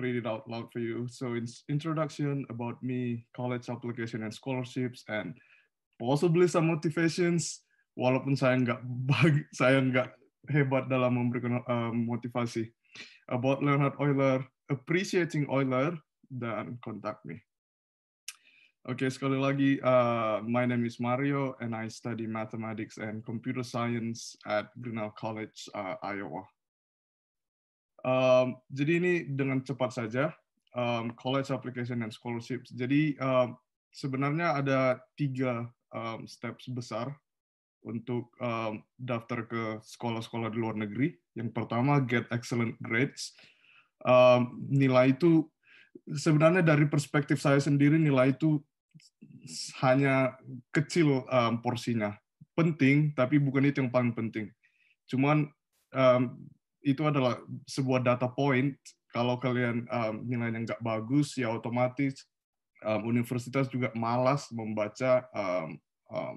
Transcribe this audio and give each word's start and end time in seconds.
read 0.00 0.16
it 0.16 0.26
out 0.26 0.48
loud 0.48 0.72
for 0.72 0.80
you. 0.80 1.06
So, 1.08 1.36
in 1.36 1.46
introduction 1.68 2.48
about 2.48 2.82
me, 2.82 3.28
college 3.36 3.68
application 3.68 4.24
and 4.24 4.32
scholarships, 4.32 5.04
and 5.08 5.36
possibly 6.00 6.48
some 6.48 6.66
motivations. 6.72 7.62
Walaupun 7.94 8.34
saya 8.34 8.56
nggak 8.56 8.80
saya 9.60 9.78
nggak 9.84 10.08
hebat 10.48 10.88
dalam 10.88 11.20
memberikan 11.20 11.60
uh, 11.68 11.92
motivasi. 11.92 12.72
About 13.30 13.62
Leonhard 13.62 13.94
Euler, 14.02 14.42
appreciating 14.66 15.46
Euler, 15.46 15.94
dan 16.26 16.80
contact 16.82 17.22
me. 17.22 17.38
Oke, 18.88 19.04
okay, 19.04 19.10
sekali 19.12 19.36
lagi, 19.36 19.76
uh, 19.84 20.40
my 20.40 20.64
name 20.64 20.88
is 20.88 20.96
Mario, 20.96 21.52
and 21.60 21.76
I 21.76 21.92
study 21.92 22.24
mathematics 22.24 22.96
and 22.96 23.20
computer 23.20 23.60
science 23.60 24.32
at 24.48 24.72
Grinnell 24.80 25.12
College, 25.12 25.68
uh, 25.76 26.00
Iowa. 26.00 26.48
Um, 28.00 28.56
jadi 28.72 28.92
ini 29.00 29.12
dengan 29.28 29.60
cepat 29.60 29.92
saja, 29.92 30.32
um, 30.76 31.12
college 31.16 31.50
application 31.52 32.00
and 32.04 32.12
scholarships. 32.12 32.72
Jadi 32.72 33.18
um, 33.20 33.56
sebenarnya 33.90 34.60
ada 34.60 34.80
tiga 35.18 35.68
um, 35.92 36.24
steps 36.24 36.70
besar 36.70 37.12
untuk 37.80 38.28
um, 38.40 38.84
daftar 39.00 39.48
ke 39.48 39.62
sekolah-sekolah 39.84 40.52
di 40.52 40.58
luar 40.60 40.76
negeri. 40.76 41.16
Yang 41.32 41.50
pertama, 41.56 42.00
get 42.04 42.28
excellent 42.28 42.76
grades. 42.80 43.32
Um, 44.04 44.64
nilai 44.68 45.12
itu 45.16 45.48
sebenarnya 46.08 46.64
dari 46.64 46.88
perspektif 46.88 47.40
saya 47.40 47.60
sendiri 47.60 48.00
nilai 48.00 48.32
itu 48.32 48.60
hanya 49.80 50.36
kecil 50.72 51.24
um, 51.28 51.60
porsinya. 51.64 52.16
Penting, 52.52 53.16
tapi 53.16 53.40
bukan 53.40 53.68
itu 53.72 53.80
yang 53.80 53.92
paling 53.92 54.12
penting. 54.12 54.52
Cuman 55.08 55.48
um, 55.96 56.22
itu 56.80 57.02
adalah 57.04 57.38
sebuah 57.68 58.04
data 58.04 58.28
point. 58.30 58.76
Kalau 59.10 59.36
kalian 59.42 59.86
um, 59.90 60.22
nilainya 60.22 60.62
nggak 60.64 60.82
bagus, 60.82 61.34
ya 61.34 61.50
otomatis 61.50 62.26
um, 62.86 63.10
universitas 63.10 63.66
juga 63.66 63.90
malas 63.98 64.46
membaca 64.54 65.26
um, 65.34 65.76
um, 66.14 66.36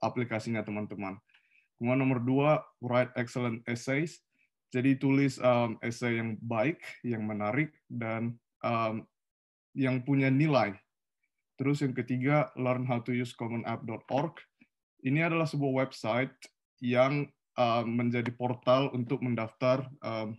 aplikasinya 0.00 0.62
teman-teman. 0.62 1.18
Kemudian 1.76 1.98
nomor 2.00 2.22
dua, 2.22 2.62
write 2.80 3.12
excellent 3.18 3.60
essays. 3.66 4.22
Jadi 4.70 4.96
tulis 4.98 5.36
um, 5.42 5.76
essay 5.82 6.18
yang 6.18 6.38
baik, 6.40 6.78
yang 7.02 7.26
menarik, 7.26 7.74
dan 7.90 8.38
um, 8.62 9.04
yang 9.76 10.00
punya 10.02 10.32
nilai 10.32 10.78
Terus 11.56 11.80
yang 11.80 11.96
ketiga, 11.96 12.52
learn 12.54 12.84
how 12.84 13.00
to 13.00 13.16
use 13.16 13.32
commonapp.org. 13.32 14.36
Ini 15.00 15.32
adalah 15.32 15.48
sebuah 15.48 15.88
website 15.88 16.36
yang 16.84 17.24
uh, 17.56 17.84
menjadi 17.84 18.30
portal 18.32 18.92
untuk 18.92 19.24
mendaftar 19.24 19.88
um, 20.04 20.36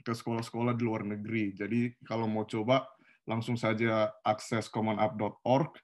ke 0.00 0.12
sekolah-sekolah 0.14 0.78
di 0.78 0.82
luar 0.86 1.02
negeri. 1.02 1.52
Jadi 1.54 1.94
kalau 2.06 2.30
mau 2.30 2.46
coba, 2.46 2.86
langsung 3.26 3.58
saja 3.58 4.14
akses 4.22 4.70
commonapp.org. 4.70 5.74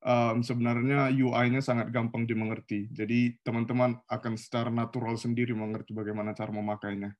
Um, 0.00 0.40
sebenarnya 0.40 1.12
UI-nya 1.12 1.60
sangat 1.60 1.92
gampang 1.92 2.24
dimengerti. 2.24 2.88
Jadi 2.88 3.36
teman-teman 3.44 4.00
akan 4.08 4.32
secara 4.40 4.72
natural 4.72 5.20
sendiri 5.20 5.52
mengerti 5.52 5.92
bagaimana 5.92 6.32
cara 6.32 6.48
memakainya. 6.48 7.12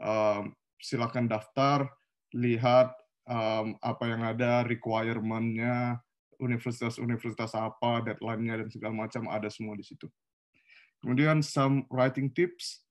Um, 0.00 0.56
silakan 0.80 1.28
daftar, 1.28 1.92
lihat 2.32 2.96
um, 3.28 3.76
apa 3.84 4.04
yang 4.08 4.24
ada, 4.24 4.64
requirement-nya, 4.64 6.00
universitas-universitas 6.40 7.52
apa, 7.52 8.00
deadline-nya 8.00 8.64
dan 8.64 8.68
segala 8.72 9.06
macam 9.06 9.28
ada 9.28 9.52
semua 9.52 9.76
di 9.76 9.84
situ. 9.84 10.08
Kemudian 11.02 11.42
some 11.42 11.84
writing 11.90 12.30
tips. 12.30 12.86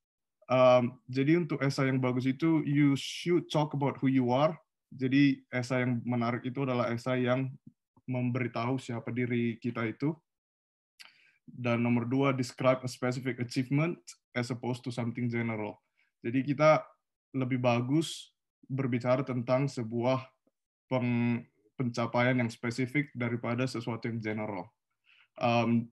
Um, 0.51 0.99
jadi 1.07 1.39
untuk 1.39 1.63
esai 1.63 1.87
yang 1.87 2.03
bagus 2.03 2.27
itu 2.27 2.59
you 2.67 2.91
should 2.99 3.47
talk 3.47 3.71
about 3.71 3.95
who 4.03 4.11
you 4.11 4.35
are. 4.35 4.51
Jadi 4.91 5.39
esai 5.47 5.87
yang 5.87 6.03
menarik 6.03 6.43
itu 6.43 6.67
adalah 6.67 6.91
esai 6.91 7.23
yang 7.23 7.47
memberitahu 8.03 8.75
siapa 8.75 9.15
diri 9.15 9.55
kita 9.63 9.87
itu. 9.87 10.11
Dan 11.47 11.87
nomor 11.87 12.03
dua, 12.03 12.35
describe 12.35 12.83
a 12.83 12.89
specific 12.91 13.39
achievement 13.39 13.95
as 14.35 14.51
opposed 14.51 14.83
to 14.83 14.91
something 14.91 15.31
general. 15.31 15.79
Jadi 16.19 16.43
kita 16.43 16.83
lebih 17.31 17.63
bagus 17.63 18.35
berbicara 18.67 19.23
tentang 19.23 19.71
sebuah 19.71 20.27
pencapaian 21.79 22.35
yang 22.35 22.51
spesifik 22.51 23.07
daripada 23.15 23.63
sesuatu 23.63 24.11
yang 24.11 24.19
general. 24.19 24.67
Um, 25.39 25.87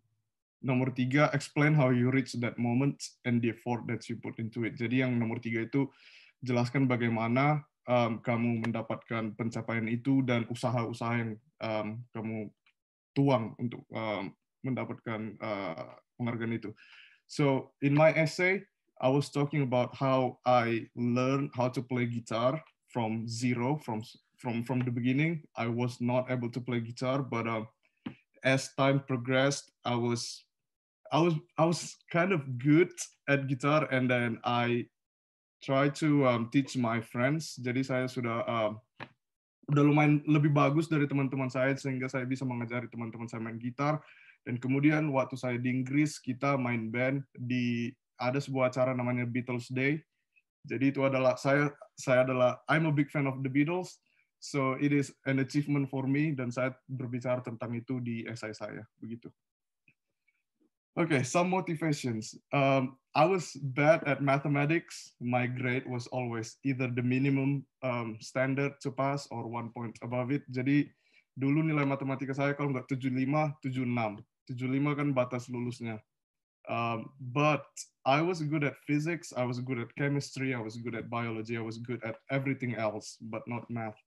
nomor 0.60 0.92
tiga, 0.92 1.32
explain 1.32 1.74
how 1.74 1.90
you 1.90 2.12
reach 2.12 2.36
that 2.40 2.60
moment 2.60 3.00
and 3.24 3.40
the 3.40 3.56
effort 3.56 3.88
that 3.88 4.08
you 4.12 4.20
put 4.20 4.36
into 4.40 4.68
it. 4.68 4.76
Jadi 4.76 5.04
yang 5.04 5.16
nomor 5.16 5.40
tiga 5.40 5.64
itu 5.64 5.88
jelaskan 6.44 6.88
bagaimana 6.88 7.64
um, 7.88 8.20
kamu 8.20 8.68
mendapatkan 8.68 9.36
pencapaian 9.36 9.88
itu 9.88 10.22
dan 10.24 10.44
usaha-usaha 10.52 11.16
yang 11.16 11.32
um, 11.64 11.88
kamu 12.12 12.38
tuang 13.16 13.56
untuk 13.60 13.84
um, 13.92 14.32
mendapatkan 14.64 15.36
uh, 15.40 15.96
penghargaan 16.20 16.56
itu. 16.60 16.72
So 17.28 17.72
in 17.80 17.96
my 17.96 18.12
essay, 18.12 18.68
I 19.00 19.08
was 19.08 19.32
talking 19.32 19.64
about 19.64 19.96
how 19.96 20.44
I 20.44 20.92
learned 20.96 21.56
how 21.56 21.72
to 21.72 21.80
play 21.80 22.04
guitar 22.04 22.60
from 22.92 23.28
zero, 23.32 23.80
from 23.80 24.04
from 24.36 24.68
from 24.68 24.84
the 24.84 24.92
beginning. 24.92 25.48
I 25.56 25.72
was 25.72 26.04
not 26.04 26.28
able 26.28 26.52
to 26.52 26.60
play 26.60 26.84
guitar, 26.84 27.24
but 27.24 27.48
uh, 27.48 27.64
as 28.44 28.76
time 28.76 29.00
progressed, 29.08 29.72
I 29.88 29.96
was 29.96 30.44
I 31.10 31.20
was 31.20 31.36
I 31.58 31.66
was 31.66 31.98
kind 32.14 32.32
of 32.32 32.46
good 32.62 32.94
at 33.26 33.50
guitar, 33.50 33.90
and 33.90 34.06
then 34.10 34.38
I 34.46 34.86
try 35.66 35.90
to 36.02 36.10
um, 36.30 36.42
teach 36.54 36.78
my 36.78 37.02
friends. 37.02 37.58
Jadi 37.58 37.82
saya 37.82 38.06
sudah 38.06 38.46
uh, 38.46 38.72
udah 39.70 39.84
lumayan 39.86 40.22
lebih 40.30 40.54
bagus 40.54 40.86
dari 40.86 41.10
teman-teman 41.10 41.50
saya 41.50 41.74
sehingga 41.78 42.10
saya 42.10 42.26
bisa 42.26 42.46
mengajari 42.46 42.90
teman-teman 42.90 43.26
saya 43.26 43.42
main 43.42 43.58
gitar. 43.58 44.02
Dan 44.48 44.62
kemudian 44.62 45.10
waktu 45.12 45.36
saya 45.36 45.58
di 45.60 45.68
Inggris 45.70 46.18
kita 46.22 46.56
main 46.56 46.90
band 46.90 47.26
di 47.36 47.92
ada 48.22 48.40
sebuah 48.40 48.72
acara 48.72 48.96
namanya 48.96 49.26
Beatles 49.26 49.68
Day. 49.70 50.00
Jadi 50.64 50.94
itu 50.94 51.02
adalah 51.04 51.36
saya 51.40 51.74
saya 51.98 52.24
adalah 52.24 52.62
I'm 52.70 52.88
a 52.88 52.94
big 52.94 53.10
fan 53.10 53.26
of 53.26 53.42
the 53.42 53.52
Beatles 53.52 54.00
So 54.40 54.80
it 54.80 54.96
is 54.96 55.12
an 55.28 55.44
achievement 55.44 55.92
for 55.92 56.08
me 56.08 56.32
dan 56.32 56.48
saya 56.48 56.72
berbicara 56.88 57.44
tentang 57.44 57.76
itu 57.76 58.00
di 58.00 58.24
esai 58.24 58.56
saya 58.56 58.88
begitu. 58.96 59.28
Okay, 60.98 61.24
some 61.24 61.50
motivations. 61.50 62.36
Um, 62.54 62.98
I 63.16 63.26
was 63.26 63.54
bad 63.54 64.04
at 64.06 64.22
mathematics. 64.22 65.14
My 65.22 65.46
grade 65.46 65.86
was 65.86 66.08
always 66.08 66.58
either 66.66 66.88
the 66.88 67.02
minimum 67.02 67.66
um, 67.84 68.18
standard 68.22 68.74
to 68.82 68.92
pass 68.92 69.28
or 69.32 69.48
one 69.48 69.70
point 69.70 69.98
above 70.02 70.32
it. 70.32 70.44
Jadi 70.50 70.90
dulu 71.38 71.62
nilai 71.64 71.86
matematika 71.86 72.34
saya 72.36 72.52
kalau 72.58 72.74
nggak 72.74 72.90
75, 72.90 73.54
76. 73.64 74.26
75 74.50 75.00
kan 75.00 75.10
batas 75.14 75.46
lulusnya. 75.48 76.02
Um, 76.70 77.10
but 77.34 77.66
I 78.06 78.22
was 78.22 78.46
good 78.46 78.62
at 78.62 78.78
physics, 78.86 79.34
I 79.34 79.42
was 79.42 79.58
good 79.58 79.82
at 79.82 79.90
chemistry, 79.98 80.54
I 80.54 80.62
was 80.62 80.78
good 80.78 80.94
at 80.94 81.10
biology, 81.10 81.58
I 81.58 81.66
was 81.66 81.82
good 81.82 81.98
at 82.06 82.22
everything 82.30 82.78
else, 82.78 83.18
but 83.22 83.42
not 83.50 83.66
math. 83.74 83.98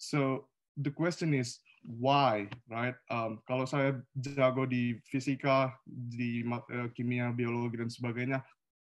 So 0.00 0.48
the 0.80 0.88
question 0.88 1.36
is 1.36 1.60
why, 1.82 2.46
right? 2.70 2.94
Um, 3.10 3.42
kalau 3.46 3.66
saya 3.66 3.98
jago 4.14 4.66
di 4.66 4.98
fisika, 5.06 5.74
di 5.86 6.46
uh, 6.46 6.88
kimia, 6.94 7.34
biologi 7.34 7.82
dan 7.82 7.90
sebagainya, 7.90 8.38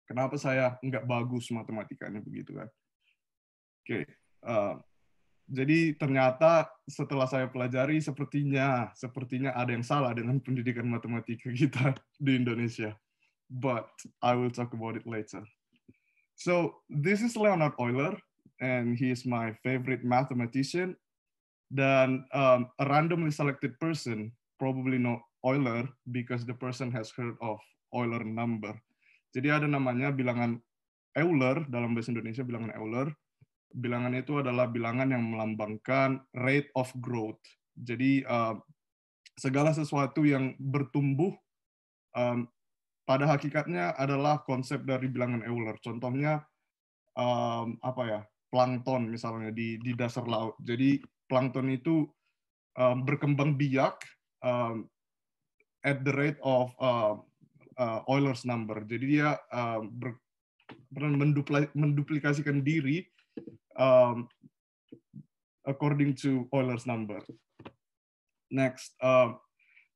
kenapa 0.09 0.35
saya 0.35 0.75
nggak 0.81 1.06
bagus 1.06 1.50
matematikanya 1.53 2.19
begitu 2.25 2.58
kan? 2.58 2.69
Oke, 3.85 3.85
okay. 3.85 4.03
uh, 4.44 4.75
jadi 5.47 5.96
ternyata 5.96 6.68
setelah 6.91 7.24
saya 7.24 7.47
pelajari 7.47 8.03
sepertinya 8.03 8.91
sepertinya 8.91 9.56
ada 9.56 9.72
yang 9.72 9.85
salah 9.85 10.12
dengan 10.12 10.41
pendidikan 10.46 10.90
matematika 10.90 11.53
kita 11.53 11.96
di 12.20 12.35
Indonesia. 12.35 12.97
But 13.47 13.88
I 14.20 14.35
will 14.35 14.52
talk 14.52 14.76
about 14.76 15.00
it 15.00 15.08
later. 15.08 15.47
So 16.35 16.84
this 16.91 17.23
is 17.23 17.40
Leonard 17.40 17.79
Euler, 17.79 18.20
and 18.59 19.00
he 19.00 19.09
is 19.09 19.23
my 19.23 19.55
favorite 19.64 20.03
mathematician 20.03 21.00
dan 21.67 22.23
um, 22.31 22.67
a 22.79 22.85
randomly 22.87 23.31
selected 23.31 23.75
person 23.79 24.31
probably 24.55 24.97
know 24.97 25.19
Euler 25.43 25.87
because 26.09 26.47
the 26.47 26.55
person 26.55 26.90
has 26.91 27.11
heard 27.14 27.35
of 27.43 27.59
Euler 27.93 28.23
number. 28.23 28.75
Jadi 29.35 29.52
ada 29.52 29.67
namanya 29.69 30.11
bilangan 30.11 30.58
Euler 31.14 31.67
dalam 31.69 31.93
bahasa 31.93 32.11
Indonesia 32.11 32.43
bilangan 32.43 32.73
Euler. 32.75 33.08
Bilangan 33.67 34.16
itu 34.16 34.40
adalah 34.40 34.72
bilangan 34.72 35.11
yang 35.11 35.23
melambangkan 35.28 36.23
rate 36.34 36.72
of 36.73 36.90
growth. 37.03 37.40
Jadi 37.78 38.23
uh, 38.25 38.58
segala 39.37 39.75
sesuatu 39.75 40.25
yang 40.25 40.58
bertumbuh 40.58 41.35
um, 42.17 42.49
pada 43.05 43.29
hakikatnya 43.29 43.93
adalah 43.96 44.41
konsep 44.43 44.84
dari 44.84 45.08
bilangan 45.08 45.46
Euler. 45.46 45.78
Contohnya 45.84 46.43
um, 47.14 47.78
apa 47.84 48.03
ya? 48.08 48.22
plankton 48.47 49.11
misalnya 49.11 49.52
di 49.52 49.75
di 49.84 49.91
dasar 49.91 50.23
laut. 50.23 50.55
Jadi 50.64 51.03
plankton 51.28 51.72
itu 51.72 52.08
um, 52.79 53.03
berkembang 53.03 53.56
biak 53.56 54.00
um, 54.41 54.88
at 55.84 56.03
the 56.03 56.14
rate 56.16 56.40
of 56.44 56.72
uh, 56.82 57.16
uh, 57.78 58.00
Euler's 58.09 58.44
number. 58.44 58.84
Jadi 58.84 59.20
dia 59.20 59.38
um, 59.53 59.91
ber, 59.91 60.18
menduplikasikan 61.76 62.64
diri 62.64 63.08
um, 63.78 64.28
according 65.64 66.16
to 66.16 66.47
Euler's 66.52 66.88
number. 66.88 67.22
Next, 68.47 68.96
uh, 69.03 69.35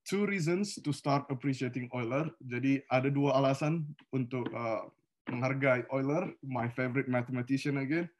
two 0.03 0.27
reasons 0.27 0.75
to 0.83 0.91
start 0.91 1.27
appreciating 1.31 1.87
Euler. 1.95 2.27
Jadi 2.43 2.83
ada 2.91 3.07
dua 3.07 3.39
alasan 3.39 3.87
untuk 4.11 4.47
uh, 4.51 4.87
menghargai 5.31 5.87
Euler, 5.95 6.35
my 6.43 6.67
favorite 6.75 7.07
mathematician 7.07 7.79
again. 7.79 8.11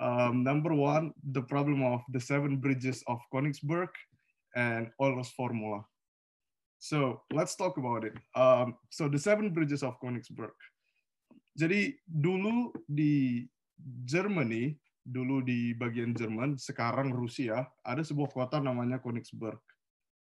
Um, 0.00 0.42
number 0.42 0.74
one, 0.74 1.14
the 1.22 1.42
problem 1.42 1.82
of 1.82 2.02
the 2.10 2.20
seven 2.20 2.58
bridges 2.58 3.02
of 3.06 3.18
Königsberg 3.32 3.90
and 4.56 4.90
Euler's 5.00 5.30
formula. 5.30 5.86
So 6.78 7.22
let's 7.34 7.54
talk 7.54 7.78
about 7.78 8.06
it. 8.06 8.14
Um, 8.34 8.78
so 8.90 9.08
the 9.08 9.18
seven 9.18 9.50
bridges 9.50 9.82
of 9.82 9.98
Königsberg. 9.98 10.54
Jadi 11.58 11.98
dulu 12.06 12.70
di 12.86 13.46
Germany, 14.06 14.78
dulu 15.02 15.42
di 15.42 15.74
bagian 15.74 16.14
Jerman, 16.14 16.54
sekarang 16.54 17.10
Rusia, 17.10 17.66
ada 17.82 18.02
sebuah 18.02 18.30
kota 18.30 18.62
namanya 18.62 19.02
Königsberg. 19.02 19.58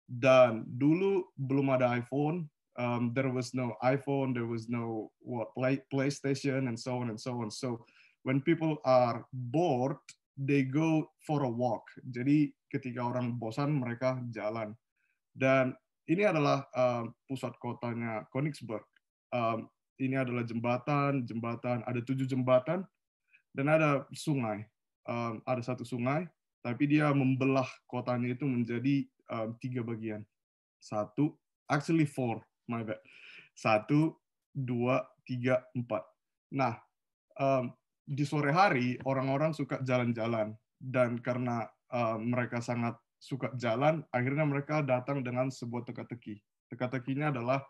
Dan 0.05 0.69
dulu 0.69 1.25
belum 1.41 1.73
ada 1.73 1.89
iPhone, 1.97 2.45
um, 2.77 3.13
there 3.17 3.33
was 3.33 3.57
no 3.57 3.73
iPhone, 3.81 4.37
there 4.37 4.49
was 4.49 4.69
no 4.69 5.09
what 5.25 5.53
play, 5.57 5.81
PlayStation, 5.89 6.69
and 6.69 6.77
so 6.77 7.01
on 7.01 7.09
and 7.09 7.21
so 7.21 7.41
on. 7.41 7.49
So 7.49 7.85
when 8.23 8.43
people 8.43 8.79
are 8.87 9.27
bored, 9.33 9.99
they 10.39 10.65
go 10.67 11.11
for 11.23 11.45
a 11.45 11.51
walk. 11.51 11.87
Jadi 12.09 12.55
ketika 12.73 13.05
orang 13.05 13.37
bosan, 13.37 13.77
mereka 13.77 14.19
jalan. 14.33 14.75
Dan 15.33 15.77
ini 16.09 16.27
adalah 16.27 16.67
um, 16.75 17.15
pusat 17.29 17.55
kotanya 17.61 18.27
Königsberg. 18.33 18.85
Um, 19.33 19.69
ini 20.01 20.19
adalah 20.19 20.43
jembatan, 20.43 21.23
jembatan, 21.29 21.85
ada 21.87 22.01
tujuh 22.03 22.27
jembatan, 22.27 22.83
dan 23.55 23.67
ada 23.69 24.09
sungai. 24.17 24.67
Um, 25.03 25.43
ada 25.43 25.59
satu 25.67 25.83
sungai, 25.83 26.31
tapi 26.63 26.87
dia 26.87 27.11
membelah 27.11 27.67
kotanya 27.91 28.39
itu 28.39 28.47
menjadi 28.47 29.03
um, 29.35 29.59
tiga 29.59 29.83
bagian. 29.83 30.23
Satu, 30.79 31.35
actually 31.67 32.07
four, 32.07 32.43
my 32.71 32.87
bad. 32.87 33.03
Satu, 33.59 34.15
dua, 34.55 35.03
tiga, 35.27 35.67
empat. 35.75 36.07
Nah, 36.55 36.79
um, 37.35 37.75
di 38.03 38.27
sore 38.27 38.51
hari 38.51 38.99
orang-orang 39.07 39.55
suka 39.55 39.79
jalan-jalan 39.83 40.55
dan 40.83 41.19
karena 41.23 41.71
um, 41.93 42.35
mereka 42.35 42.59
sangat 42.59 42.99
suka 43.23 43.55
jalan, 43.55 44.03
akhirnya 44.11 44.43
mereka 44.43 44.83
datang 44.83 45.23
dengan 45.23 45.47
sebuah 45.47 45.87
teka-teki. 45.87 46.43
Teka-tekinya 46.75 47.31
adalah 47.31 47.63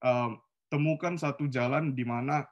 um, 0.00 0.40
temukan 0.72 1.20
satu 1.20 1.44
jalan 1.52 1.92
di 1.92 2.08
mana 2.08 2.48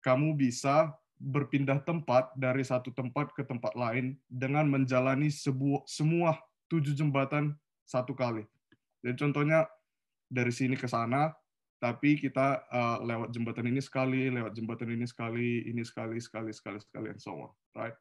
kamu 0.00 0.32
bisa 0.40 0.96
berpindah 1.20 1.84
tempat 1.84 2.32
dari 2.34 2.64
satu 2.64 2.90
tempat 2.90 3.30
ke 3.36 3.44
tempat 3.44 3.76
lain 3.76 4.16
dengan 4.26 4.66
menjalani 4.66 5.28
sebuah, 5.28 5.84
semua 5.84 6.34
tujuh 6.66 6.96
jembatan 6.96 7.54
satu 7.84 8.16
kali. 8.16 8.48
Jadi 9.04 9.14
contohnya 9.20 9.68
dari 10.32 10.50
sini 10.50 10.74
ke 10.74 10.88
sana, 10.88 11.30
tapi 11.82 12.14
kita 12.14 12.62
uh, 12.70 13.02
lewat 13.02 13.34
jembatan 13.34 13.66
ini 13.66 13.82
sekali, 13.82 14.30
lewat 14.30 14.54
jembatan 14.54 14.94
ini 14.94 15.02
sekali, 15.02 15.66
ini 15.66 15.82
sekali, 15.82 16.22
sekali, 16.22 16.54
sekali, 16.54 16.78
sekali, 16.78 17.10
and 17.10 17.18
so 17.18 17.34
on, 17.34 17.50
right? 17.74 17.98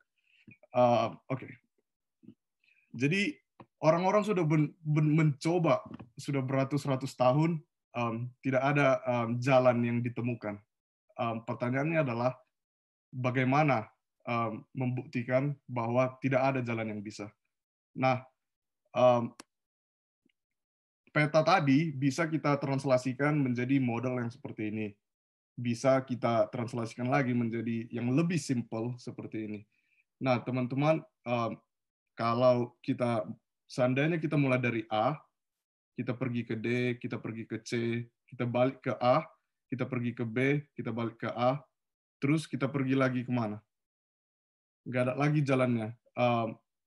Uh, 0.70 1.18
Oke. 1.34 1.50
Okay. 1.50 1.52
Jadi 2.94 3.34
orang-orang 3.82 4.22
sudah 4.22 4.46
ben, 4.46 4.70
ben, 4.86 5.08
mencoba 5.18 5.82
sudah 6.14 6.46
beratus-ratus 6.46 7.18
tahun 7.18 7.58
um, 7.98 8.30
tidak 8.46 8.62
ada 8.62 9.02
um, 9.02 9.42
jalan 9.42 9.82
yang 9.82 9.98
ditemukan. 10.06 10.62
Um, 11.18 11.42
pertanyaannya 11.42 12.06
adalah 12.06 12.38
bagaimana 13.10 13.90
um, 14.30 14.62
membuktikan 14.78 15.58
bahwa 15.66 16.22
tidak 16.22 16.54
ada 16.54 16.60
jalan 16.62 16.94
yang 16.94 17.02
bisa. 17.02 17.34
Nah, 17.98 18.22
um, 18.94 19.34
peta 21.12 21.44
tadi 21.44 21.92
bisa 21.92 22.26
kita 22.26 22.56
translasikan 22.58 23.36
menjadi 23.36 23.78
model 23.78 24.24
yang 24.24 24.32
seperti 24.32 24.72
ini. 24.72 24.88
Bisa 25.54 26.00
kita 26.08 26.48
translasikan 26.50 27.12
lagi 27.12 27.36
menjadi 27.36 27.92
yang 27.92 28.10
lebih 28.16 28.40
simple 28.40 28.96
seperti 28.96 29.38
ini. 29.46 29.60
Nah, 30.24 30.40
teman-teman, 30.42 31.04
kalau 32.16 32.74
kita 32.82 33.28
seandainya 33.68 34.18
kita 34.18 34.40
mulai 34.40 34.58
dari 34.58 34.88
A, 34.88 35.20
kita 36.00 36.16
pergi 36.16 36.42
ke 36.48 36.56
D, 36.56 36.96
kita 36.98 37.20
pergi 37.20 37.44
ke 37.46 37.60
C, 37.62 38.04
kita 38.26 38.48
balik 38.48 38.80
ke 38.80 38.96
A, 38.96 39.28
kita 39.68 39.84
pergi 39.86 40.12
ke 40.16 40.24
B, 40.24 40.66
kita 40.72 40.96
balik 40.96 41.20
ke 41.20 41.30
A, 41.30 41.60
terus 42.24 42.48
kita 42.48 42.72
pergi 42.72 42.96
lagi 42.96 43.22
ke 43.28 43.32
mana? 43.34 43.60
Nggak 44.88 45.02
ada 45.04 45.14
lagi 45.20 45.40
jalannya. 45.44 45.94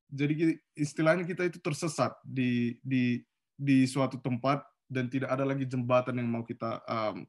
Jadi 0.08 0.56
istilahnya 0.78 1.28
kita 1.28 1.46
itu 1.46 1.58
tersesat 1.60 2.16
di 2.24 2.80
di 2.80 3.18
di 3.54 3.86
suatu 3.86 4.18
tempat 4.18 4.66
dan 4.90 5.08
tidak 5.08 5.32
ada 5.32 5.46
lagi 5.46 5.64
jembatan 5.64 6.20
yang 6.20 6.28
mau 6.28 6.44
kita 6.44 6.82
um, 6.84 7.24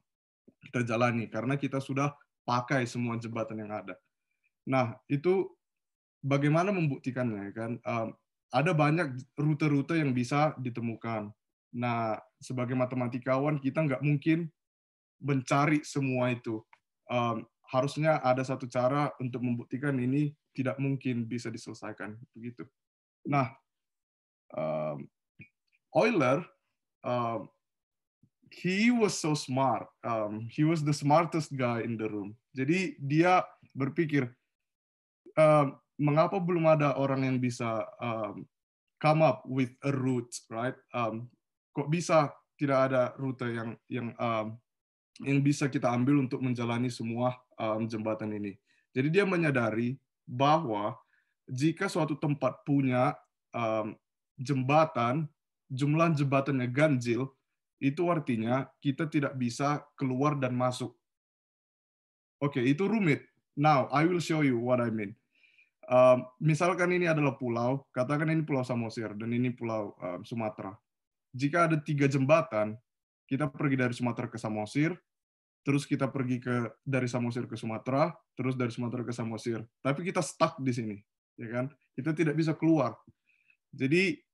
kita 0.68 0.82
jalani 0.82 1.30
karena 1.30 1.54
kita 1.56 1.78
sudah 1.78 2.12
pakai 2.46 2.86
semua 2.86 3.18
jembatan 3.18 3.62
yang 3.62 3.72
ada. 3.72 3.94
Nah 4.66 4.94
itu 5.06 5.50
bagaimana 6.22 6.70
membuktikannya 6.74 7.50
kan? 7.54 7.78
Um, 7.82 8.14
ada 8.54 8.70
banyak 8.70 9.18
rute-rute 9.34 9.98
yang 9.98 10.14
bisa 10.14 10.54
ditemukan. 10.58 11.30
Nah 11.74 12.18
sebagai 12.38 12.78
matematikawan 12.78 13.58
kita 13.58 13.82
nggak 13.82 14.02
mungkin 14.02 14.50
mencari 15.22 15.82
semua 15.82 16.34
itu. 16.34 16.62
Um, 17.06 17.46
harusnya 17.70 18.22
ada 18.22 18.42
satu 18.46 18.70
cara 18.70 19.10
untuk 19.18 19.42
membuktikan 19.42 19.94
ini 19.98 20.30
tidak 20.54 20.78
mungkin 20.78 21.26
bisa 21.26 21.50
diselesaikan 21.50 22.14
begitu. 22.32 22.64
Nah, 23.26 23.50
um, 24.54 25.04
Euler, 25.96 26.44
um, 27.00 27.48
he 28.52 28.92
was 28.92 29.16
so 29.16 29.32
smart. 29.32 29.88
Um, 30.04 30.46
he 30.52 30.62
was 30.62 30.84
the 30.84 30.92
smartest 30.92 31.56
guy 31.56 31.80
in 31.80 31.96
the 31.96 32.06
room. 32.06 32.36
Jadi 32.52 33.00
dia 33.00 33.42
berpikir, 33.72 34.28
um, 35.40 35.80
mengapa 35.96 36.36
belum 36.36 36.68
ada 36.68 36.92
orang 37.00 37.24
yang 37.24 37.38
bisa 37.40 37.88
um, 37.96 38.44
come 39.00 39.24
up 39.24 39.42
with 39.48 39.72
a 39.84 39.92
route, 39.92 40.32
right? 40.52 40.76
Um, 40.92 41.32
kok 41.72 41.88
bisa 41.88 42.32
tidak 42.56 42.92
ada 42.92 43.02
rute 43.20 43.48
yang 43.52 43.70
yang 43.88 44.08
um, 44.16 44.56
yang 45.24 45.40
bisa 45.40 45.68
kita 45.68 45.88
ambil 45.88 46.20
untuk 46.20 46.44
menjalani 46.44 46.92
semua 46.92 47.36
um, 47.56 47.88
jembatan 47.88 48.32
ini. 48.36 48.56
Jadi 48.92 49.08
dia 49.12 49.24
menyadari 49.28 49.96
bahwa 50.24 50.96
jika 51.48 51.88
suatu 51.88 52.16
tempat 52.16 52.64
punya 52.64 53.16
um, 53.52 53.96
jembatan, 54.36 55.28
jumlah 55.70 56.14
jembatannya 56.14 56.68
ganjil, 56.70 57.30
itu 57.82 58.02
artinya 58.08 58.66
kita 58.80 59.06
tidak 59.10 59.36
bisa 59.36 59.84
keluar 59.98 60.38
dan 60.40 60.56
masuk. 60.56 60.96
Oke, 62.40 62.60
okay, 62.60 62.64
itu 62.72 62.84
rumit. 62.84 63.24
Now, 63.56 63.88
I 63.88 64.04
will 64.04 64.20
show 64.20 64.44
you 64.44 64.60
what 64.60 64.80
I 64.84 64.92
mean. 64.92 65.16
Um, 65.86 66.26
misalkan 66.42 66.90
ini 66.92 67.06
adalah 67.06 67.38
pulau, 67.38 67.86
katakan 67.94 68.26
ini 68.26 68.42
Pulau 68.42 68.66
Samosir 68.66 69.14
dan 69.14 69.30
ini 69.30 69.54
Pulau 69.54 69.94
um, 70.02 70.20
Sumatera. 70.26 70.74
Jika 71.30 71.70
ada 71.70 71.78
tiga 71.78 72.10
jembatan, 72.10 72.74
kita 73.30 73.46
pergi 73.46 73.76
dari 73.78 73.94
Sumatera 73.94 74.26
ke 74.26 74.34
Samosir, 74.34 74.98
terus 75.62 75.86
kita 75.86 76.10
pergi 76.10 76.42
ke 76.42 76.74
dari 76.82 77.06
Samosir 77.06 77.46
ke 77.46 77.54
Sumatera, 77.54 78.10
terus 78.34 78.58
dari 78.58 78.74
Sumatera 78.74 79.06
ke 79.06 79.14
Samosir. 79.14 79.62
Tapi 79.78 80.02
kita 80.02 80.26
stuck 80.26 80.58
di 80.58 80.74
sini, 80.74 80.96
ya 81.38 81.48
kan? 81.54 81.66
Kita 81.94 82.10
tidak 82.12 82.34
bisa 82.34 82.58
keluar. 82.58 82.98
Jadi 83.70 84.25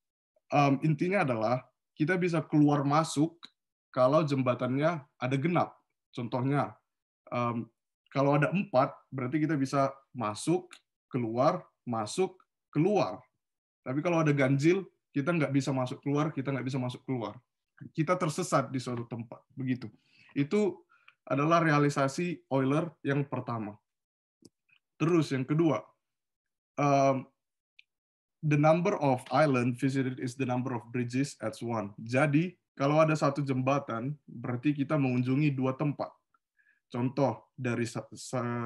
um, 0.53 0.79
intinya 0.85 1.25
adalah 1.25 1.65
kita 1.97 2.21
bisa 2.21 2.45
keluar 2.45 2.85
masuk 2.85 3.35
kalau 3.93 4.25
jembatannya 4.25 5.01
ada 5.21 5.37
genap. 5.37 5.77
Contohnya, 6.13 6.77
um, 7.33 7.69
kalau 8.13 8.37
ada 8.37 8.53
empat, 8.53 8.93
berarti 9.09 9.41
kita 9.41 9.57
bisa 9.57 9.89
masuk, 10.13 10.69
keluar, 11.09 11.65
masuk, 11.89 12.37
keluar. 12.69 13.21
Tapi 13.85 14.05
kalau 14.05 14.21
ada 14.21 14.33
ganjil, 14.33 14.85
kita 15.13 15.33
nggak 15.33 15.53
bisa 15.53 15.73
masuk 15.73 16.01
keluar, 16.05 16.33
kita 16.33 16.53
nggak 16.53 16.65
bisa 16.69 16.81
masuk 16.81 17.01
keluar. 17.05 17.37
Kita 17.93 18.17
tersesat 18.17 18.69
di 18.69 18.81
suatu 18.81 19.09
tempat, 19.09 19.41
begitu. 19.57 19.89
Itu 20.37 20.85
adalah 21.29 21.65
realisasi 21.65 22.49
Euler 22.49 22.89
yang 23.05 23.25
pertama. 23.29 23.77
Terus 24.97 25.33
yang 25.35 25.45
kedua, 25.45 25.83
the 28.43 28.59
number 28.59 28.99
of 28.99 29.23
island 29.31 29.79
visited 29.79 30.19
is 30.19 30.35
the 30.35 30.45
number 30.45 30.75
of 30.75 30.83
bridges 30.91 31.39
at 31.39 31.55
one. 31.63 31.95
Jadi 32.03 32.59
kalau 32.75 32.99
ada 32.99 33.15
satu 33.15 33.41
jembatan, 33.47 34.19
berarti 34.27 34.75
kita 34.75 34.99
mengunjungi 34.99 35.55
dua 35.55 35.79
tempat. 35.79 36.11
Contoh 36.93 37.49
dari 37.57 37.89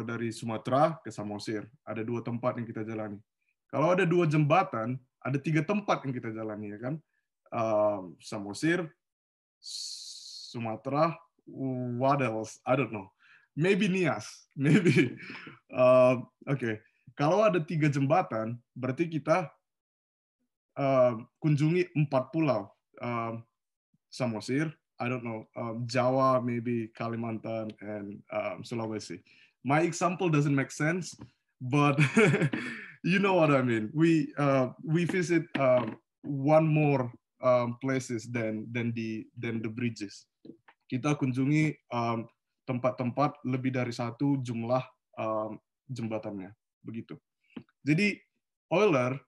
dari 0.02 0.28
Sumatera 0.34 0.98
ke 0.98 1.14
Samosir, 1.14 1.62
ada 1.86 2.02
dua 2.02 2.24
tempat 2.24 2.58
yang 2.58 2.66
kita 2.66 2.82
jalani. 2.82 3.20
Kalau 3.70 3.94
ada 3.94 4.02
dua 4.02 4.26
jembatan, 4.26 4.98
ada 5.22 5.38
tiga 5.38 5.62
tempat 5.62 6.02
yang 6.02 6.14
kita 6.16 6.34
jalani, 6.34 6.74
ya 6.74 6.78
kan? 6.80 6.94
Um, 7.54 8.02
Samosir, 8.18 8.88
Sumatera, 9.62 11.14
what 12.00 12.18
else? 12.24 12.58
I 12.66 12.74
don't 12.74 12.90
know. 12.90 13.10
Maybe 13.54 13.86
Nias. 13.86 14.26
Maybe. 14.58 15.14
Uh, 15.70 16.22
Oke. 16.46 16.58
Okay. 16.58 16.74
kalau 17.16 17.40
ada 17.42 17.58
tiga 17.62 17.88
jembatan, 17.88 18.60
berarti 18.76 19.08
kita 19.08 19.48
uh, 20.76 21.18
kunjungi 21.40 21.90
empat 21.96 22.30
pulau. 22.30 22.68
Um, 23.00 23.44
Samosir, 24.12 24.72
I 24.96 25.08
don't 25.08 25.24
know, 25.24 25.44
um, 25.56 25.84
Jawa, 25.84 26.40
maybe 26.40 26.88
Kalimantan, 26.96 27.68
and 27.84 28.22
um, 28.32 28.64
Sulawesi. 28.64 29.20
My 29.64 29.84
example 29.84 30.30
doesn't 30.30 30.54
make 30.54 30.70
sense, 30.70 31.12
but 31.60 32.00
you 33.04 33.18
know 33.18 33.34
what 33.34 33.50
I 33.52 33.60
mean. 33.60 33.92
We 33.92 34.32
uh, 34.38 34.72
we 34.80 35.04
visit 35.04 35.44
um, 35.60 36.00
one 36.22 36.64
more 36.64 37.12
um, 37.44 37.76
places 37.82 38.24
than 38.30 38.64
than 38.72 38.96
the 38.96 39.26
than 39.36 39.60
the 39.60 39.68
bridges. 39.68 40.24
Kita 40.86 41.18
kunjungi 41.18 41.76
tempat-tempat 42.64 43.30
um, 43.42 43.52
lebih 43.52 43.74
dari 43.74 43.92
satu 43.92 44.38
jumlah 44.40 44.80
um, 45.18 45.58
jembatannya, 45.90 46.54
begitu. 46.80 47.18
Jadi 47.82 48.16
Euler 48.70 49.18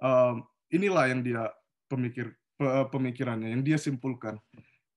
um, 0.00 0.44
inilah 0.72 1.12
yang 1.12 1.20
dia 1.20 1.52
pemikir 1.86 2.32
pemikirannya, 2.90 3.52
yang 3.52 3.62
dia 3.62 3.76
simpulkan. 3.76 4.40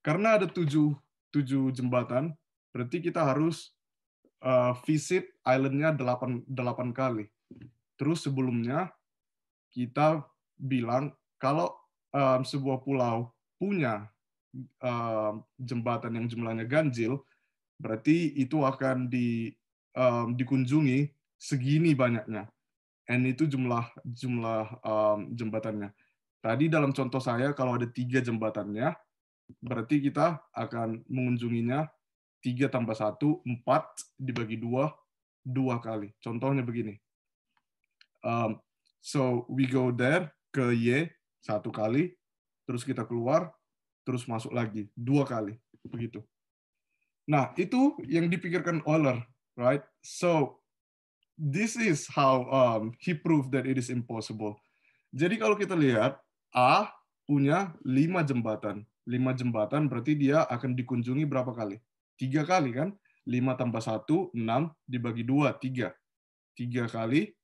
Karena 0.00 0.40
ada 0.40 0.46
tujuh 0.48 0.94
tujuh 1.34 1.74
jembatan, 1.74 2.32
berarti 2.72 3.02
kita 3.04 3.20
harus 3.20 3.76
uh, 4.40 4.72
visit 4.88 5.28
islandnya 5.44 5.92
delapan 5.92 6.40
delapan 6.48 6.88
kali. 6.94 7.24
Terus 8.00 8.24
sebelumnya 8.24 8.92
kita 9.74 10.24
bilang 10.56 11.12
kalau 11.36 11.76
um, 12.16 12.40
sebuah 12.40 12.80
pulau 12.80 13.34
punya 13.60 14.08
um, 14.80 15.44
jembatan 15.60 16.16
yang 16.16 16.26
jumlahnya 16.28 16.64
ganjil, 16.64 17.20
berarti 17.76 18.32
itu 18.36 18.64
akan 18.64 19.12
di 19.12 19.52
um, 19.92 20.32
dikunjungi 20.32 21.12
segini 21.36 21.92
banyaknya. 21.92 22.48
N 23.06 23.22
itu 23.30 23.46
jumlah 23.46 23.86
jumlah 24.02 24.82
um, 24.82 25.30
jembatannya. 25.34 25.94
Tadi 26.42 26.66
dalam 26.66 26.90
contoh 26.90 27.22
saya 27.22 27.54
kalau 27.54 27.78
ada 27.78 27.86
tiga 27.86 28.18
jembatannya, 28.18 28.94
berarti 29.62 30.02
kita 30.02 30.42
akan 30.54 31.06
mengunjunginya 31.06 31.86
tiga 32.42 32.66
tambah 32.70 32.94
satu 32.94 33.42
empat 33.46 33.86
dibagi 34.18 34.58
dua 34.58 34.90
dua 35.46 35.78
kali. 35.78 36.10
Contohnya 36.18 36.66
begini. 36.66 36.98
Um, 38.26 38.58
so 38.98 39.46
we 39.46 39.70
go 39.70 39.94
there 39.94 40.34
ke 40.50 40.74
Y 40.74 41.06
satu 41.38 41.70
kali, 41.70 42.18
terus 42.66 42.82
kita 42.82 43.06
keluar, 43.06 43.54
terus 44.02 44.26
masuk 44.26 44.50
lagi 44.50 44.90
dua 44.98 45.22
kali, 45.22 45.54
begitu. 45.86 46.26
Nah 47.30 47.54
itu 47.54 47.94
yang 48.06 48.26
dipikirkan 48.26 48.82
Euler, 48.82 49.22
right? 49.54 49.82
So 50.02 50.62
this 51.36 51.76
is 51.76 52.08
how 52.08 52.48
um, 52.48 52.96
he 52.98 53.12
proved 53.12 53.52
that 53.52 53.68
it 53.68 53.76
is 53.76 53.92
impossible. 53.92 54.56
Jadi 55.12 55.36
kalau 55.36 55.54
kita 55.54 55.76
lihat 55.76 56.16
A 56.56 56.88
punya 57.28 57.76
lima 57.84 58.24
jembatan, 58.24 58.82
lima 59.04 59.36
jembatan 59.36 59.86
berarti 59.86 60.16
dia 60.16 60.48
akan 60.48 60.72
dikunjungi 60.72 61.28
berapa 61.28 61.52
kali? 61.52 61.76
Tiga 62.16 62.48
kali 62.48 62.72
kan? 62.72 62.96
Lima 63.28 63.52
tambah 63.54 63.84
satu, 63.84 64.32
enam 64.32 64.72
dibagi 64.88 65.22
dua, 65.22 65.52
tiga. 65.52 65.92
Tiga 66.56 66.88
kali. 66.88 67.36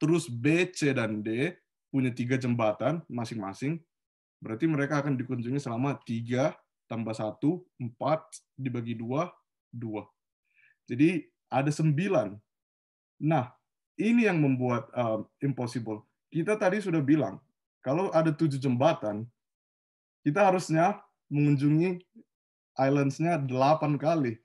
Terus 0.00 0.30
B, 0.32 0.72
C, 0.72 0.96
dan 0.96 1.20
D 1.20 1.52
punya 1.92 2.08
tiga 2.08 2.40
jembatan 2.40 3.04
masing-masing. 3.10 3.76
Berarti 4.40 4.64
mereka 4.64 5.04
akan 5.04 5.20
dikunjungi 5.20 5.60
selama 5.60 6.00
tiga 6.08 6.56
tambah 6.88 7.12
satu, 7.12 7.60
empat 7.76 8.24
dibagi 8.56 8.96
dua, 8.96 9.28
dua. 9.68 10.08
Jadi 10.88 11.28
ada 11.52 11.68
sembilan 11.68 12.32
Nah, 13.22 13.54
ini 13.94 14.26
yang 14.26 14.42
membuat 14.42 14.90
uh, 14.98 15.22
impossible. 15.38 16.02
Kita 16.26 16.58
tadi 16.58 16.82
sudah 16.82 16.98
bilang, 16.98 17.38
kalau 17.78 18.10
ada 18.10 18.34
tujuh 18.34 18.58
jembatan, 18.58 19.22
kita 20.26 20.42
harusnya 20.50 20.98
mengunjungi 21.30 22.02
islands-nya 22.74 23.38
delapan 23.38 23.94
kali. 23.94 24.42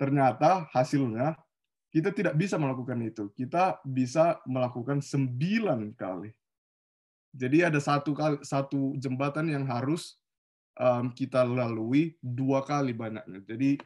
Ternyata 0.00 0.68
hasilnya 0.72 1.36
kita 1.92 2.12
tidak 2.12 2.36
bisa 2.36 2.56
melakukan 2.56 3.00
itu. 3.04 3.32
Kita 3.32 3.80
bisa 3.84 4.40
melakukan 4.48 5.00
sembilan 5.00 5.96
kali. 5.96 6.32
Jadi 7.36 7.64
ada 7.64 7.80
satu 7.80 8.16
kali 8.16 8.40
satu 8.40 8.96
jembatan 8.96 9.52
yang 9.52 9.68
harus 9.68 10.16
um, 10.80 11.12
kita 11.12 11.44
lalui 11.44 12.16
dua 12.20 12.64
kali 12.64 12.96
banyaknya. 12.96 13.44
Jadi 13.44 13.80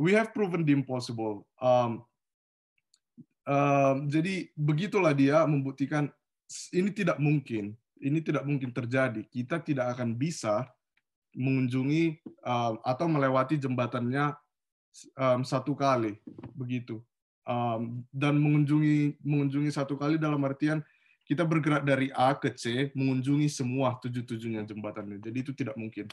we 0.00 0.12
have 0.16 0.32
proven 0.32 0.64
the 0.64 0.72
impossible. 0.72 1.44
Um, 1.60 2.04
jadi 4.10 4.50
begitulah 4.58 5.14
dia 5.14 5.46
membuktikan 5.46 6.10
ini 6.74 6.90
tidak 6.90 7.18
mungkin, 7.22 7.74
ini 8.02 8.18
tidak 8.22 8.42
mungkin 8.42 8.70
terjadi. 8.74 9.22
Kita 9.26 9.62
tidak 9.62 9.98
akan 9.98 10.18
bisa 10.18 10.66
mengunjungi 11.36 12.22
um, 12.42 12.74
atau 12.80 13.06
melewati 13.06 13.60
jembatannya 13.60 14.34
um, 15.14 15.40
satu 15.46 15.76
kali, 15.76 16.16
begitu. 16.56 17.02
Um, 17.46 18.02
dan 18.10 18.34
mengunjungi 18.42 19.22
mengunjungi 19.22 19.70
satu 19.70 19.94
kali 19.94 20.18
dalam 20.18 20.42
artian 20.42 20.82
kita 21.26 21.46
bergerak 21.46 21.86
dari 21.86 22.10
A 22.14 22.34
ke 22.34 22.50
C 22.54 22.90
mengunjungi 22.94 23.46
semua 23.50 23.98
tujuh-tujuhnya 24.02 24.66
jembatannya. 24.66 25.18
Jadi 25.22 25.38
itu 25.42 25.52
tidak 25.54 25.74
mungkin. 25.78 26.06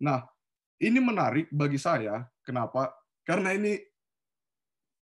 Nah, 0.00 0.24
ini 0.80 1.00
menarik 1.00 1.48
bagi 1.52 1.76
saya. 1.76 2.24
Kenapa? 2.44 2.92
Karena 3.24 3.52
ini 3.52 3.80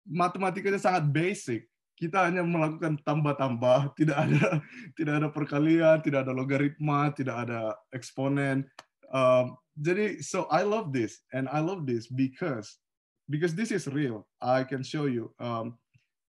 matematikanya 0.06 0.78
sangat 0.80 1.10
basic. 1.10 1.66
Kita 1.96 2.28
hanya 2.28 2.44
melakukan 2.44 3.00
tambah-tambah, 3.02 3.96
tidak 3.98 4.16
ada 4.16 4.60
tidak 4.98 5.14
ada 5.22 5.28
perkalian, 5.32 5.98
tidak 6.04 6.28
ada 6.28 6.32
logaritma, 6.32 7.10
tidak 7.12 7.48
ada 7.48 7.74
eksponen. 7.90 8.64
Um, 9.10 9.56
jadi 9.76 10.20
so 10.24 10.48
I 10.48 10.64
love 10.64 10.92
this 10.92 11.20
and 11.32 11.48
I 11.52 11.60
love 11.60 11.84
this 11.84 12.08
because 12.08 12.80
because 13.28 13.52
this 13.52 13.72
is 13.72 13.88
real. 13.90 14.28
I 14.40 14.64
can 14.64 14.84
show 14.84 15.08
you. 15.10 15.32
Um, 15.40 15.76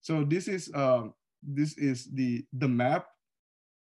so 0.02 0.24
this 0.24 0.48
is 0.48 0.72
um, 0.74 1.14
this 1.42 1.76
is 1.78 2.10
the 2.14 2.46
the 2.54 2.70
map. 2.70 3.06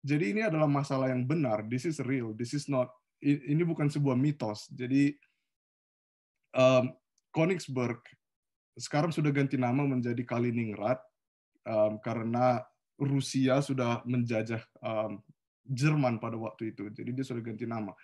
Jadi 0.01 0.33
ini 0.33 0.41
adalah 0.43 0.67
masalah 0.67 1.13
yang 1.13 1.29
benar. 1.29 1.67
This 1.69 1.85
is 1.85 2.01
real. 2.01 2.33
This 2.33 2.57
is 2.57 2.67
not. 2.67 2.89
Ini 3.21 3.61
bukan 3.69 3.93
sebuah 3.93 4.17
mitos. 4.17 4.65
Jadi 4.73 5.13
um, 6.57 6.89
Königsberg 7.37 8.01
sekarang 8.79 9.11
sudah 9.11 9.31
ganti 9.35 9.59
nama 9.59 9.83
menjadi 9.83 10.23
Kaliningrad 10.23 10.99
um, 11.67 11.99
karena 12.03 12.63
Rusia 13.01 13.65
sudah 13.65 14.05
menjajah 14.05 14.61
um, 14.85 15.25
Jerman 15.71 16.19
pada 16.19 16.37
waktu 16.37 16.75
itu. 16.75 16.91
Jadi 16.93 17.11
dia 17.15 17.25
sudah 17.25 17.41
ganti 17.41 17.65
nama. 17.65 17.95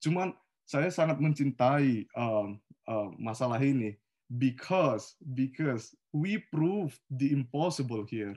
Cuman 0.00 0.32
saya 0.66 0.90
sangat 0.90 1.18
mencintai 1.22 2.08
um, 2.16 2.58
uh, 2.88 3.08
masalah 3.18 3.60
ini 3.62 3.94
because 4.32 5.14
because 5.34 5.94
we 6.10 6.42
prove 6.50 6.98
the 7.10 7.30
impossible 7.30 8.02
here, 8.08 8.34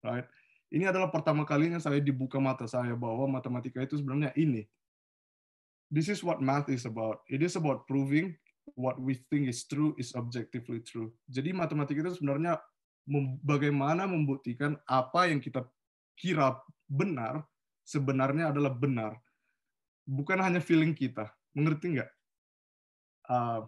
right? 0.00 0.24
Ini 0.70 0.86
adalah 0.86 1.10
pertama 1.10 1.42
kalinya 1.42 1.82
saya 1.82 1.98
dibuka 1.98 2.38
mata 2.38 2.64
saya 2.70 2.94
bahwa 2.94 3.26
matematika 3.26 3.82
itu 3.82 3.98
sebenarnya 3.98 4.30
ini. 4.38 4.64
This 5.90 6.06
is 6.06 6.22
what 6.22 6.38
math 6.38 6.70
is 6.70 6.86
about. 6.86 7.26
It 7.26 7.42
is 7.42 7.58
about 7.58 7.90
proving 7.90 8.38
what 8.74 8.98
we 9.00 9.18
think 9.30 9.48
is 9.48 9.64
true 9.66 9.94
is 9.96 10.12
objectively 10.14 10.82
true. 10.82 11.10
Jadi 11.26 11.54
matematika 11.54 12.04
itu 12.04 12.20
sebenarnya 12.20 12.58
bagaimana 13.42 14.06
membuktikan 14.06 14.78
apa 14.86 15.26
yang 15.30 15.42
kita 15.42 15.66
kira 16.14 16.58
benar 16.86 17.42
sebenarnya 17.86 18.54
adalah 18.54 18.70
benar. 18.70 19.18
Bukan 20.06 20.38
hanya 20.38 20.62
feeling 20.62 20.94
kita. 20.94 21.30
Mengerti 21.54 21.98
nggak? 21.98 22.10
Uh, 23.30 23.66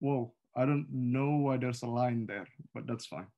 wow, 0.00 0.32
I 0.56 0.64
don't 0.64 0.88
know 0.88 1.48
why 1.48 1.56
there's 1.56 1.84
a 1.84 1.90
line 1.90 2.24
there, 2.24 2.48
but 2.72 2.84
that's 2.88 3.08
fine. 3.08 3.28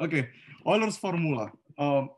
Okay, 0.00 0.28
Euler's 0.64 0.96
formula. 1.00 1.52
Um, 1.76 2.12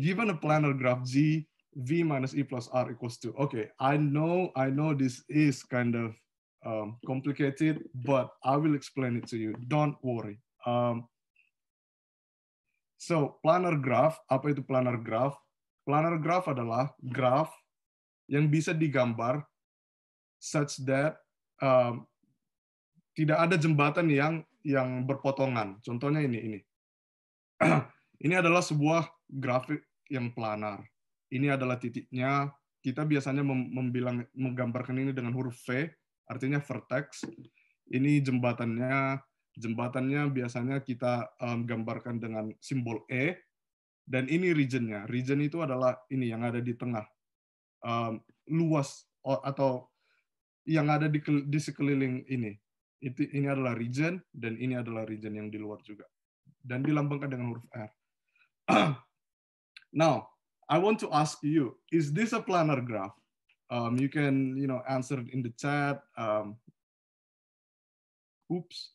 given 0.00 0.30
a 0.30 0.36
planar 0.36 0.76
graph 0.76 1.04
G, 1.04 1.46
V 1.72 2.04
minus 2.04 2.36
E 2.36 2.44
plus 2.44 2.68
R 2.72 2.92
equals 2.92 3.16
to. 3.24 3.32
Okay, 3.36 3.72
I 3.80 3.96
know, 3.96 4.52
I 4.56 4.68
know 4.68 4.92
this 4.92 5.24
is 5.28 5.64
kind 5.64 5.96
of 5.96 6.12
um, 6.66 6.98
complicated, 7.06 7.82
but 7.94 8.30
I 8.42 8.56
will 8.56 8.74
explain 8.74 9.18
it 9.18 9.26
to 9.30 9.36
you. 9.38 9.54
Don't 9.68 9.98
worry. 10.02 10.38
Um, 10.66 11.06
so 12.98 13.38
planar 13.42 13.78
graph, 13.82 14.18
apa 14.30 14.54
itu 14.54 14.62
planar 14.62 14.98
graph? 15.02 15.34
Planar 15.82 16.18
graph 16.22 16.46
adalah 16.46 16.94
graph 17.02 17.50
yang 18.30 18.46
bisa 18.46 18.70
digambar 18.70 19.42
such 20.38 20.78
that 20.86 21.18
um, 21.58 22.06
tidak 23.18 23.38
ada 23.38 23.56
jembatan 23.58 24.06
yang 24.08 24.34
yang 24.62 25.02
berpotongan. 25.02 25.82
Contohnya 25.82 26.22
ini 26.22 26.38
ini. 26.38 26.60
ini 28.24 28.34
adalah 28.38 28.62
sebuah 28.62 29.10
grafik 29.26 29.82
yang 30.06 30.30
planar. 30.30 30.86
Ini 31.34 31.58
adalah 31.58 31.78
titiknya. 31.82 32.50
Kita 32.82 33.06
biasanya 33.06 33.46
membilang 33.46 34.26
menggambarkan 34.34 34.98
ini 34.98 35.14
dengan 35.14 35.34
huruf 35.34 35.54
V 35.66 35.86
artinya 36.28 36.62
vertex. 36.62 37.26
Ini 37.92 38.22
jembatannya 38.24 39.20
Jembatannya 39.52 40.32
biasanya 40.32 40.80
kita 40.80 41.28
um, 41.36 41.68
gambarkan 41.68 42.16
dengan 42.16 42.48
simbol 42.56 43.04
E, 43.12 43.36
dan 44.08 44.24
ini 44.32 44.56
regionnya. 44.56 45.04
Region 45.04 45.44
itu 45.44 45.60
adalah 45.60 46.00
ini 46.08 46.32
yang 46.32 46.40
ada 46.40 46.56
di 46.64 46.72
tengah, 46.72 47.04
um, 47.84 48.16
luas 48.48 49.04
atau 49.20 49.92
yang 50.64 50.88
ada 50.88 51.04
di, 51.04 51.20
di 51.44 51.60
sekeliling 51.60 52.24
ini. 52.32 52.56
Itu 53.02 53.28
ini 53.28 53.44
adalah 53.44 53.76
region 53.76 54.24
dan 54.32 54.56
ini 54.56 54.72
adalah 54.72 55.04
region 55.04 55.36
yang 55.36 55.52
di 55.52 55.60
luar 55.60 55.84
juga. 55.84 56.08
Dan 56.56 56.80
dilambangkan 56.80 57.28
dengan 57.28 57.52
huruf 57.52 57.66
R. 57.76 57.90
Now, 60.00 60.32
I 60.64 60.80
want 60.80 60.96
to 61.04 61.12
ask 61.12 61.44
you, 61.44 61.76
is 61.92 62.08
this 62.16 62.32
a 62.32 62.40
planar 62.40 62.80
graph? 62.80 63.12
Um, 63.72 63.96
you 63.96 64.08
can, 64.08 64.56
you 64.56 64.68
know, 64.68 64.82
answer 64.88 65.18
it 65.18 65.32
in 65.32 65.42
the 65.42 65.52
chat. 65.56 66.02
Um, 66.16 66.56
oops 68.52 68.92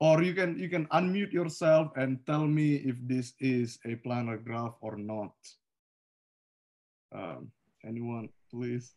or 0.00 0.22
you 0.22 0.34
can 0.34 0.58
you 0.58 0.68
can 0.68 0.86
unmute 0.86 1.32
yourself 1.32 1.92
and 1.96 2.18
tell 2.26 2.46
me 2.46 2.76
if 2.76 2.96
this 3.06 3.34
is 3.38 3.78
a 3.84 3.96
planar 3.96 4.42
graph 4.42 4.74
or 4.80 4.96
not. 4.96 5.34
Um, 7.14 7.52
anyone, 7.84 8.30
please? 8.50 8.94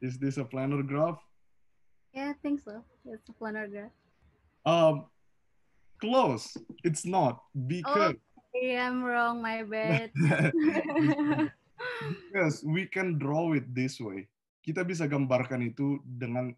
Is 0.00 0.18
this 0.18 0.38
a 0.38 0.44
planar 0.44 0.86
graph? 0.86 1.18
Yeah, 2.14 2.30
I 2.30 2.34
think 2.42 2.60
so. 2.60 2.82
It's 3.04 3.28
a 3.28 3.32
planar 3.32 3.68
graph. 3.70 3.90
Um, 4.64 5.06
close. 6.00 6.56
It's 6.84 7.04
not 7.04 7.42
because. 7.66 8.14
Okay, 8.54 8.78
I'm 8.78 9.04
wrong. 9.04 9.42
My 9.42 9.62
bad. 9.64 10.10
because 12.06 12.62
we 12.64 12.86
can 12.86 13.18
draw 13.18 13.52
it 13.54 13.66
this 13.74 13.98
way. 13.98 14.26
Kita 14.62 14.84
bisa 14.84 15.08
gambarkan 15.08 15.64
itu 15.64 16.02
dengan 16.04 16.52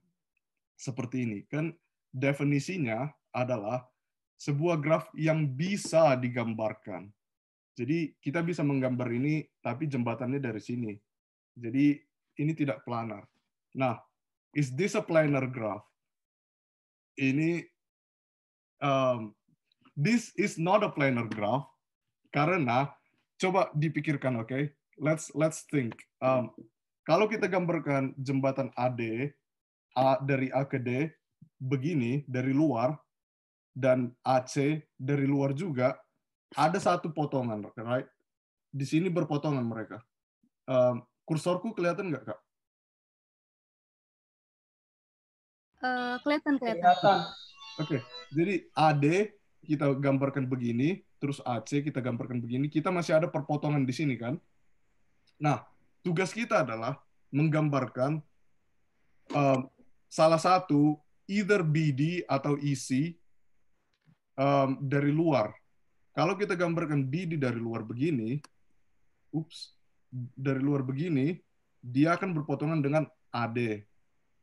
seperti 0.75 1.25
ini. 1.25 1.39
Kan 1.47 1.77
definisinya 2.11 3.09
adalah 3.31 3.87
sebuah 4.41 4.81
graf 4.81 5.13
yang 5.15 5.47
bisa 5.53 6.17
digambarkan. 6.17 7.13
Jadi 7.77 8.17
kita 8.19 8.41
bisa 8.45 8.65
menggambar 8.65 9.09
ini, 9.13 9.47
tapi 9.63 9.87
jembatannya 9.87 10.41
dari 10.43 10.61
sini. 10.61 10.93
Jadi 11.55 11.97
ini 12.41 12.53
tidak 12.57 12.83
planar. 12.85 13.25
Nah, 13.77 14.01
is 14.57 14.73
this 14.75 14.97
a 14.97 15.05
planar 15.05 15.47
graph? 15.49 15.85
Ini 17.21 17.63
um, 18.81 19.37
this 19.95 20.33
is 20.41 20.57
not 20.57 20.81
a 20.83 20.91
planar 20.91 21.29
graph 21.29 21.69
karena 22.33 22.91
coba 23.37 23.69
dipikirkan, 23.77 24.41
oke? 24.41 24.49
Okay? 24.49 24.65
Let's 25.01 25.33
let's 25.33 25.65
think. 25.73 25.97
Um, 26.21 26.53
kalau 27.09 27.25
kita 27.25 27.49
gambarkan 27.49 28.13
jembatan 28.21 28.69
AD 28.77 29.33
A 29.97 30.21
dari 30.21 30.53
A 30.53 30.69
ke 30.69 30.77
D 30.77 31.09
begini 31.57 32.21
dari 32.29 32.53
luar 32.53 33.01
dan 33.73 34.13
AC 34.21 34.85
dari 35.01 35.25
luar 35.25 35.57
juga 35.57 35.97
ada 36.53 36.77
satu 36.77 37.09
potongan, 37.17 37.65
right? 37.81 38.05
Di 38.69 38.85
sini 38.85 39.09
berpotongan 39.09 39.65
mereka. 39.65 40.05
Um, 40.69 41.01
kursorku 41.25 41.73
kelihatan 41.73 42.13
nggak 42.13 42.37
kak? 42.37 42.41
Uh, 45.81 46.17
kelihatan 46.21 46.61
kelihatan. 46.61 47.25
Oke, 47.81 47.97
okay. 47.97 48.01
jadi 48.37 48.55
AD 48.77 49.05
kita 49.65 49.97
gambarkan 49.97 50.45
begini, 50.45 51.01
terus 51.17 51.41
AC 51.41 51.81
kita 51.81 52.05
gambarkan 52.05 52.37
begini, 52.37 52.69
kita 52.69 52.93
masih 52.93 53.17
ada 53.17 53.33
perpotongan 53.33 53.89
di 53.89 53.95
sini 53.97 54.21
kan? 54.21 54.37
Nah, 55.41 55.65
tugas 56.05 56.37
kita 56.37 56.61
adalah 56.61 57.01
menggambarkan 57.33 58.21
um, 59.33 59.61
salah 60.05 60.37
satu 60.37 61.01
either 61.25 61.65
BD 61.65 62.29
atau 62.29 62.61
EC 62.61 63.17
um, 64.37 64.77
dari 64.85 65.09
luar. 65.09 65.57
Kalau 66.13 66.37
kita 66.37 66.59
gambarkan 66.59 67.09
BD 67.09 67.41
dari 67.41 67.57
luar 67.57 67.87
begini, 67.87 68.37
ups, 69.33 69.73
dari 70.37 70.61
luar 70.61 70.85
begini, 70.85 71.39
dia 71.81 72.19
akan 72.19 72.37
berpotongan 72.37 72.85
dengan 72.85 73.09
AD. 73.33 73.87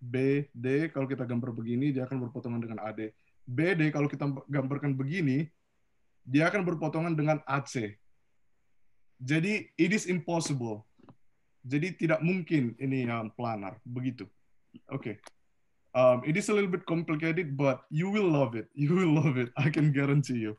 BD 0.02 0.90
kalau 0.90 1.06
kita 1.06 1.28
gambar 1.28 1.54
begini, 1.54 1.94
dia 1.94 2.10
akan 2.10 2.26
berpotongan 2.26 2.64
dengan 2.64 2.80
AD. 2.82 3.14
BD 3.46 3.94
kalau 3.94 4.10
kita 4.10 4.26
gambarkan 4.50 4.98
begini, 4.98 5.46
dia 6.24 6.50
akan 6.50 6.64
berpotongan 6.64 7.14
dengan 7.14 7.44
AC. 7.46 8.00
Jadi 9.18 9.66
it 9.78 9.92
is 9.94 10.06
impossible. 10.06 10.86
Jadi 11.66 11.98
tidak 11.98 12.22
mungkin 12.24 12.78
ini 12.78 13.10
yang 13.10 13.34
planar 13.34 13.82
begitu. 13.84 14.30
Oke. 14.94 15.02
Okay. 15.02 15.16
Um, 15.98 16.22
it 16.30 16.38
is 16.38 16.46
a 16.48 16.54
little 16.54 16.70
bit 16.70 16.86
complicated, 16.86 17.58
but 17.58 17.82
you 17.90 18.14
will 18.14 18.30
love 18.30 18.54
it. 18.54 18.70
You 18.78 18.94
will 18.94 19.18
love 19.18 19.42
it. 19.42 19.50
I 19.58 19.74
can 19.74 19.90
guarantee 19.90 20.38
you. 20.38 20.54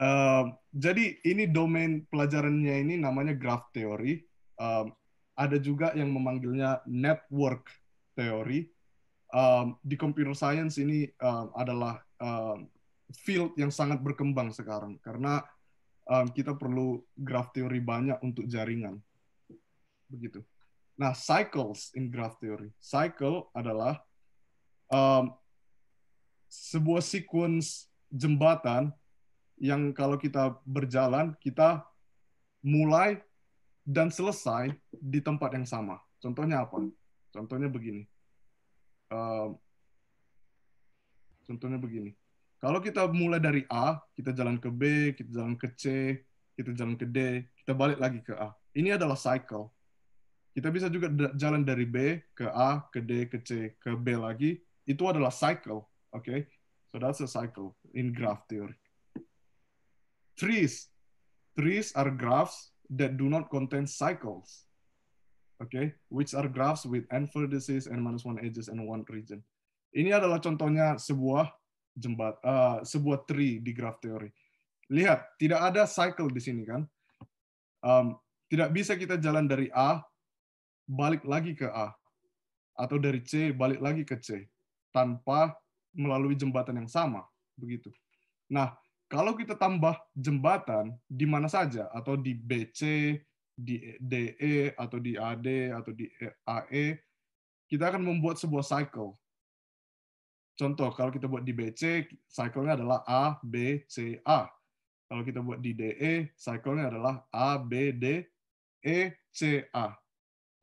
Um, 0.00 0.56
jadi 0.72 1.20
ini 1.24 1.48
domain 1.48 2.04
pelajarannya 2.08 2.84
ini 2.84 2.94
namanya 2.96 3.36
graph 3.36 3.68
theory. 3.76 4.24
Um, 4.56 4.92
ada 5.36 5.60
juga 5.60 5.92
yang 5.92 6.12
memanggilnya 6.16 6.80
network 6.88 7.68
theory. 8.16 8.72
Um, 9.28 9.76
di 9.84 10.00
computer 10.00 10.32
science 10.32 10.80
ini 10.80 11.12
um, 11.20 11.52
adalah 11.52 12.00
um, 12.16 12.64
field 13.12 13.52
yang 13.60 13.68
sangat 13.68 14.00
berkembang 14.00 14.48
sekarang 14.48 14.96
karena 15.04 15.44
um, 16.06 16.26
kita 16.30 16.54
perlu 16.54 17.02
graph 17.18 17.52
theory 17.52 17.82
banyak 17.82 18.18
untuk 18.22 18.46
jaringan. 18.46 19.02
Begitu. 20.06 20.42
Nah, 20.96 21.12
cycles 21.12 21.92
in 21.92 22.08
graph 22.08 22.40
theory. 22.40 22.72
Cycle 22.80 23.52
adalah 23.52 24.00
um, 24.88 25.34
sebuah 26.48 27.04
sequence 27.04 27.90
jembatan 28.08 28.94
yang 29.60 29.92
kalau 29.92 30.16
kita 30.16 30.56
berjalan, 30.64 31.36
kita 31.42 31.84
mulai 32.64 33.20
dan 33.84 34.10
selesai 34.10 34.72
di 34.90 35.20
tempat 35.20 35.52
yang 35.54 35.68
sama. 35.68 36.00
Contohnya 36.18 36.64
apa? 36.64 36.80
Contohnya 37.30 37.68
begini. 37.68 38.08
Um, 39.12 39.54
contohnya 41.46 41.78
begini. 41.78 42.16
Kalau 42.66 42.82
kita 42.82 43.06
mulai 43.14 43.38
dari 43.38 43.62
A, 43.70 43.94
kita 44.18 44.34
jalan 44.34 44.58
ke 44.58 44.66
B, 44.66 45.14
kita 45.14 45.30
jalan 45.30 45.54
ke 45.54 45.70
C, 45.78 46.18
kita 46.58 46.74
jalan 46.74 46.98
ke 46.98 47.06
D, 47.06 47.46
kita 47.62 47.78
balik 47.78 48.02
lagi 48.02 48.18
ke 48.26 48.34
A. 48.34 48.50
Ini 48.74 48.98
adalah 48.98 49.14
cycle. 49.14 49.70
Kita 50.50 50.74
bisa 50.74 50.90
juga 50.90 51.06
jalan 51.38 51.62
dari 51.62 51.86
B 51.86 52.18
ke 52.34 52.50
A, 52.50 52.82
ke 52.90 52.98
D, 52.98 53.30
ke 53.30 53.38
C, 53.38 53.70
ke 53.78 53.94
B 53.94 54.18
lagi. 54.18 54.58
Itu 54.82 55.06
adalah 55.06 55.30
cycle. 55.30 55.86
Okay? 56.10 56.50
So 56.90 56.98
that's 56.98 57.22
a 57.22 57.30
cycle 57.30 57.78
in 57.94 58.10
graph 58.10 58.42
theory. 58.50 58.74
Trees. 60.34 60.90
Trees 61.54 61.94
are 61.94 62.10
graphs 62.10 62.74
that 62.90 63.14
do 63.14 63.30
not 63.30 63.46
contain 63.46 63.86
cycles. 63.86 64.66
Okay? 65.62 65.94
Which 66.10 66.34
are 66.34 66.50
graphs 66.50 66.82
with 66.82 67.06
n 67.14 67.30
vertices 67.30 67.86
and 67.86 68.02
minus 68.02 68.26
one 68.26 68.42
edges 68.42 68.66
and 68.66 68.82
one 68.82 69.06
region. 69.06 69.46
Ini 69.94 70.18
adalah 70.18 70.42
contohnya 70.42 70.98
sebuah 70.98 71.46
jembat, 71.96 72.36
uh, 72.44 72.84
sebuah 72.84 73.24
tree 73.24 73.58
di 73.58 73.72
graph 73.72 73.98
theory. 74.04 74.28
Lihat, 74.92 75.40
tidak 75.40 75.60
ada 75.72 75.82
cycle 75.88 76.30
di 76.30 76.38
sini 76.38 76.62
kan? 76.62 76.84
Um, 77.82 78.14
tidak 78.46 78.70
bisa 78.70 78.94
kita 78.94 79.18
jalan 79.18 79.50
dari 79.50 79.72
A 79.74 80.04
balik 80.86 81.26
lagi 81.26 81.56
ke 81.58 81.66
A 81.66 81.90
atau 82.78 83.00
dari 83.00 83.24
C 83.24 83.50
balik 83.50 83.82
lagi 83.82 84.06
ke 84.06 84.20
C 84.22 84.46
tanpa 84.94 85.56
melalui 85.96 86.38
jembatan 86.38 86.84
yang 86.84 86.90
sama 86.90 87.26
begitu. 87.58 87.90
Nah, 88.46 88.76
kalau 89.10 89.34
kita 89.34 89.58
tambah 89.58 89.96
jembatan 90.14 90.94
di 91.08 91.26
mana 91.26 91.50
saja 91.50 91.90
atau 91.90 92.14
di 92.14 92.36
BC, 92.36 93.14
di 93.56 93.96
DE 93.96 94.76
atau 94.76 94.98
di 95.00 95.16
AD 95.16 95.46
atau 95.72 95.92
di 95.96 96.06
AE, 96.44 97.00
kita 97.66 97.90
akan 97.90 98.02
membuat 98.04 98.36
sebuah 98.36 98.62
cycle. 98.62 99.16
Contoh, 100.56 100.88
kalau 100.96 101.12
kita 101.12 101.28
buat 101.28 101.44
di 101.44 101.52
BC, 101.52 102.08
cycle-nya 102.32 102.80
adalah 102.80 103.04
A, 103.04 103.36
B, 103.44 103.84
C, 103.84 104.16
A. 104.24 104.48
Kalau 105.06 105.22
kita 105.22 105.38
buat 105.44 105.60
di 105.62 105.76
DE, 105.76 106.32
cycle-nya 106.34 106.88
adalah 106.90 107.22
A, 107.30 107.60
B, 107.60 107.92
D, 107.92 108.24
E, 108.80 109.12
C, 109.30 109.62
A. 109.70 109.92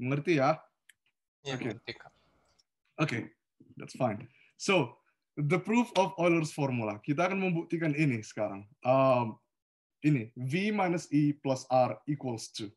Mengerti 0.01 0.41
ya? 0.41 0.57
Ya, 1.45 1.55
okay. 1.55 1.71
mengerti, 1.71 1.93
Kak. 1.93 2.11
Okay, 2.99 3.21
that's 3.77 3.93
fine. 3.93 4.25
So, 4.57 4.97
the 5.37 5.61
proof 5.61 5.93
of 5.95 6.17
Euler's 6.17 6.49
formula. 6.49 6.97
Kita 7.05 7.29
akan 7.29 7.39
membuktikan 7.39 7.93
ini 7.93 8.19
sekarang. 8.25 8.65
Um, 8.81 9.37
ini, 10.01 10.33
V 10.35 10.73
minus 10.73 11.05
E 11.13 11.37
plus 11.37 11.63
R 11.69 12.01
equals 12.09 12.51
2. 12.57 12.67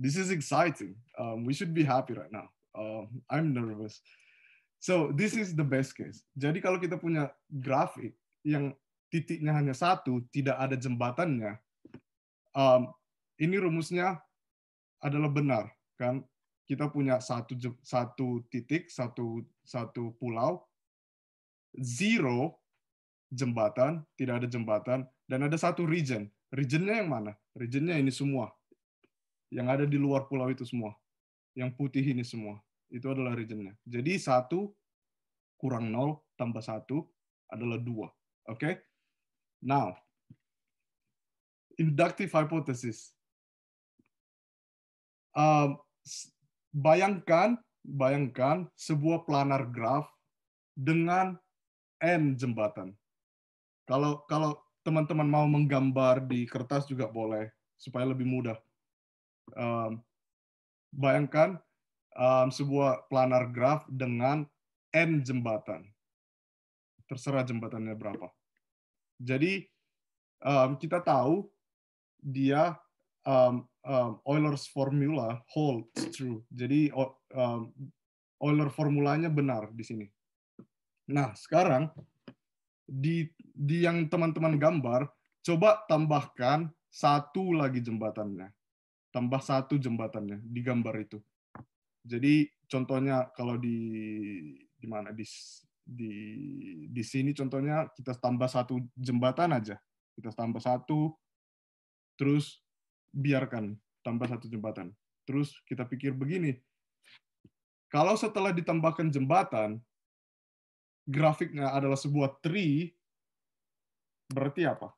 This 0.00 0.16
is 0.16 0.32
exciting. 0.32 0.96
Um, 1.20 1.44
we 1.44 1.52
should 1.52 1.76
be 1.76 1.84
happy 1.84 2.16
right 2.16 2.32
now. 2.32 2.48
Um, 2.72 3.20
I'm 3.28 3.52
nervous. 3.52 4.00
So, 4.80 5.12
this 5.12 5.36
is 5.36 5.52
the 5.52 5.64
best 5.64 5.92
case. 5.92 6.24
Jadi 6.32 6.64
kalau 6.64 6.80
kita 6.80 6.96
punya 6.96 7.28
grafik 7.52 8.16
yang 8.40 8.72
titiknya 9.12 9.52
hanya 9.52 9.76
satu, 9.76 10.24
tidak 10.32 10.56
ada 10.56 10.72
jembatannya, 10.72 11.60
um, 12.56 12.88
ini 13.36 13.60
rumusnya 13.60 14.16
adalah 15.00 15.28
benar 15.28 15.64
kan 16.00 16.24
kita 16.64 16.86
punya 16.88 17.18
satu 17.20 17.58
satu 17.82 18.46
titik, 18.46 18.88
satu 18.88 19.42
satu 19.66 20.14
pulau, 20.16 20.62
zero 21.76 22.62
jembatan, 23.28 24.06
tidak 24.14 24.44
ada 24.44 24.48
jembatan, 24.48 24.98
dan 25.26 25.40
ada 25.44 25.58
satu 25.58 25.82
region. 25.82 26.30
Regionnya 26.54 27.02
yang 27.02 27.10
mana? 27.10 27.32
Regionnya 27.58 27.98
ini 27.98 28.14
semua. 28.14 28.54
Yang 29.50 29.66
ada 29.66 29.84
di 29.90 29.98
luar 29.98 30.30
pulau 30.30 30.46
itu 30.46 30.62
semua. 30.62 30.94
Yang 31.58 31.74
putih 31.74 32.06
ini 32.06 32.22
semua. 32.22 32.62
Itu 32.90 33.14
adalah 33.14 33.38
regionnya. 33.38 33.78
Jadi 33.86 34.18
satu 34.18 34.74
kurang 35.56 35.94
nol 35.94 36.18
tambah 36.34 36.60
satu 36.60 37.06
adalah 37.46 37.78
dua. 37.78 38.10
Oke? 38.50 38.82
Now, 39.62 39.94
inductive 41.78 42.32
hypothesis. 42.34 43.14
S- 46.02 46.34
bayangkan, 46.74 47.60
bayangkan 47.86 48.66
sebuah 48.74 49.22
planar 49.28 49.70
graph 49.70 50.08
dengan 50.74 51.38
n 52.00 52.34
jembatan. 52.34 52.96
Kalau 53.84 54.24
kalau 54.26 54.56
teman-teman 54.80 55.28
mau 55.28 55.44
menggambar 55.44 56.24
di 56.24 56.48
kertas 56.48 56.88
juga 56.88 57.04
boleh 57.04 57.52
supaya 57.76 58.08
lebih 58.08 58.24
mudah. 58.24 58.56
Um, 59.52 60.00
bayangkan 60.94 61.60
um, 62.16 62.48
sebuah 62.50 63.06
planar 63.10 63.50
graph 63.50 63.86
dengan 63.90 64.46
n 64.90 65.22
jembatan. 65.22 65.86
Terserah 67.06 67.42
jembatannya 67.42 67.94
berapa. 67.98 68.30
Jadi 69.20 69.66
um, 70.46 70.78
kita 70.78 71.02
tahu 71.02 71.50
dia 72.22 72.78
um, 73.26 73.66
um, 73.84 74.12
Euler's 74.24 74.68
formula 74.70 75.42
holds 75.50 75.92
true. 76.14 76.44
Jadi 76.52 76.92
um, 77.34 77.72
Euler 78.40 78.72
formulanya 78.72 79.28
benar 79.28 79.68
di 79.76 79.84
sini. 79.84 80.06
Nah, 81.12 81.36
sekarang 81.36 81.92
di 82.88 83.28
di 83.36 83.84
yang 83.84 84.08
teman-teman 84.08 84.56
gambar, 84.56 85.10
coba 85.44 85.84
tambahkan 85.84 86.72
satu 86.88 87.52
lagi 87.52 87.84
jembatannya. 87.84 88.48
Tambah 89.12 89.42
satu 89.42 89.76
jembatannya 89.76 90.40
di 90.40 90.60
gambar 90.64 90.94
itu. 91.02 91.18
Jadi 92.00 92.48
contohnya 92.70 93.28
kalau 93.36 93.60
di 93.60 93.76
di 94.80 94.86
mana 94.88 95.12
di 95.12 95.24
di 95.84 96.12
di 96.88 97.02
sini 97.04 97.34
contohnya 97.36 97.90
kita 97.92 98.16
tambah 98.16 98.48
satu 98.48 98.80
jembatan 98.96 99.56
aja. 99.56 99.76
Kita 100.16 100.32
tambah 100.32 100.60
satu 100.60 101.12
terus 102.16 102.60
biarkan 103.12 103.76
tambah 104.00 104.28
satu 104.28 104.48
jembatan. 104.48 104.92
Terus 105.28 105.52
kita 105.68 105.84
pikir 105.84 106.16
begini. 106.16 106.56
Kalau 107.90 108.14
setelah 108.14 108.54
ditambahkan 108.54 109.10
jembatan 109.10 109.82
grafiknya 111.10 111.74
adalah 111.74 111.98
sebuah 111.98 112.38
tree 112.38 112.94
berarti 114.30 114.62
apa? 114.62 114.94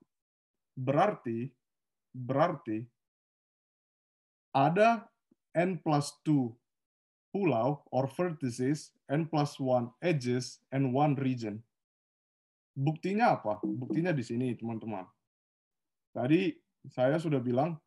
Berarti 0.77 1.49
berarti 2.13 2.85
ada 4.53 5.09
n 5.57 5.81
plus 5.81 6.13
2 6.29 6.62
pulau 7.33 7.81
or 7.89 8.07
vertices, 8.13 8.93
n 9.09 9.25
plus 9.25 9.57
1 9.57 9.89
edges, 10.05 10.61
and 10.69 10.93
one 10.93 11.17
region. 11.17 11.59
Buktinya 12.77 13.41
apa? 13.41 13.59
Buktinya 13.65 14.13
di 14.13 14.21
sini, 14.21 14.53
teman-teman. 14.53 15.09
Tadi 16.13 16.53
saya 16.93 17.17
sudah 17.17 17.41
bilang 17.41 17.81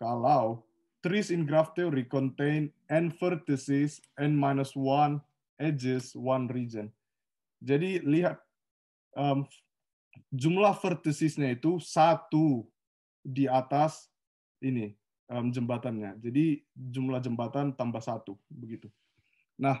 kalau 0.00 0.64
trees 1.04 1.28
in 1.28 1.44
graph 1.44 1.76
theory 1.76 2.08
contain 2.08 2.72
n 2.88 3.12
vertices, 3.12 4.00
n 4.16 4.32
minus 4.32 4.72
1 4.72 5.20
edges, 5.60 6.16
one 6.16 6.48
region. 6.48 6.88
Jadi 7.62 8.02
lihat 8.02 8.40
um, 9.14 9.44
jumlah 10.32 10.74
verticesnya 10.80 11.52
itu 11.54 11.78
satu 11.78 12.66
di 13.22 13.46
atas 13.46 14.10
ini 14.58 14.96
um, 15.32 15.48
jembatannya. 15.48 16.20
Jadi 16.20 16.60
jumlah 16.76 17.24
jembatan 17.24 17.72
tambah 17.72 18.04
satu 18.04 18.36
begitu. 18.52 18.92
Nah, 19.56 19.80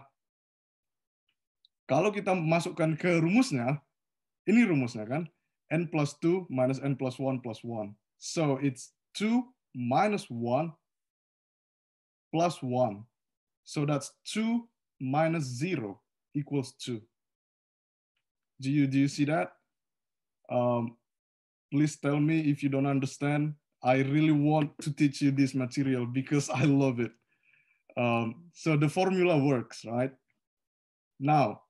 kalau 1.84 2.08
kita 2.08 2.32
masukkan 2.32 2.96
ke 2.96 3.20
rumusnya, 3.20 3.84
ini 4.48 4.64
rumusnya 4.64 5.04
kan, 5.04 5.28
n 5.68 5.84
plus 5.88 6.16
2 6.24 6.48
minus 6.48 6.80
n 6.80 6.96
plus 6.96 7.20
1 7.20 7.44
plus 7.44 7.60
1. 7.60 7.92
So 8.16 8.56
it's 8.64 8.96
2 9.20 9.44
minus 9.76 10.32
1 10.32 10.72
plus 12.32 12.56
1. 12.64 13.04
So 13.64 13.84
that's 13.84 14.16
2 14.32 14.64
minus 15.00 15.44
0 15.60 16.00
equals 16.32 16.72
2. 16.80 17.00
Do 18.62 18.70
you, 18.70 18.86
do 18.86 18.98
you 19.04 19.10
see 19.10 19.26
that? 19.26 19.52
Um, 20.48 20.96
please 21.72 21.96
tell 21.96 22.20
me 22.20 22.46
if 22.48 22.62
you 22.62 22.68
don't 22.68 22.86
understand. 22.86 23.54
I 23.82 24.06
really 24.06 24.32
want 24.32 24.70
to 24.86 24.94
teach 24.94 25.20
you 25.20 25.34
this 25.34 25.54
material 25.58 26.06
because 26.06 26.46
I 26.48 26.64
love 26.64 27.02
it. 27.02 27.10
Um, 27.98 28.46
so 28.54 28.78
the 28.78 28.88
formula 28.88 29.36
works, 29.36 29.84
right? 29.84 30.14
Now, 31.18 31.66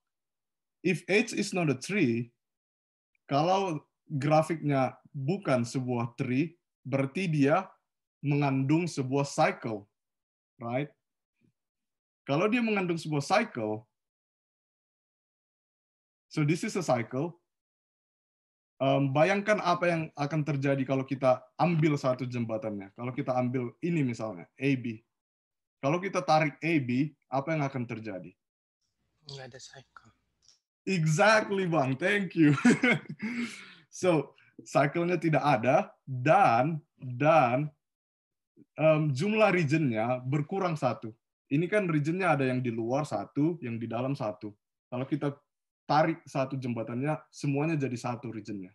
if 0.85 1.03
H 1.09 1.33
is 1.33 1.57
not 1.57 1.73
a 1.73 1.79
tree, 1.81 2.31
kalau 3.27 3.81
grafiknya 4.07 4.93
bukan 5.17 5.65
sebuah 5.65 6.13
tree, 6.21 6.55
berarti 6.85 7.27
dia 7.27 7.65
mengandung 8.21 8.85
sebuah 8.85 9.25
cycle, 9.25 9.89
right? 10.61 10.93
Kalau 12.29 12.47
dia 12.47 12.63
mengandung 12.63 13.01
sebuah 13.01 13.25
cycle, 13.25 13.89
so 16.31 16.47
this 16.47 16.63
is 16.63 16.77
a 16.79 16.85
cycle. 16.85 17.42
Um, 18.83 19.15
bayangkan 19.15 19.63
apa 19.63 19.85
yang 19.87 20.03
akan 20.19 20.43
terjadi 20.43 20.83
kalau 20.83 21.07
kita 21.07 21.39
ambil 21.55 21.95
satu 21.95 22.27
jembatannya. 22.27 22.91
Kalau 22.99 23.15
kita 23.15 23.31
ambil 23.39 23.71
ini 23.79 24.03
misalnya, 24.03 24.51
AB. 24.59 24.99
Kalau 25.79 26.03
kita 26.03 26.19
tarik 26.19 26.59
AB, 26.59 27.15
apa 27.31 27.55
yang 27.55 27.63
akan 27.63 27.83
terjadi? 27.87 28.35
Nggak 29.31 29.55
ada 29.55 29.61
cycle. 29.63 30.11
Exactly, 30.83 31.71
Bang. 31.71 31.95
Thank 31.95 32.35
you. 32.35 32.59
so, 34.03 34.35
cycle-nya 34.67 35.15
tidak 35.15 35.47
ada 35.47 35.95
dan 36.03 36.83
dan 36.99 37.71
um, 38.79 39.15
jumlah 39.15 39.55
region-nya 39.55 40.19
berkurang 40.27 40.75
satu. 40.75 41.15
Ini 41.47 41.71
kan 41.71 41.87
region-nya 41.87 42.35
ada 42.35 42.51
yang 42.51 42.59
di 42.59 42.75
luar 42.75 43.07
satu, 43.07 43.63
yang 43.63 43.79
di 43.79 43.87
dalam 43.87 44.19
satu. 44.19 44.51
Kalau 44.91 45.07
kita 45.07 45.39
tarik 45.87 46.23
satu 46.25 46.55
jembatannya, 46.57 47.19
semuanya 47.29 47.77
jadi 47.77 47.97
satu 47.99 48.31
region-nya. 48.33 48.73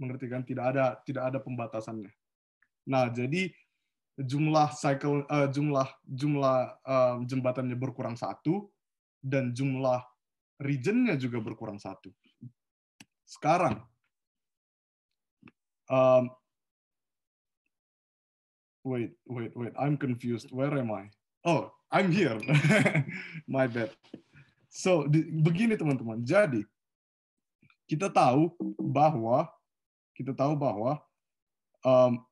Mengerti 0.00 0.26
kan? 0.30 0.42
Tidak 0.46 0.64
ada 0.64 0.96
tidak 1.04 1.34
ada 1.34 1.38
pembatasannya. 1.42 2.12
Nah, 2.88 3.12
jadi 3.12 3.52
jumlah 4.16 4.72
cycle 4.76 5.24
eh, 5.28 5.48
jumlah 5.52 5.88
jumlah 6.04 6.58
eh, 6.84 7.16
jembatannya 7.24 7.76
berkurang 7.76 8.16
satu 8.16 8.68
dan 9.20 9.52
jumlah 9.52 10.00
region-nya 10.60 11.16
juga 11.16 11.40
berkurang 11.40 11.80
satu. 11.80 12.12
Sekarang, 13.24 13.80
um, 15.86 16.28
wait, 18.84 19.14
wait, 19.26 19.52
wait, 19.54 19.72
I'm 19.78 19.96
confused. 19.96 20.50
Where 20.50 20.72
am 20.74 20.90
I? 20.90 21.08
Oh, 21.44 21.72
I'm 21.90 22.12
here. 22.12 22.38
My 23.48 23.66
bad. 23.66 23.90
So, 24.70 25.10
di- 25.10 25.26
begini 25.42 25.74
teman-teman. 25.74 26.22
Jadi, 26.22 26.62
kita 27.90 28.06
tahu 28.06 28.54
bahwa 28.78 29.50
kita 30.14 30.30
tahu 30.30 30.54
bahwa 30.54 31.02
um, 31.82 32.22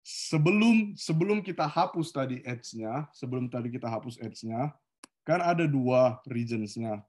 sebelum 0.00 0.96
sebelum 0.96 1.44
kita 1.44 1.68
hapus 1.68 2.08
tadi 2.08 2.40
edge-nya, 2.40 3.04
sebelum 3.12 3.52
tadi 3.52 3.68
kita 3.68 3.84
hapus 3.84 4.16
edge-nya, 4.16 4.72
kan 5.28 5.44
ada 5.44 5.68
dua 5.68 6.24
regions-nya. 6.24 7.04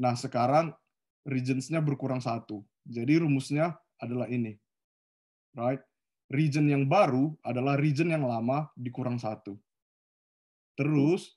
Nah, 0.00 0.16
sekarang 0.16 0.72
regions-nya 1.28 1.84
berkurang 1.84 2.24
satu. 2.24 2.64
Jadi 2.88 3.20
rumusnya 3.20 3.76
adalah 4.00 4.28
ini. 4.32 4.56
Right? 5.52 5.80
Region 6.32 6.68
yang 6.68 6.88
baru 6.88 7.36
adalah 7.44 7.76
region 7.76 8.12
yang 8.12 8.24
lama 8.24 8.68
dikurang 8.76 9.20
satu. 9.20 9.56
Terus, 10.76 11.36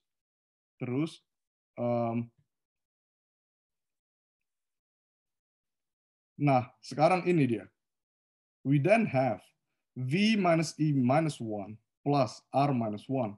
terus, 0.76 1.24
um, 1.80 2.28
nah, 6.36 6.68
sekarang 6.84 7.24
ini 7.24 7.48
dia. 7.48 7.66
We 8.68 8.84
then 8.84 9.08
have 9.08 9.40
V 9.96 10.36
minus 10.36 10.76
E 10.76 10.92
minus 10.92 11.40
1 11.40 11.80
plus 12.04 12.44
R 12.52 12.72
minus 12.76 13.08
1. 13.08 13.32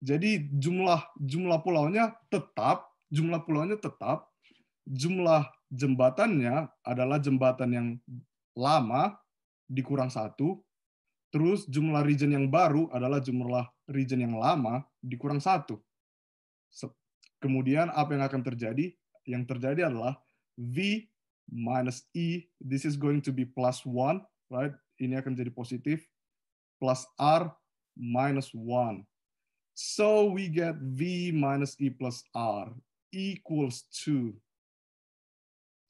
Jadi 0.00 0.48
jumlah 0.56 1.04
jumlah 1.20 1.60
pulaunya 1.60 2.16
tetap, 2.32 2.88
jumlah 3.12 3.44
pulaunya 3.44 3.76
tetap, 3.76 4.32
jumlah 4.88 5.44
jembatannya 5.68 6.72
adalah 6.80 7.20
jembatan 7.20 7.70
yang 7.70 7.88
lama 8.56 9.20
dikurang 9.68 10.08
satu, 10.08 10.64
Terus 11.30 11.62
jumlah 11.70 12.02
region 12.02 12.34
yang 12.34 12.50
baru 12.50 12.90
adalah 12.90 13.22
jumlah 13.22 13.70
region 13.86 14.18
yang 14.18 14.34
lama 14.34 14.82
dikurang 14.98 15.38
satu. 15.38 15.78
Kemudian 17.40 17.88
apa 17.96 18.12
yang 18.12 18.24
akan 18.24 18.42
terjadi? 18.44 18.92
Yang 19.24 19.44
terjadi 19.56 19.88
adalah 19.88 20.20
V 20.60 21.08
minus 21.48 22.06
E, 22.14 22.46
this 22.60 22.84
is 22.84 22.94
going 22.94 23.24
to 23.24 23.32
be 23.32 23.48
plus 23.48 23.82
1, 23.82 24.20
right? 24.52 24.76
Ini 25.00 25.18
akan 25.18 25.34
jadi 25.34 25.50
positif, 25.50 26.04
plus 26.78 27.08
R 27.18 27.50
minus 27.96 28.52
1. 28.52 29.02
So 29.74 30.28
we 30.28 30.52
get 30.52 30.76
V 30.76 31.32
minus 31.32 31.74
E 31.80 31.88
plus 31.88 32.20
R 32.36 32.70
equals 33.10 33.88
2. 34.04 34.36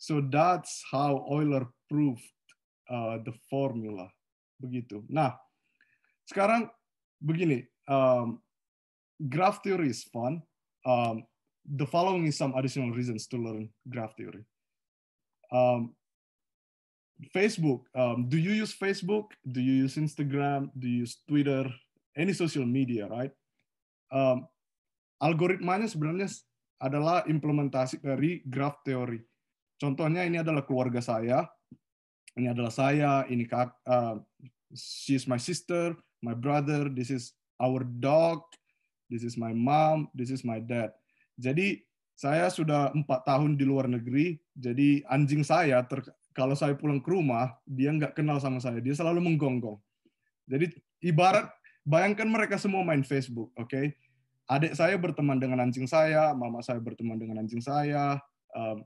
So 0.00 0.24
that's 0.24 0.80
how 0.88 1.26
Euler 1.28 1.68
proved 1.90 2.24
uh, 2.88 3.20
the 3.20 3.34
formula. 3.50 4.08
Begitu. 4.56 5.04
Nah, 5.12 5.36
sekarang 6.24 6.72
begini, 7.20 7.68
um, 7.84 8.40
graph 9.28 9.60
theory 9.60 9.92
is 9.92 10.06
fun. 10.08 10.40
Um, 10.86 11.28
the 11.70 11.87
following 11.87 12.26
is 12.26 12.35
some 12.35 12.54
additional 12.59 12.90
reasons 12.90 13.30
to 13.30 13.38
learn 13.38 13.70
graph 13.87 14.16
theory. 14.18 14.42
Um, 15.54 15.94
Facebook, 17.30 17.87
um, 17.94 18.26
do 18.28 18.38
you 18.38 18.50
use 18.50 18.74
Facebook? 18.74 19.30
Do 19.46 19.61
you 19.61 19.87
use 19.87 19.94
Instagram? 19.94 20.70
Do 20.74 20.88
you 20.88 21.06
use 21.06 21.22
Twitter? 21.28 21.70
Any 22.16 22.33
social 22.35 22.66
media, 22.66 23.06
right? 23.06 23.30
Um, 24.11 24.50
algoritmanya 25.22 25.87
sebenarnya 25.87 26.26
adalah 26.83 27.22
implementasi 27.30 28.02
dari 28.02 28.42
graph 28.42 28.83
theory. 28.83 29.22
Contohnya 29.78 30.26
ini 30.26 30.42
adalah 30.42 30.66
keluarga 30.66 30.98
saya, 30.98 31.46
ini 32.35 32.50
adalah 32.50 32.72
saya, 32.74 33.24
ini 33.30 33.46
kak, 33.46 33.70
uh, 33.87 34.18
she's 34.74 35.24
my 35.30 35.38
sister, 35.38 35.94
my 36.20 36.35
brother, 36.35 36.90
this 36.90 37.09
is 37.09 37.33
our 37.62 37.87
dog, 37.87 38.42
this 39.09 39.22
is 39.22 39.38
my 39.38 39.54
mom, 39.54 40.11
this 40.12 40.28
is 40.35 40.42
my 40.42 40.59
dad. 40.59 40.90
Jadi 41.40 41.81
saya 42.12 42.53
sudah 42.53 42.92
empat 42.92 43.24
tahun 43.24 43.57
di 43.57 43.64
luar 43.64 43.88
negeri, 43.88 44.37
jadi 44.53 45.00
anjing 45.09 45.40
saya 45.40 45.81
ter, 45.88 46.05
kalau 46.37 46.53
saya 46.53 46.76
pulang 46.76 47.00
ke 47.00 47.09
rumah 47.09 47.57
dia 47.64 47.88
nggak 47.96 48.12
kenal 48.12 48.37
sama 48.37 48.61
saya, 48.61 48.76
dia 48.76 48.92
selalu 48.92 49.24
menggonggong. 49.24 49.81
Jadi 50.44 50.68
ibarat 51.00 51.48
bayangkan 51.81 52.29
mereka 52.29 52.61
semua 52.61 52.85
main 52.85 53.00
Facebook, 53.00 53.48
oke? 53.57 53.96
Adik 54.53 54.76
saya 54.76 55.00
berteman 55.00 55.40
dengan 55.40 55.64
anjing 55.64 55.88
saya, 55.88 56.37
mama 56.37 56.61
saya 56.61 56.76
berteman 56.76 57.16
dengan 57.16 57.40
anjing 57.40 57.64
saya, 57.64 58.20
um, 58.53 58.85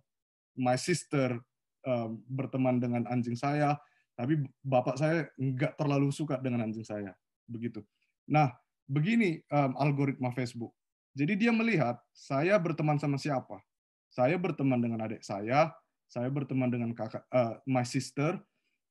my 0.54 0.78
sister 0.78 1.34
um, 1.82 2.22
berteman 2.30 2.78
dengan 2.78 3.02
anjing 3.10 3.34
saya, 3.34 3.74
tapi 4.14 4.38
bapak 4.62 4.94
saya 4.94 5.26
nggak 5.34 5.74
terlalu 5.74 6.14
suka 6.14 6.38
dengan 6.38 6.70
anjing 6.70 6.86
saya, 6.86 7.16
begitu. 7.50 7.82
Nah, 8.30 8.54
begini 8.86 9.42
um, 9.50 9.74
algoritma 9.74 10.30
Facebook. 10.30 10.70
Jadi 11.14 11.46
dia 11.46 11.54
melihat 11.54 11.96
saya 12.10 12.58
berteman 12.58 12.98
sama 12.98 13.14
siapa. 13.16 13.62
Saya 14.10 14.34
berteman 14.34 14.82
dengan 14.82 15.06
adik 15.06 15.22
saya, 15.22 15.70
saya 16.10 16.30
berteman 16.30 16.70
dengan 16.70 16.90
kakak, 16.94 17.22
uh, 17.30 17.58
my 17.66 17.86
sister, 17.86 18.38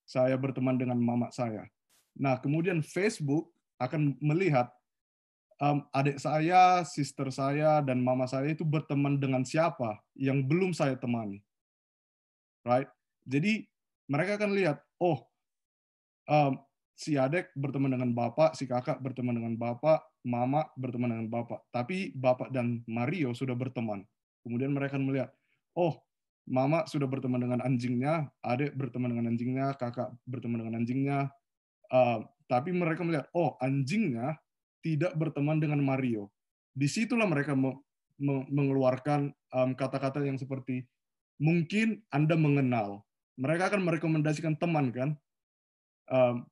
saya 0.03 0.36
berteman 0.36 0.75
dengan 0.75 0.99
mama 0.99 1.31
saya. 1.31 1.67
Nah, 2.15 2.39
kemudian 2.39 2.83
Facebook 2.83 3.51
akan 3.79 4.15
melihat 4.19 4.71
um, 5.59 5.83
adik 5.95 6.19
saya, 6.19 6.83
sister 6.88 7.27
saya, 7.31 7.79
dan 7.83 8.03
mama 8.03 8.27
saya 8.27 8.51
itu 8.51 8.67
berteman 8.67 9.19
dengan 9.19 9.43
siapa 9.47 9.99
yang 10.15 10.43
belum 10.43 10.75
saya 10.75 10.99
temani. 10.99 11.39
Right? 12.63 12.88
Jadi 13.27 13.67
mereka 14.07 14.39
akan 14.39 14.51
lihat, 14.55 14.77
oh, 14.99 15.23
um, 16.27 16.59
si 16.93 17.17
adek 17.17 17.49
berteman 17.58 17.93
dengan 17.97 18.13
bapak, 18.13 18.53
si 18.53 18.69
kakak 18.69 19.01
berteman 19.01 19.34
dengan 19.38 19.53
bapak, 19.58 20.01
mama 20.23 20.69
berteman 20.77 21.10
dengan 21.13 21.27
bapak. 21.29 21.65
Tapi 21.73 22.13
bapak 22.13 22.53
dan 22.53 22.86
Mario 22.86 23.34
sudah 23.34 23.58
berteman. 23.58 24.06
Kemudian 24.45 24.71
mereka 24.71 25.01
melihat, 25.01 25.34
oh, 25.73 25.97
mama 26.45 26.86
sudah 26.86 27.08
berteman 27.08 27.41
dengan 27.41 27.60
anjingnya, 27.63 28.29
adek 28.43 28.75
berteman 28.75 29.15
dengan 29.15 29.34
anjingnya, 29.34 29.73
kakak 29.79 30.13
berteman 30.27 30.63
dengan 30.63 30.75
anjingnya. 30.84 31.19
Uh, 31.89 32.25
tapi 32.45 32.75
mereka 32.75 33.01
melihat, 33.01 33.25
oh, 33.34 33.58
anjingnya 33.63 34.38
tidak 34.84 35.15
berteman 35.15 35.58
dengan 35.58 35.79
Mario. 35.79 36.29
Di 36.75 36.86
situlah 36.91 37.25
mereka 37.25 37.56
me- 37.56 37.79
me- 38.19 38.47
mengeluarkan 38.51 39.32
um, 39.56 39.71
kata-kata 39.73 40.21
yang 40.21 40.36
seperti 40.36 40.84
mungkin 41.39 42.03
Anda 42.12 42.36
mengenal. 42.36 43.01
Mereka 43.39 43.73
akan 43.73 43.82
merekomendasikan 43.82 44.60
teman 44.60 44.93
kan, 44.93 45.10
um, 46.12 46.45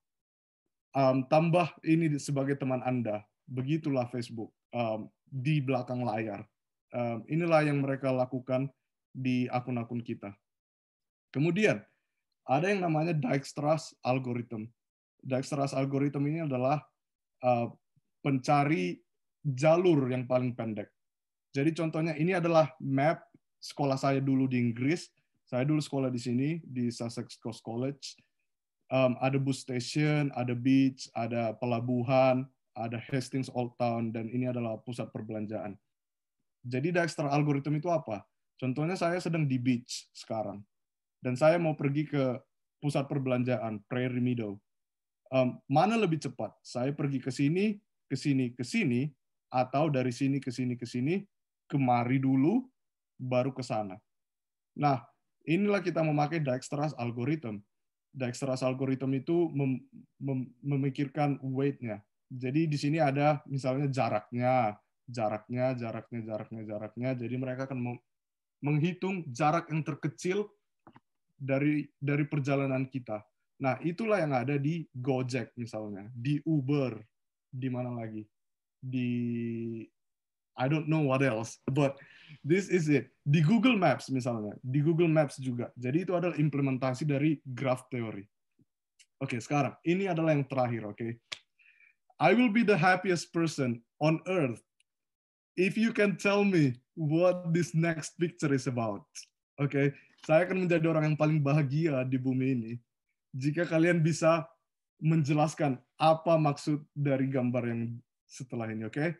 um, 0.96 1.24
tambah 1.28 1.72
ini 1.84 2.16
sebagai 2.20 2.56
teman 2.60 2.84
Anda. 2.84 3.24
Begitulah 3.48 4.08
Facebook 4.08 4.52
um, 4.72 5.12
di 5.28 5.60
belakang 5.60 6.04
layar. 6.04 6.44
Um, 6.92 7.24
inilah 7.28 7.64
yang 7.64 7.80
mereka 7.80 8.12
lakukan 8.12 8.68
di 9.12 9.48
akun-akun 9.52 10.04
kita. 10.04 10.36
Kemudian 11.32 11.80
ada 12.48 12.68
yang 12.68 12.84
namanya 12.84 13.16
Dijkstra's 13.16 13.96
algorithm. 14.04 14.68
Dijkstra's 15.24 15.72
algorithm 15.72 16.28
ini 16.28 16.44
adalah 16.44 16.84
uh, 17.44 17.72
pencari 18.20 19.00
jalur 19.42 20.12
yang 20.12 20.28
paling 20.28 20.52
pendek. 20.52 20.92
Jadi 21.52 21.76
contohnya 21.76 22.16
ini 22.16 22.32
adalah 22.36 22.72
map 22.80 23.28
sekolah 23.60 24.00
saya 24.00 24.20
dulu 24.24 24.48
di 24.48 24.60
Inggris. 24.60 25.12
Saya 25.44 25.68
dulu 25.68 25.84
sekolah 25.84 26.08
di 26.08 26.20
sini 26.20 26.50
di 26.64 26.88
Sussex 26.88 27.36
Coast 27.36 27.60
College. 27.60 28.16
Um, 28.92 29.16
ada 29.24 29.40
bus 29.40 29.64
station, 29.64 30.36
ada 30.36 30.52
beach, 30.52 31.08
ada 31.16 31.56
pelabuhan, 31.56 32.44
ada 32.76 33.00
Hastings 33.00 33.48
Old 33.56 33.80
Town, 33.80 34.12
dan 34.12 34.28
ini 34.28 34.52
adalah 34.52 34.76
pusat 34.84 35.08
perbelanjaan. 35.16 35.80
Jadi 36.68 36.92
Dijkstra 36.92 37.32
algorithm 37.32 37.80
itu 37.80 37.88
apa? 37.88 38.28
Contohnya 38.60 39.00
saya 39.00 39.16
sedang 39.24 39.48
di 39.48 39.56
beach 39.56 40.12
sekarang, 40.12 40.60
dan 41.24 41.40
saya 41.40 41.56
mau 41.56 41.72
pergi 41.72 42.04
ke 42.04 42.36
pusat 42.84 43.08
perbelanjaan 43.08 43.80
Prairie 43.88 44.20
Meadow. 44.20 44.60
Um, 45.32 45.56
mana 45.72 45.96
lebih 45.96 46.20
cepat? 46.20 46.52
Saya 46.60 46.92
pergi 46.92 47.24
ke 47.24 47.32
sini, 47.32 47.80
ke 48.12 48.20
sini, 48.20 48.52
ke 48.52 48.68
sini, 48.68 49.08
atau 49.48 49.88
dari 49.88 50.12
sini 50.12 50.44
ke 50.44 50.52
sini 50.52 50.76
ke 50.76 50.84
sini, 50.84 51.24
kemari 51.72 52.20
dulu, 52.20 52.68
baru 53.16 53.56
ke 53.56 53.64
sana. 53.64 53.96
Nah, 54.76 55.00
inilah 55.48 55.80
kita 55.80 56.04
memakai 56.04 56.44
Dijkstra's 56.44 56.92
algorithm. 57.00 57.64
Dijkstra's 58.12 58.64
algorithm 58.64 59.16
itu 59.16 59.48
mem 59.56 59.80
mem 60.20 60.52
memikirkan 60.60 61.40
weight-nya. 61.40 62.04
Jadi 62.32 62.68
di 62.68 62.78
sini 62.80 63.00
ada 63.00 63.44
misalnya 63.48 63.88
jaraknya, 63.92 64.76
jaraknya, 65.08 65.76
jaraknya, 65.76 66.20
jaraknya, 66.24 66.62
jaraknya. 66.64 67.10
Jadi 67.16 67.36
mereka 67.40 67.68
akan 67.68 68.00
menghitung 68.64 69.28
jarak 69.32 69.68
yang 69.72 69.84
terkecil 69.84 70.48
dari 71.36 71.88
dari 71.98 72.24
perjalanan 72.28 72.88
kita. 72.88 73.24
Nah, 73.62 73.78
itulah 73.86 74.18
yang 74.18 74.34
ada 74.34 74.58
di 74.58 74.90
Gojek 74.90 75.54
misalnya, 75.54 76.10
di 76.14 76.42
Uber, 76.46 76.98
di 77.46 77.70
mana 77.70 77.94
lagi? 77.94 78.26
Di 78.82 79.10
I 80.62 80.70
don't 80.70 80.86
know 80.86 81.02
what 81.02 81.26
else, 81.26 81.58
but 81.66 81.98
this 82.46 82.70
is 82.70 82.86
it. 82.86 83.10
Di 83.26 83.42
Google 83.42 83.74
Maps 83.82 84.14
misalnya, 84.14 84.54
di 84.62 84.86
Google 84.86 85.10
Maps 85.10 85.42
juga. 85.42 85.74
Jadi 85.74 86.06
itu 86.06 86.14
adalah 86.14 86.38
implementasi 86.38 87.10
dari 87.10 87.42
graph 87.42 87.90
theory. 87.90 88.30
Oke, 89.18 89.42
sekarang 89.42 89.74
ini 89.82 90.06
adalah 90.06 90.38
yang 90.38 90.46
terakhir, 90.46 90.86
oke. 90.86 91.18
I 92.22 92.38
will 92.38 92.54
be 92.54 92.62
the 92.62 92.78
happiest 92.78 93.34
person 93.34 93.82
on 93.98 94.22
earth 94.30 94.62
if 95.58 95.74
you 95.74 95.90
can 95.90 96.14
tell 96.22 96.46
me 96.46 96.78
what 96.94 97.50
this 97.50 97.74
next 97.74 98.22
picture 98.22 98.54
is 98.54 98.70
about. 98.70 99.02
Oke, 99.58 99.98
saya 100.22 100.46
akan 100.46 100.70
menjadi 100.70 100.86
orang 100.94 101.14
yang 101.14 101.18
paling 101.18 101.42
bahagia 101.42 102.06
di 102.06 102.22
bumi 102.22 102.48
ini 102.54 102.74
jika 103.34 103.66
kalian 103.66 104.06
bisa 104.06 104.46
menjelaskan 105.02 105.82
apa 105.98 106.38
maksud 106.38 106.86
dari 106.94 107.26
gambar 107.26 107.64
yang 107.66 107.82
setelah 108.30 108.70
ini, 108.70 108.86
oke? 108.86 109.18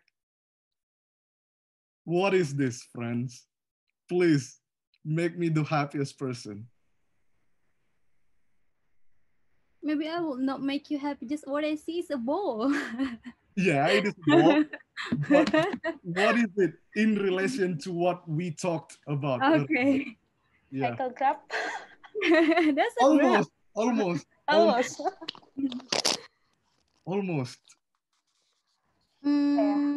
What 2.04 2.34
is 2.34 2.56
this, 2.56 2.84
friends? 2.94 3.46
Please 4.10 4.60
make 5.06 5.38
me 5.38 5.50
the 5.50 5.64
happiest 5.64 6.18
person. 6.18 6.68
Maybe 9.84 10.08
I 10.08 10.20
will 10.20 10.38
not 10.38 10.62
make 10.62 10.90
you 10.90 11.00
happy. 11.00 11.26
Just 11.26 11.48
what 11.48 11.66
I 11.66 11.76
see 11.76 12.00
is 12.00 12.10
a 12.12 12.18
ball. 12.18 12.74
Yeah, 13.56 13.88
it 13.88 14.06
is 14.08 14.16
more. 14.26 14.64
but 15.30 15.54
what 16.04 16.38
is 16.38 16.48
it 16.56 16.72
in 16.96 17.16
relation 17.16 17.78
to 17.80 17.92
what 17.92 18.28
we 18.28 18.52
talked 18.52 18.98
about? 19.08 19.42
earlier? 19.44 19.64
okay. 19.64 20.18
Yeah. 20.72 20.92
Cycle 20.92 21.12
grab. 21.12 21.36
That's 22.76 22.96
a. 22.96 23.04
Almost, 23.04 23.52
almost, 23.76 24.26
Almost. 24.48 25.02
almost. 27.06 27.60
Hmm, 29.22 29.96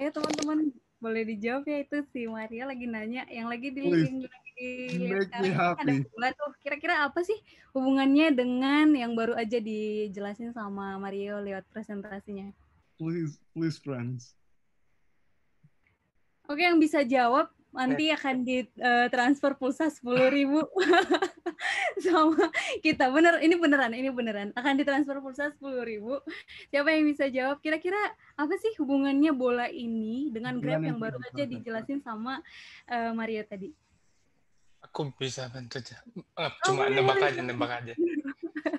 ayo 0.00 0.10
teman-teman 0.10 0.72
boleh 0.96 1.28
dijawab 1.28 1.68
ya 1.68 1.84
itu 1.84 2.00
si 2.08 2.24
Maria 2.24 2.64
lagi 2.64 2.88
nanya 2.88 3.28
yang 3.28 3.52
lagi 3.52 3.68
di 3.68 3.84
yang 3.84 4.24
lagi 4.24 4.68
me 4.96 5.20
sekarang 5.28 5.52
kan 5.52 5.84
ada 5.84 5.92
bulan 6.08 6.32
tuh. 6.32 6.52
Kira-kira 6.64 6.94
apa 7.04 7.20
sih 7.20 7.36
hubungannya 7.76 8.32
dengan 8.32 8.96
yang 8.96 9.12
baru 9.12 9.36
aja 9.36 9.60
dijelasin 9.60 10.56
sama 10.56 10.96
Mario 10.96 11.40
lewat 11.44 11.68
presentasinya? 11.68 12.48
Please, 12.96 13.36
please, 13.52 13.76
friends. 13.76 14.32
Oke, 16.48 16.64
yang 16.64 16.80
bisa 16.80 17.04
jawab 17.04 17.52
nanti 17.76 18.08
akan 18.08 18.34
ditransfer 18.42 19.52
pulsa 19.60 19.92
sepuluh 19.92 20.32
ribu 20.32 20.64
sama 22.04 22.48
kita. 22.80 23.12
Bener, 23.12 23.38
ini 23.44 23.54
beneran, 23.60 23.92
ini 23.92 24.08
beneran. 24.08 24.48
Akan 24.56 24.80
ditransfer 24.80 25.20
pulsa 25.20 25.52
sepuluh 25.52 25.84
ribu. 25.84 26.16
Siapa 26.72 26.88
yang 26.92 27.04
bisa 27.04 27.28
jawab? 27.28 27.60
Kira-kira 27.60 27.98
apa 28.36 28.54
sih 28.56 28.72
hubungannya 28.80 29.32
bola 29.36 29.68
ini 29.68 30.32
dengan 30.32 30.56
Grab 30.60 30.82
yang 30.82 30.96
baru 30.96 31.20
aja 31.20 31.44
dijelasin 31.44 32.00
sama 32.00 32.40
eh, 32.88 33.12
Mario 33.12 33.44
tadi? 33.44 33.68
Aku 34.88 35.12
bisa 35.16 35.52
bantu 35.52 35.82
aja. 35.82 36.00
Eh, 36.16 36.22
Oh, 36.40 36.50
Cuma 36.72 36.88
boleh, 36.88 36.96
nebak 36.96 37.20
aja, 37.20 37.40
nebak 37.44 37.72
aja. 37.84 37.94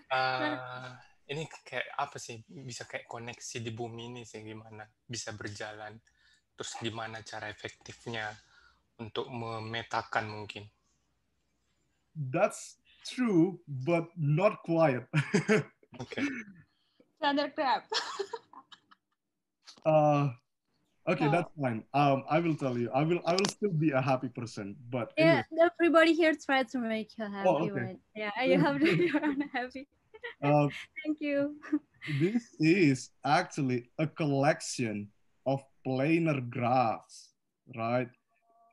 Eh, 0.08 0.90
ini 1.36 1.44
kayak 1.68 1.88
apa 2.00 2.18
sih? 2.18 2.40
Bisa 2.48 2.88
kayak 2.88 3.06
koneksi 3.12 3.58
di 3.60 3.72
bumi 3.76 4.10
ini 4.16 4.22
sih 4.24 4.40
gimana? 4.42 4.88
Bisa 5.06 5.36
berjalan. 5.36 6.00
Terus 6.58 6.72
gimana 6.82 7.22
cara 7.22 7.52
efektifnya 7.54 8.34
untuk 8.98 9.30
memetakan 9.30 10.30
mungkin? 10.30 10.66
That's 12.18 12.82
true, 13.06 13.62
but 13.68 14.10
not 14.18 14.66
quite. 14.66 15.06
Oke. 16.02 16.22
Standard 17.22 17.54
Grab. 17.56 17.86
Uh, 19.88 20.36
okay, 21.08 21.32
No. 21.32 21.40
that's 21.40 21.52
fine. 21.56 21.80
Um, 21.96 22.28
I 22.28 22.44
will 22.44 22.60
tell 22.60 22.76
you. 22.76 22.92
I 22.92 23.08
will. 23.08 23.24
I 23.24 23.40
will 23.40 23.48
still 23.48 23.72
be 23.72 23.96
a 23.96 24.02
happy 24.04 24.28
person. 24.28 24.76
But 24.92 25.16
Yeah, 25.16 25.48
anyway, 25.48 25.72
everybody 25.72 26.12
here 26.12 26.36
tries 26.36 26.76
to 26.76 26.80
make 26.84 27.16
you 27.16 27.24
happy, 27.24 27.48
Oh, 27.48 27.64
okay. 27.72 27.96
right? 27.96 28.00
Yeah, 28.12 28.36
you 28.44 28.60
have 28.60 28.84
to 28.84 28.98
be 28.98 29.08
happy. 29.08 29.88
uh, 30.44 30.68
Thank 31.06 31.24
you. 31.24 31.56
this 32.20 32.52
is 32.60 33.16
actually 33.24 33.88
a 33.96 34.08
collection 34.12 35.08
of 35.48 35.64
planar 35.88 36.44
graphs, 36.44 37.32
right? 37.72 38.12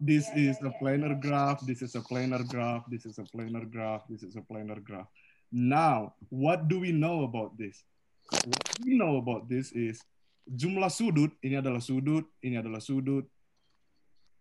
This 0.04 0.28
is 0.36 0.60
a 0.60 0.68
planar 0.76 1.16
graph. 1.16 1.64
This 1.64 1.80
is 1.80 1.96
a 1.96 2.04
planar 2.04 2.44
graph. 2.44 2.84
This 2.92 3.08
is 3.08 3.16
a 3.16 3.24
planar 3.24 3.64
graph. 3.64 4.04
This 4.04 4.20
is 4.20 4.36
a 4.36 4.44
planar 4.44 4.84
graph. 4.84 5.08
Now, 5.48 6.12
what 6.28 6.68
do 6.68 6.76
we 6.84 6.92
know 6.92 7.24
about 7.24 7.56
this? 7.56 7.80
What 8.28 8.68
we 8.84 9.00
know 9.00 9.16
about 9.16 9.48
this 9.48 9.72
is 9.72 10.04
jumlah 10.44 10.92
sudut 10.92 11.32
ini 11.40 11.56
adalah 11.56 11.80
sudut, 11.80 12.28
ini 12.44 12.60
adalah 12.60 12.84
sudut. 12.84 13.24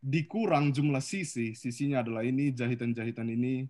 Dikurang 0.04 0.76
jumlah 0.76 1.00
sisi, 1.00 1.56
sisinya 1.56 2.04
adalah 2.04 2.28
ini, 2.28 2.52
jahitan-jahitan 2.52 3.32
ini, 3.32 3.64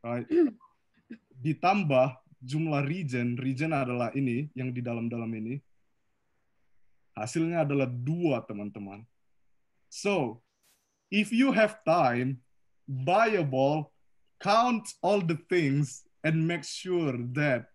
right? 0.00 0.24
Ditambah 1.44 2.16
jumlah 2.40 2.80
region, 2.88 3.36
region 3.36 3.76
adalah 3.76 4.08
ini 4.16 4.48
yang 4.56 4.72
di 4.72 4.80
dalam-dalam 4.80 5.28
ini. 5.36 5.60
Hasilnya 7.12 7.68
adalah 7.68 7.84
dua, 7.84 8.40
teman-teman. 8.48 9.04
So, 9.92 10.40
if 11.10 11.34
you 11.34 11.50
have 11.50 11.82
time, 11.82 12.38
buy 12.86 13.34
a 13.36 13.44
ball, 13.44 13.90
count 14.38 14.86
all 15.02 15.20
the 15.20 15.36
things, 15.50 16.06
and 16.22 16.46
make 16.46 16.64
sure 16.64 17.18
that 17.34 17.68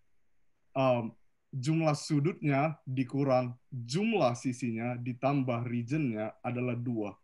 um, 0.73 1.13
jumlah 1.55 1.95
sudutnya 1.95 2.75
dikurang, 2.83 3.55
jumlah 3.71 4.35
sisinya 4.35 4.95
ditambah 4.99 5.67
regionnya 5.67 6.35
adalah 6.43 6.75
dua. 6.75 7.15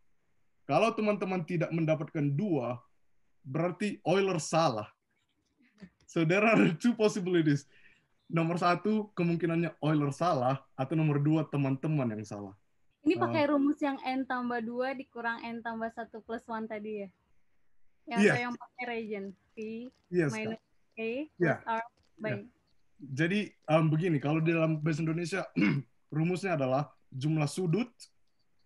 Kalau 0.69 0.93
teman-teman 0.95 1.43
tidak 1.43 1.71
mendapatkan 1.73 2.23
dua, 2.31 2.79
berarti 3.43 3.99
Euler 4.07 4.39
salah. 4.39 4.87
So 6.07 6.23
there 6.23 6.43
are 6.43 6.71
two 6.79 6.95
possibilities. 6.95 7.67
Nomor 8.31 8.55
satu, 8.55 9.11
kemungkinannya 9.11 9.75
Euler 9.83 10.15
salah, 10.15 10.63
atau 10.79 10.95
nomor 10.95 11.19
dua, 11.19 11.43
teman-teman 11.43 12.15
yang 12.15 12.23
salah. 12.23 12.55
Ini 13.01 13.17
Oh. 13.17 13.21
pakai 13.25 13.43
rumus 13.49 13.81
yang 13.81 13.97
n 14.05 14.21
tambah 14.29 14.61
2 14.61 14.93
dikurang 14.93 15.41
n 15.41 15.57
tambah 15.65 15.89
1 15.89 16.21
plus 16.21 16.45
1 16.45 16.69
tadi 16.69 17.01
ya? 17.05 17.09
Yang 18.05 18.19
Iya. 18.21 18.31
atau 18.33 18.41
yang 18.45 18.55
pakai 18.57 18.83
region 18.85 19.25
P 19.57 19.57
Yes, 20.13 20.29
Kak. 20.29 20.37
minus 20.37 20.61
A 20.61 21.09
plus 21.33 21.41
Iya. 21.41 21.55
R 21.65 21.85
by 22.21 22.31
Jadi 23.01 23.49
um, 23.65 23.89
begini, 23.89 24.21
kalau 24.21 24.37
di 24.37 24.53
dalam 24.53 24.77
bahasa 24.77 25.01
Indonesia 25.01 25.41
rumusnya 26.13 26.53
adalah 26.53 26.93
jumlah 27.09 27.49
sudut 27.49 27.89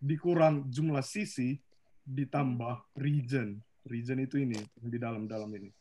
dikurang 0.03 0.67
jumlah 0.67 0.99
sisi 0.99 1.55
ditambah 2.03 2.83
region. 2.99 3.63
Region 3.87 4.19
itu 4.19 4.35
ini 4.43 4.59
yang 4.83 4.89
di 4.91 4.99
dalam-dalam 4.99 5.47
ini. 5.55 5.71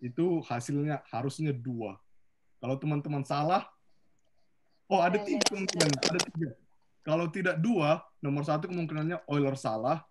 Itu 0.00 0.40
hasilnya 0.48 1.04
harusnya 1.12 1.52
dua. 1.52 2.00
Kalau 2.56 2.80
teman-teman 2.80 3.20
salah, 3.20 3.68
oh 4.88 5.04
ada 5.04 5.20
tiga 5.20 5.44
kemungkinan, 5.52 5.92
ada 5.92 6.20
tiga. 6.32 6.48
Kalau 7.06 7.30
tidak 7.30 7.62
dua, 7.62 8.02
nomor 8.18 8.42
satu 8.42 8.66
kemungkinannya 8.66 9.22
Euler 9.30 9.54
salah, 9.54 10.02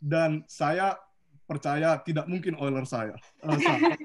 dan 0.00 0.40
saya 0.48 0.96
percaya 1.44 2.00
tidak 2.00 2.24
mungkin 2.24 2.56
Euler 2.56 2.88
saya. 2.88 3.12
salah. 3.44 3.92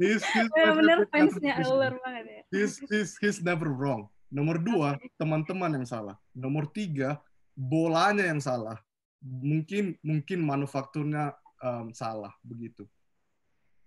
He's, 0.00 0.24
he's 0.32 0.48
Bener-bener 0.56 1.04
perfect 1.12 1.44
fansnya. 1.44 1.54
Euler 1.60 1.92
banget 2.00 2.24
ya. 2.24 2.42
He's, 2.48 2.80
he's, 2.88 3.20
he's 3.20 3.44
never 3.44 3.68
wrong. 3.68 4.08
Nomor 4.32 4.56
dua, 4.56 4.96
teman-teman 5.20 5.76
yang 5.76 5.84
salah. 5.84 6.16
Nomor 6.32 6.72
tiga, 6.72 7.20
bolanya 7.52 8.24
yang 8.24 8.40
salah. 8.40 8.80
Mungkin 9.20 10.00
mungkin 10.00 10.40
manufakturnya 10.40 11.36
um, 11.60 11.92
salah 11.92 12.32
begitu. 12.40 12.88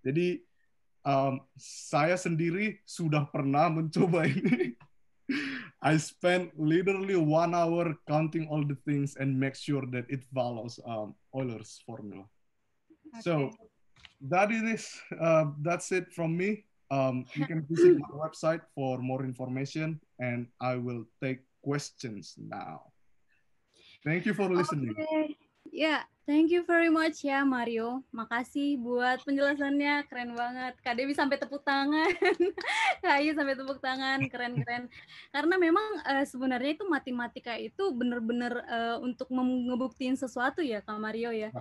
Jadi 0.06 0.38
um, 1.02 1.42
saya 1.58 2.14
sendiri 2.14 2.78
sudah 2.86 3.26
pernah 3.26 3.66
mencoba 3.66 4.30
ini. 4.30 4.78
I 5.84 5.98
spent 5.98 6.48
literally 6.58 7.14
one 7.14 7.54
hour 7.54 7.94
counting 8.08 8.48
all 8.48 8.64
the 8.64 8.76
things 8.88 9.16
and 9.20 9.38
make 9.38 9.54
sure 9.54 9.84
that 9.92 10.08
it 10.08 10.24
follows 10.32 10.80
um, 10.86 11.14
Euler's 11.36 11.84
formula. 11.86 12.24
So 13.20 13.52
that 14.32 14.50
is 14.50 14.88
uh, 15.20 15.52
that's 15.60 15.92
it 15.92 16.10
from 16.10 16.36
me. 16.36 16.64
Um, 16.90 17.26
you 17.34 17.44
can 17.46 17.66
visit 17.68 18.00
my 18.00 18.08
website 18.16 18.62
for 18.74 18.96
more 18.98 19.24
information, 19.24 20.00
and 20.18 20.48
I 20.60 20.76
will 20.76 21.04
take 21.22 21.40
questions 21.62 22.34
now. 22.40 22.92
Thank 24.04 24.24
you 24.24 24.32
for 24.32 24.48
listening. 24.48 24.96
Oke. 24.96 25.36
Ya, 25.68 26.08
thank 26.24 26.48
you 26.50 26.64
very 26.64 26.88
much 26.88 27.24
ya 27.24 27.44
Mario. 27.44 28.02
Makasih 28.10 28.80
buat 28.80 29.20
penjelasannya, 29.22 30.08
keren 30.08 30.32
banget. 30.32 30.74
Kak 30.80 30.96
Dewi 30.96 31.12
sampai 31.12 31.36
tepuk 31.36 31.62
tangan. 31.62 32.10
Kak 33.04 33.14
Ayu 33.20 33.36
sampai 33.36 33.54
tepuk 33.56 33.78
tangan, 33.80 34.24
keren-keren. 34.28 34.88
Karena 35.30 35.54
memang 35.60 35.86
eh, 36.04 36.24
sebenarnya 36.24 36.80
itu 36.80 36.84
matematika 36.88 37.54
itu 37.56 37.92
bener-bener 37.92 38.52
eh, 38.64 38.96
untuk 39.00 39.28
ngebuktiin 39.30 40.16
sesuatu 40.16 40.64
ya 40.64 40.80
Kak 40.80 40.98
Mario 40.98 41.30
ya. 41.30 41.52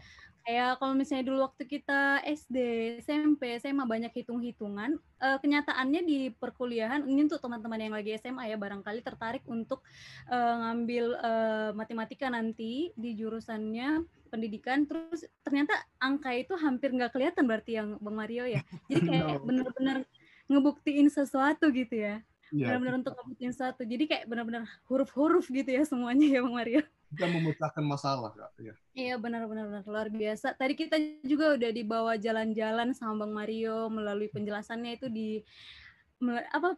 Kayak 0.43 0.75
kalau 0.83 0.91
misalnya 0.91 1.23
dulu 1.31 1.39
waktu 1.47 1.63
kita 1.63 2.19
SD, 2.27 2.57
SMP, 2.99 3.55
SMA 3.63 3.87
banyak 3.87 4.11
hitung-hitungan, 4.11 4.99
eh, 4.99 5.37
kenyataannya 5.39 6.01
di 6.03 6.17
perkuliahan, 6.35 7.07
ini 7.07 7.31
untuk 7.31 7.39
teman-teman 7.39 7.79
yang 7.79 7.95
lagi 7.95 8.11
SMA 8.19 8.51
ya, 8.51 8.59
barangkali 8.59 8.99
tertarik 8.99 9.47
untuk 9.47 9.87
eh, 10.27 10.55
ngambil 10.59 11.05
eh, 11.15 11.69
matematika 11.71 12.27
nanti 12.27 12.91
di 12.91 13.15
jurusannya 13.15 14.22
pendidikan, 14.33 14.89
terus 14.89 15.21
ternyata 15.45 15.77
angka 16.01 16.33
itu 16.33 16.57
hampir 16.57 16.89
nggak 16.89 17.13
kelihatan 17.13 17.45
berarti 17.45 17.77
yang 17.77 18.01
Bang 18.01 18.17
Mario 18.17 18.49
ya. 18.49 18.65
Jadi 18.89 19.01
kayak 19.13 19.23
No. 19.29 19.45
bener-bener 19.45 19.97
ngebuktiin 20.49 21.07
sesuatu 21.07 21.69
gitu 21.69 21.93
ya. 21.93 22.25
Ya, 22.53 22.69
Benar-benar 22.73 23.01
untuk 23.01 23.13
ngebuktiin 23.13 23.53
sesuatu. 23.53 23.81
Jadi 23.81 24.03
kayak 24.05 24.25
benar-benar 24.25 24.65
huruf-huruf 24.85 25.49
gitu 25.49 25.69
ya 25.69 25.85
semuanya 25.85 26.25
ya 26.25 26.41
Bang 26.41 26.57
Mario. 26.57 26.81
kita 27.13 27.29
memecahkan 27.29 27.85
masalah, 27.85 28.33
kak. 28.33 28.51
Ya. 28.57 28.73
Iya 28.97 29.15
benar-benar 29.21 29.69
benar. 29.69 29.85
luar 29.85 30.09
biasa. 30.09 30.57
Tadi 30.57 30.73
kita 30.73 30.97
juga 31.21 31.53
udah 31.53 31.69
dibawa 31.69 32.17
jalan-jalan 32.17 32.97
sama 32.97 33.25
Bang 33.25 33.37
Mario 33.37 33.85
melalui 33.93 34.33
penjelasannya 34.33 34.97
itu 34.97 35.13
di 35.13 35.29
apa 36.49 36.73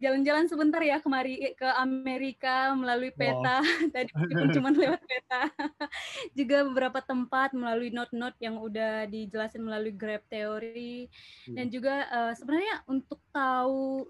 jalan-jalan 0.00 0.48
sebentar 0.48 0.80
ya 0.80 0.96
kemari 0.98 1.52
ke 1.52 1.68
Amerika 1.76 2.72
melalui 2.72 3.12
peta. 3.12 3.60
Tadi 3.94 4.08
meskipun 4.16 4.48
cuma 4.56 4.68
lewat 4.72 5.02
peta. 5.04 5.42
Juga 6.38 6.64
beberapa 6.64 7.04
tempat 7.04 7.52
melalui 7.52 7.92
note-note 7.92 8.40
yang 8.40 8.56
udah 8.56 9.04
dijelasin 9.06 9.60
melalui 9.60 9.92
grab 9.92 10.24
teori 10.32 11.06
dan 11.52 11.68
juga 11.68 12.08
eh, 12.08 12.32
sebenarnya 12.32 12.80
untuk 12.88 13.20
tahu 13.30 14.08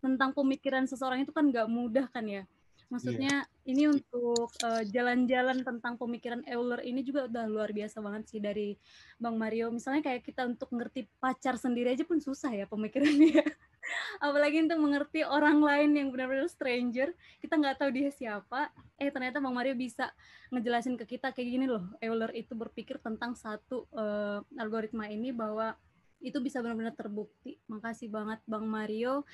tentang 0.00 0.36
pemikiran 0.36 0.84
seseorang 0.84 1.24
itu 1.24 1.32
kan 1.32 1.48
nggak 1.48 1.68
mudah 1.72 2.06
kan 2.12 2.28
ya? 2.28 2.44
Maksudnya 2.90 3.46
ini 3.64 3.86
untuk 3.86 4.50
eh, 4.60 4.84
jalan-jalan 4.92 5.64
tentang 5.64 5.96
pemikiran 5.96 6.44
Euler 6.44 6.84
ini 6.84 7.00
juga 7.00 7.30
udah 7.30 7.44
luar 7.48 7.70
biasa 7.72 8.02
banget 8.04 8.28
sih 8.28 8.40
dari 8.42 8.76
Bang 9.16 9.40
Mario. 9.40 9.72
Misalnya 9.72 10.04
kayak 10.04 10.26
kita 10.26 10.44
untuk 10.44 10.68
ngerti 10.74 11.08
pacar 11.16 11.56
sendiri 11.56 11.96
aja 11.96 12.04
pun 12.04 12.20
susah 12.20 12.52
ya 12.52 12.68
pemikirannya 12.68 13.69
apalagi 14.18 14.62
untuk 14.64 14.80
mengerti 14.80 15.20
orang 15.26 15.60
lain 15.60 15.90
yang 15.96 16.08
benar-benar 16.10 16.46
stranger 16.50 17.12
kita 17.42 17.54
nggak 17.56 17.76
tahu 17.80 17.90
dia 17.94 18.10
siapa 18.10 18.70
eh 19.00 19.08
ternyata 19.08 19.40
bang 19.40 19.54
Mario 19.54 19.74
bisa 19.76 20.12
ngejelasin 20.50 20.98
ke 21.00 21.16
kita 21.16 21.32
kayak 21.32 21.48
gini 21.48 21.66
loh 21.66 21.86
Euler 22.02 22.34
itu 22.34 22.52
berpikir 22.52 22.98
tentang 23.00 23.38
satu 23.38 23.86
uh, 23.94 24.44
algoritma 24.58 25.08
ini 25.08 25.30
bahwa 25.30 25.74
itu 26.20 26.36
bisa 26.38 26.60
benar-benar 26.60 26.92
terbukti 26.92 27.56
makasih 27.64 28.12
banget 28.12 28.44
bang 28.44 28.66
Mario 28.68 29.24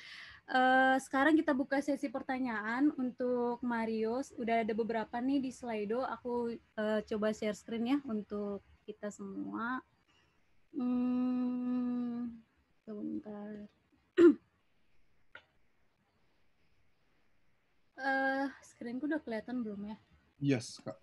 Uh, 0.47 0.95
sekarang 1.03 1.35
kita 1.35 1.51
buka 1.51 1.83
sesi 1.83 2.07
pertanyaan 2.07 2.95
untuk 2.95 3.59
Mario. 3.59 4.23
Udah 4.39 4.63
ada 4.63 4.71
beberapa 4.71 5.19
nih 5.19 5.43
di 5.43 5.51
Slido. 5.51 6.07
Aku 6.07 6.55
uh, 6.79 7.03
coba 7.03 7.35
share 7.35 7.51
screen 7.51 7.91
ya 7.91 7.99
untuk 8.07 8.63
kita 8.87 9.11
semua. 9.11 9.83
Hmm, 10.71 12.31
sebentar. 12.87 13.67
uh, 17.97 18.45
screenku 18.61 19.09
udah 19.09 19.21
kelihatan 19.21 19.65
belum 19.65 19.93
ya? 19.93 19.97
Yes, 20.37 20.77
Kak. 20.81 20.97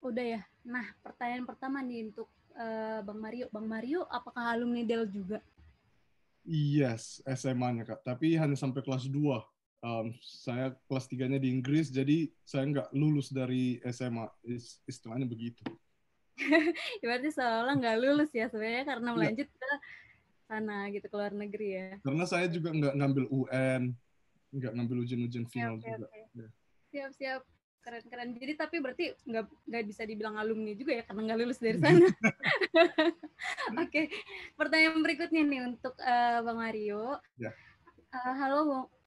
Udah 0.00 0.38
ya. 0.38 0.42
Nah, 0.64 0.86
pertanyaan 1.02 1.44
pertama 1.44 1.82
nih 1.82 2.08
untuk 2.10 2.30
uh, 2.54 3.00
Bang 3.04 3.20
Mario. 3.20 3.46
Bang 3.50 3.66
Mario, 3.66 4.06
apakah 4.08 4.54
alumni 4.54 4.86
Dell 4.86 5.06
juga? 5.10 5.42
Yes, 6.46 7.20
SMA-nya 7.26 7.84
Kak. 7.84 8.06
Tapi 8.06 8.38
hanya 8.38 8.56
sampai 8.56 8.80
kelas 8.80 9.10
2. 9.10 9.14
Um, 9.80 10.12
saya 10.20 10.76
kelas 10.92 11.08
3-nya 11.08 11.40
di 11.40 11.48
Inggris, 11.48 11.88
jadi 11.88 12.28
saya 12.44 12.68
nggak 12.68 12.88
lulus 12.92 13.32
dari 13.32 13.80
SMA. 13.88 14.28
Istilahnya 14.84 15.24
begitu. 15.24 15.64
Berarti 17.04 17.28
seolah 17.32 17.76
nggak 17.76 17.96
lulus 18.00 18.30
ya 18.32 18.48
sebenarnya 18.48 18.84
karena 18.88 19.08
iya. 19.08 19.16
melanjut 19.16 19.48
ya. 19.48 19.56
ke 19.56 19.70
sana 20.50 20.78
gitu, 20.92 21.06
ke 21.08 21.16
luar 21.16 21.32
negeri 21.32 21.68
ya. 21.76 21.88
Karena 22.04 22.24
saya 22.28 22.46
juga 22.48 22.72
nggak 22.72 22.94
ngambil 22.96 23.24
UN, 23.32 23.82
nggak 24.50 24.72
ngambil 24.74 24.96
ujian-ujian 25.06 25.46
final 25.46 25.78
okay, 25.78 25.86
juga. 25.94 26.06
Okay. 26.10 26.22
Ya. 26.34 26.48
Siap, 26.90 27.10
siap 27.14 27.42
keren-keren. 27.80 28.36
Jadi 28.36 28.52
tapi 28.60 28.76
berarti 28.78 29.04
nggak 29.24 29.44
nggak 29.66 29.84
bisa 29.88 30.02
dibilang 30.04 30.36
alumni 30.36 30.76
juga 30.76 31.00
ya 31.00 31.02
karena 31.08 31.20
nggak 31.32 31.38
lulus 31.40 31.60
dari 31.60 31.78
sana. 31.80 31.96
Oke, 32.06 33.88
okay. 33.88 34.06
pertanyaan 34.54 35.00
berikutnya 35.00 35.42
nih 35.42 35.60
untuk 35.64 35.94
uh, 35.96 36.38
Bang 36.44 36.58
Mario. 36.60 37.16
Ya. 37.40 37.50
Uh, 38.10 38.34
halo, 38.36 38.58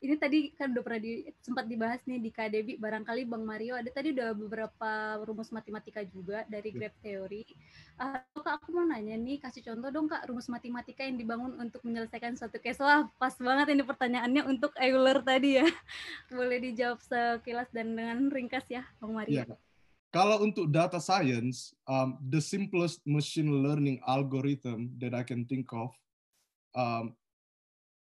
ini 0.04 0.20
tadi 0.20 0.52
kan 0.52 0.76
udah 0.76 0.84
pernah 0.84 1.00
di, 1.00 1.24
sempat 1.40 1.64
dibahas 1.64 2.04
nih 2.04 2.20
di 2.20 2.28
KDB. 2.28 2.76
Barangkali 2.76 3.24
Bang 3.24 3.48
Mario 3.48 3.80
ada 3.80 3.88
tadi 3.88 4.12
udah 4.12 4.36
beberapa 4.36 4.92
rumus 5.24 5.48
matematika 5.48 6.04
juga 6.04 6.44
dari 6.52 6.76
ya. 6.76 6.84
graph 6.84 7.00
theory. 7.00 7.48
Uh, 7.96 8.20
kak, 8.44 8.60
aku 8.60 8.76
mau 8.76 8.84
nanya 8.84 9.16
nih, 9.16 9.40
kasih 9.40 9.64
contoh 9.64 9.88
dong 9.96 10.12
kak 10.12 10.28
rumus 10.28 10.52
matematika 10.52 11.08
yang 11.08 11.16
dibangun 11.16 11.56
untuk 11.56 11.80
menyelesaikan 11.88 12.36
suatu 12.36 12.60
case. 12.60 12.84
Wah, 12.84 13.08
pas 13.16 13.32
banget 13.40 13.80
ini 13.80 13.84
pertanyaannya 13.88 14.44
untuk 14.44 14.76
Euler 14.76 15.24
tadi 15.24 15.64
ya. 15.64 15.68
Boleh 16.36 16.60
dijawab 16.60 17.00
sekilas 17.00 17.72
dan 17.72 17.96
dengan 17.96 18.28
ringkas 18.28 18.68
ya, 18.68 18.84
Bang 19.00 19.16
Mario. 19.16 19.48
Ya, 19.48 19.56
Kalau 20.12 20.44
untuk 20.44 20.68
data 20.68 21.00
science, 21.00 21.72
um, 21.88 22.20
the 22.20 22.44
simplest 22.44 23.00
machine 23.08 23.64
learning 23.64 24.04
algorithm 24.04 24.92
that 25.00 25.16
I 25.16 25.24
can 25.24 25.48
think 25.48 25.72
of 25.72 25.96
um, 26.76 27.16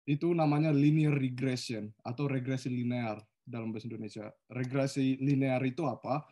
itu 0.03 0.35
namanya 0.35 0.75
linear 0.75 1.15
regression 1.15 1.87
atau 2.03 2.27
regresi 2.27 2.67
linear 2.67 3.23
dalam 3.43 3.71
bahasa 3.71 3.87
Indonesia. 3.87 4.25
Regresi 4.51 5.19
linear 5.19 5.63
itu 5.63 5.87
apa? 5.87 6.27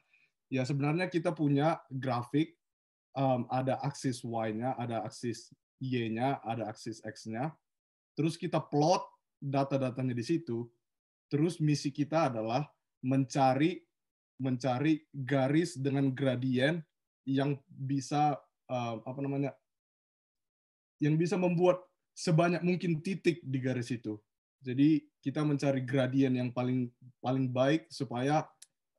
Ya 0.52 0.68
sebenarnya 0.68 1.08
kita 1.08 1.32
punya 1.32 1.80
grafik, 1.88 2.60
um, 3.16 3.48
ada 3.48 3.80
aksis 3.80 4.24
y-nya, 4.24 4.76
ada 4.76 5.08
aksis 5.08 5.56
y-nya, 5.80 6.44
ada 6.44 6.68
aksis 6.68 7.00
x-nya. 7.04 7.56
Terus 8.16 8.36
kita 8.36 8.60
plot 8.60 9.08
data-datanya 9.40 10.12
di 10.12 10.24
situ. 10.24 10.68
Terus 11.32 11.64
misi 11.64 11.96
kita 11.96 12.28
adalah 12.28 12.68
mencari 13.08 13.80
mencari 14.42 15.06
garis 15.14 15.78
dengan 15.78 16.12
gradien 16.12 16.82
yang 17.30 17.56
bisa 17.70 18.36
uh, 18.68 18.96
apa 19.06 19.20
namanya 19.22 19.54
yang 20.98 21.14
bisa 21.16 21.38
membuat 21.38 21.82
sebanyak 22.22 22.62
mungkin 22.62 23.02
titik 23.02 23.42
di 23.42 23.58
garis 23.58 23.90
itu. 23.90 24.22
Jadi 24.62 25.10
kita 25.26 25.42
mencari 25.42 25.82
gradien 25.82 26.30
yang 26.38 26.54
paling 26.54 26.94
paling 27.18 27.50
baik 27.50 27.90
supaya 27.90 28.46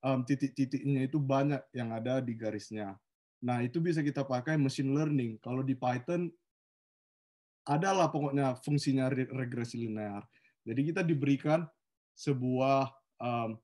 um, 0.02 0.26
titik-titiknya 0.26 1.06
itu 1.06 1.22
banyak 1.22 1.62
yang 1.70 1.94
ada 1.94 2.18
di 2.18 2.34
garisnya. 2.34 2.98
Nah 3.46 3.62
itu 3.62 3.78
bisa 3.78 4.02
kita 4.02 4.26
pakai 4.26 4.58
machine 4.58 4.90
learning. 4.90 5.38
Kalau 5.38 5.62
di 5.62 5.78
Python 5.78 6.34
adalah 7.62 8.10
pokoknya 8.10 8.58
fungsinya 8.58 9.06
regresi 9.14 9.86
linear. 9.86 10.26
Jadi 10.66 10.90
kita 10.90 11.06
diberikan 11.06 11.62
sebuah 12.18 12.90
um, 13.22 13.54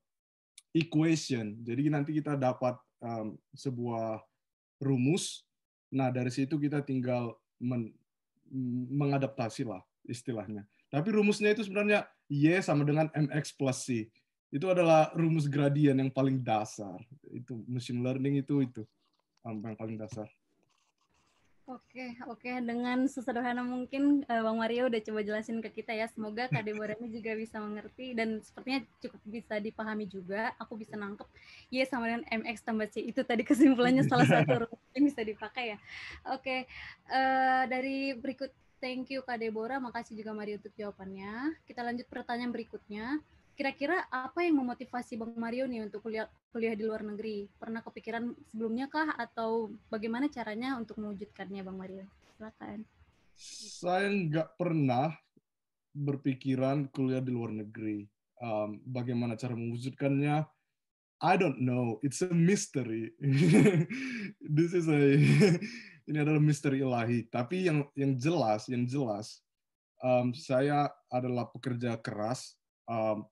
equation. 0.71 1.59
Jadi 1.67 1.91
nanti 1.91 2.15
kita 2.15 2.39
dapat 2.39 2.79
um, 3.03 3.35
sebuah 3.51 4.23
rumus. 4.79 5.43
Nah 5.91 6.07
dari 6.15 6.31
situ 6.31 6.55
kita 6.55 6.79
tinggal 6.79 7.35
mengadaptasi 8.89 9.65
lah 9.65 9.81
istilahnya. 10.05 10.65
Tapi 10.89 11.13
rumusnya 11.13 11.53
itu 11.53 11.61
sebenarnya 11.65 12.09
Y 12.29 12.49
sama 12.61 12.81
dengan 12.85 13.09
MX 13.13 13.53
plus 13.53 13.85
C. 13.85 14.09
Itu 14.49 14.69
adalah 14.73 15.13
rumus 15.13 15.45
gradien 15.45 15.93
yang 15.97 16.09
paling 16.09 16.41
dasar. 16.41 16.97
Itu 17.29 17.61
machine 17.69 18.01
learning 18.01 18.41
itu 18.41 18.65
itu 18.65 18.81
yang 19.45 19.77
paling 19.77 19.97
dasar. 19.97 20.25
Oke, 21.69 22.17
oke. 22.25 22.49
Dengan 22.65 23.05
sesederhana 23.05 23.61
mungkin 23.61 24.25
uh, 24.25 24.41
Bang 24.41 24.57
Mario 24.57 24.89
udah 24.89 24.97
coba 25.05 25.21
jelasin 25.21 25.61
ke 25.61 25.69
kita 25.69 25.93
ya. 25.93 26.09
Semoga 26.09 26.49
Kak 26.49 26.65
Deborah 26.65 26.97
ini 26.97 27.13
juga 27.13 27.37
bisa 27.37 27.61
mengerti 27.61 28.17
dan 28.17 28.41
sepertinya 28.41 28.81
cukup 28.97 29.21
bisa 29.29 29.61
dipahami 29.61 30.09
juga. 30.09 30.57
Aku 30.57 30.73
bisa 30.73 30.97
nangkep 30.97 31.29
Y 31.69 31.85
sama 31.85 32.09
dengan 32.09 32.25
MX 32.25 32.65
tambah 32.65 32.89
C. 32.89 33.05
Itu 33.05 33.21
tadi 33.21 33.45
kesimpulannya 33.45 34.01
salah 34.09 34.25
satu 34.25 34.65
yang 34.97 35.05
bisa 35.05 35.21
dipakai 35.21 35.77
ya. 35.77 35.79
Oke, 36.33 36.65
uh, 37.13 37.63
dari 37.69 38.17
berikut 38.17 38.49
thank 38.81 39.13
you 39.13 39.21
Kak 39.21 39.37
Deborah. 39.37 39.77
Makasih 39.77 40.17
juga 40.17 40.33
Mario 40.33 40.57
untuk 40.57 40.73
jawabannya. 40.73 41.53
Kita 41.69 41.85
lanjut 41.85 42.09
pertanyaan 42.09 42.49
berikutnya 42.49 43.21
kira-kira 43.59 44.07
apa 44.07 44.47
yang 44.47 44.63
memotivasi 44.63 45.19
Bang 45.19 45.35
Mario 45.35 45.67
nih 45.67 45.83
untuk 45.83 46.07
kuliah 46.07 46.31
kuliah 46.55 46.79
di 46.79 46.87
luar 46.87 47.03
negeri? 47.03 47.43
Pernah 47.59 47.83
kepikiran 47.83 48.31
sebelumnya 48.47 48.87
kah 48.87 49.11
atau 49.19 49.67
bagaimana 49.91 50.31
caranya 50.31 50.79
untuk 50.79 50.95
mewujudkannya 50.95 51.59
Bang 51.67 51.75
Mario? 51.75 52.07
Silakan. 52.39 52.87
Saya 53.83 54.07
nggak 54.07 54.55
pernah 54.55 55.11
berpikiran 55.91 56.87
kuliah 56.87 57.19
di 57.19 57.35
luar 57.35 57.51
negeri. 57.51 58.07
Um, 58.39 58.79
bagaimana 58.87 59.35
cara 59.35 59.59
mewujudkannya? 59.59 60.47
I 61.19 61.35
don't 61.35 61.59
know. 61.59 61.99
It's 61.99 62.23
a 62.23 62.31
mystery. 62.31 63.11
This 64.55 64.71
is 64.71 64.87
a 64.87 65.19
ini 66.07 66.15
adalah 66.15 66.39
misteri 66.39 66.79
ilahi. 66.79 67.27
Tapi 67.27 67.67
yang 67.67 67.83
yang 67.91 68.15
jelas, 68.15 68.71
yang 68.71 68.87
jelas, 68.87 69.43
um, 69.99 70.31
saya 70.31 70.87
adalah 71.11 71.51
pekerja 71.51 71.99
keras. 71.99 72.55
Um, 72.87 73.27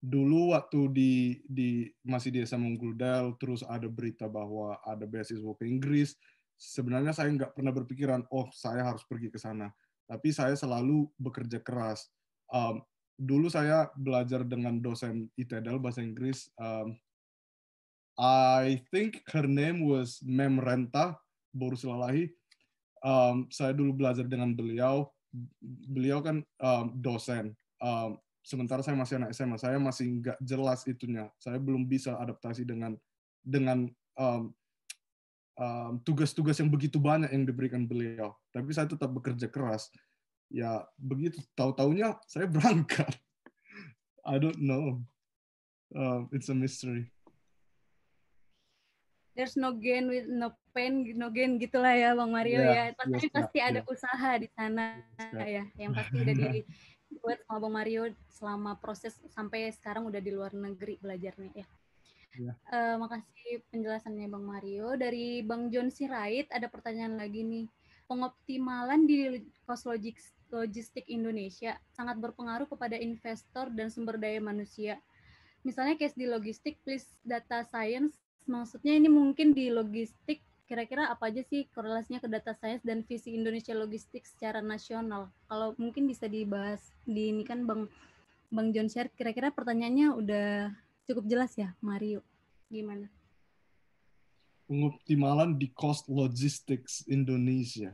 dulu 0.00 0.56
waktu 0.56 0.80
di 0.96 1.12
di 1.44 1.84
masih 2.00 2.32
di 2.32 2.40
SMA 2.48 2.72
Unggul 2.72 2.96
terus 3.36 3.60
ada 3.68 3.84
berita 3.84 4.24
bahwa 4.24 4.80
ada 4.80 5.04
beasiswa 5.04 5.52
ke 5.60 5.68
Inggris 5.68 6.16
sebenarnya 6.56 7.12
saya 7.12 7.28
nggak 7.32 7.52
pernah 7.52 7.72
berpikiran 7.72 8.24
oh 8.32 8.48
saya 8.52 8.84
harus 8.84 9.04
pergi 9.04 9.28
ke 9.28 9.36
sana. 9.36 9.72
Tapi 10.08 10.34
saya 10.34 10.58
selalu 10.58 11.06
bekerja 11.20 11.62
keras. 11.62 12.10
Um, 12.50 12.82
dulu 13.14 13.46
saya 13.52 13.92
belajar 13.94 14.42
dengan 14.42 14.80
dosen 14.80 15.28
ITEDAL 15.36 15.78
bahasa 15.78 16.00
Inggris 16.00 16.50
um, 16.56 16.96
I 18.20 18.82
think 18.90 19.22
her 19.30 19.44
name 19.44 19.84
was 19.84 20.18
Mem 20.24 20.58
Renta 20.58 21.20
Borusilalahi 21.52 22.32
um, 23.04 23.48
saya 23.48 23.72
dulu 23.72 23.96
belajar 23.96 24.28
dengan 24.28 24.52
beliau. 24.52 25.08
Beliau 25.88 26.20
kan 26.24 26.42
um, 26.60 26.86
dosen. 27.00 27.56
Um, 27.80 28.20
sementara 28.40 28.80
saya 28.80 28.96
masih 28.96 29.14
anak 29.20 29.30
SMA, 29.36 29.56
saya 29.60 29.78
masih 29.78 30.06
nggak 30.20 30.38
jelas 30.40 30.80
itunya. 30.88 31.28
Saya 31.36 31.60
belum 31.60 31.84
bisa 31.84 32.16
adaptasi 32.16 32.64
dengan 32.64 32.96
dengan 33.44 33.88
um, 34.16 34.52
um, 35.56 35.92
tugas-tugas 36.04 36.56
yang 36.60 36.72
begitu 36.72 36.96
banyak 36.96 37.30
yang 37.30 37.44
diberikan 37.44 37.84
beliau. 37.84 38.32
Tapi 38.52 38.72
saya 38.72 38.88
tetap 38.88 39.12
bekerja 39.12 39.48
keras. 39.48 39.92
Ya 40.50 40.82
begitu 40.98 41.38
tahu-taunya 41.54 42.18
saya 42.26 42.48
berangkat. 42.50 43.12
I 44.26 44.36
don't 44.36 44.60
know. 44.60 45.00
Um, 45.94 46.30
it's 46.30 46.50
a 46.50 46.56
mystery. 46.56 47.10
There's 49.34 49.56
no 49.56 49.72
gain 49.72 50.10
with 50.10 50.26
no 50.26 50.52
pain, 50.74 51.06
no 51.16 51.30
gain 51.30 51.56
gitulah 51.56 51.94
ya 51.94 52.12
Bang 52.18 52.34
Mario 52.34 52.60
yeah, 52.60 52.90
ya. 52.90 52.98
Pasti 52.98 53.26
yes, 53.30 53.32
pasti 53.32 53.58
yeah, 53.62 53.68
ada 53.70 53.80
yeah. 53.80 53.92
usaha 53.94 54.30
di 54.36 54.48
sana 54.52 54.84
yes, 55.16 55.48
ya, 55.48 55.64
yang 55.80 55.90
pasti 55.94 56.14
udah 56.18 56.34
di 56.34 56.60
buat 57.18 57.42
sama 57.44 57.58
Bang 57.66 57.74
Mario 57.74 58.02
selama 58.30 58.78
proses 58.78 59.18
sampai 59.34 59.70
sekarang 59.74 60.06
udah 60.06 60.22
di 60.22 60.30
luar 60.30 60.54
negeri 60.54 60.96
belajarnya 61.02 61.50
ya. 61.52 61.66
ya. 62.38 62.52
Uh, 62.70 62.96
makasih 63.02 63.66
penjelasannya 63.74 64.30
Bang 64.30 64.46
Mario. 64.46 64.94
Dari 64.94 65.42
Bang 65.42 65.74
John 65.74 65.90
Sirait 65.90 66.46
ada 66.54 66.70
pertanyaan 66.70 67.18
lagi 67.18 67.42
nih. 67.42 67.66
Pengoptimalan 68.06 69.06
di 69.06 69.42
COSLOGIC 69.66 70.18
logistik 70.50 71.06
Indonesia 71.06 71.78
sangat 71.94 72.18
berpengaruh 72.18 72.66
kepada 72.66 72.98
investor 72.98 73.70
dan 73.70 73.86
sumber 73.86 74.18
daya 74.18 74.42
manusia. 74.42 74.98
Misalnya 75.62 75.94
case 75.94 76.18
di 76.18 76.26
logistik, 76.26 76.80
please 76.82 77.06
data 77.22 77.62
science, 77.68 78.18
maksudnya 78.50 78.96
ini 78.98 79.06
mungkin 79.06 79.54
di 79.54 79.70
logistik 79.70 80.42
kira-kira 80.70 81.10
apa 81.10 81.34
aja 81.34 81.42
sih 81.42 81.66
korelasinya 81.74 82.22
ke 82.22 82.30
data 82.30 82.54
science 82.54 82.86
dan 82.86 83.02
visi 83.02 83.34
Indonesia 83.34 83.74
logistik 83.74 84.22
secara 84.22 84.62
nasional? 84.62 85.26
Kalau 85.50 85.74
mungkin 85.82 86.06
bisa 86.06 86.30
dibahas 86.30 86.94
di 87.02 87.34
ini 87.34 87.42
kan 87.42 87.66
Bang 87.66 87.90
Bang 88.54 88.70
John 88.70 88.86
share 88.86 89.10
kira-kira 89.10 89.50
pertanyaannya 89.50 90.14
udah 90.14 90.70
cukup 91.10 91.26
jelas 91.26 91.58
ya 91.58 91.74
Mario. 91.82 92.22
Gimana? 92.70 93.10
Pengoptimalan 94.70 95.58
di 95.58 95.74
cost 95.74 96.06
logistics 96.06 97.02
Indonesia 97.10 97.90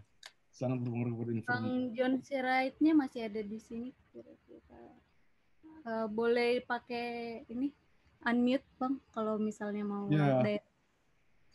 sangat 0.52 0.84
berpengaruh 0.84 1.16
pada 1.16 1.32
informasi. 1.32 1.48
Bang 1.48 1.68
John 1.96 2.14
Sirait-nya 2.20 2.92
masih 2.92 3.20
ada 3.24 3.40
di 3.40 3.56
sini 3.56 3.88
kira-kira. 4.12 4.84
Uh, 5.88 6.04
boleh 6.12 6.60
pakai 6.60 7.40
ini 7.48 7.72
unmute 8.20 8.68
Bang 8.76 9.00
kalau 9.16 9.40
misalnya 9.40 9.80
mau 9.80 10.12
yeah. 10.12 10.60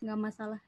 nggak 0.02 0.18
masalah. 0.18 0.62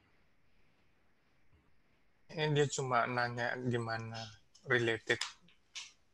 Ini 2.34 2.50
dia 2.50 2.66
cuma 2.66 3.06
nanya 3.06 3.54
gimana 3.62 4.18
related 4.66 5.22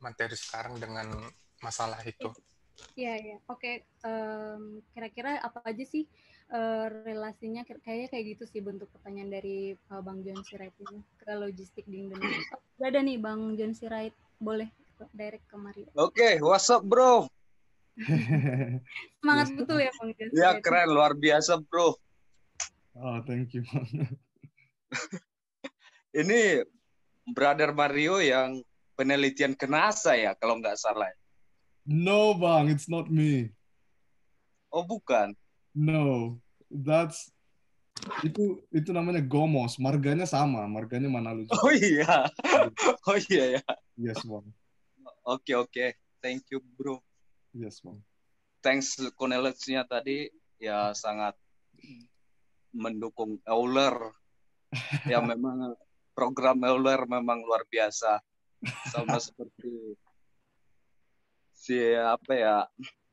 materi 0.05 0.37
sekarang 0.37 0.77
dengan 0.77 1.09
masalah 1.65 1.97
itu. 2.05 2.29
Iya, 2.97 3.15
iya. 3.17 3.37
Oke, 3.49 3.89
um, 4.05 4.85
kira-kira 4.93 5.41
apa 5.41 5.65
aja 5.65 5.85
sih 5.85 6.05
uh, 6.53 6.93
relasinya? 7.09 7.65
Kayaknya 7.65 8.09
kayak 8.13 8.25
gitu 8.37 8.45
sih 8.49 8.61
bentuk 8.61 8.93
pertanyaan 8.93 9.33
dari 9.33 9.73
uh, 9.93 10.01
Bang 10.05 10.21
John 10.21 10.41
Sirait 10.45 10.77
ini 10.77 11.01
ke 11.21 11.33
logistik 11.37 11.89
di 11.89 12.05
Indonesia. 12.05 12.57
Oh, 12.57 12.61
udah 12.81 12.89
ada 12.93 13.01
nih 13.01 13.17
Bang 13.21 13.57
John 13.57 13.73
Sirait, 13.73 14.13
boleh 14.41 14.69
direct 15.17 15.49
ke 15.49 15.57
Mario. 15.57 15.89
Oke, 15.97 16.13
okay, 16.13 16.33
what's 16.45 16.69
up 16.69 16.85
bro? 16.85 17.25
Semangat 19.21 19.49
betul 19.57 19.81
ya 19.81 19.93
Bang 19.97 20.13
John 20.17 20.29
Ya 20.37 20.51
keren, 20.61 20.89
luar 20.93 21.17
biasa 21.17 21.61
bro. 21.65 21.97
Oh, 22.97 23.19
thank 23.25 23.57
you. 23.57 23.65
ini 26.15 26.65
brother 27.31 27.71
Mario 27.71 28.19
yang 28.19 28.63
penelitian 28.99 29.55
ke 29.55 29.65
NASA 29.71 30.19
ya 30.19 30.35
kalau 30.37 30.59
nggak 30.59 30.77
salah. 30.77 31.09
No 31.87 32.37
bang, 32.37 32.69
it's 32.71 32.91
not 32.91 33.09
me. 33.09 33.51
Oh 34.71 34.87
bukan. 34.87 35.35
No, 35.75 36.37
that's 36.71 37.31
itu 38.25 38.61
itu 38.73 38.91
namanya 38.93 39.21
Gomos, 39.21 39.77
marganya 39.77 40.25
sama, 40.25 40.65
marganya 40.69 41.09
Manado. 41.09 41.45
Juga. 41.45 41.57
Oh 41.61 41.73
iya, 41.73 42.15
oh 43.09 43.19
iya 43.31 43.45
ya. 43.59 43.63
Yes 43.97 44.21
bang. 44.23 44.47
Oke 45.25 45.53
okay, 45.53 45.55
oke, 45.57 45.71
okay. 45.73 45.89
thank 46.21 46.45
you 46.53 46.61
bro. 46.77 47.01
Yes 47.57 47.81
bang. 47.83 47.99
Thanks 48.61 49.01
Corneliusnya 49.17 49.89
tadi 49.89 50.29
ya 50.61 50.93
sangat 50.93 51.33
mendukung 52.77 53.41
Euler 53.49 53.97
ya 55.09 55.19
memang 55.33 55.75
program 56.13 56.61
Euler 56.65 57.07
memang 57.07 57.45
luar 57.45 57.65
biasa 57.69 58.21
sama 58.93 59.17
seperti 59.27 59.97
si 61.55 61.77
apa 61.97 62.33
ya 62.33 62.57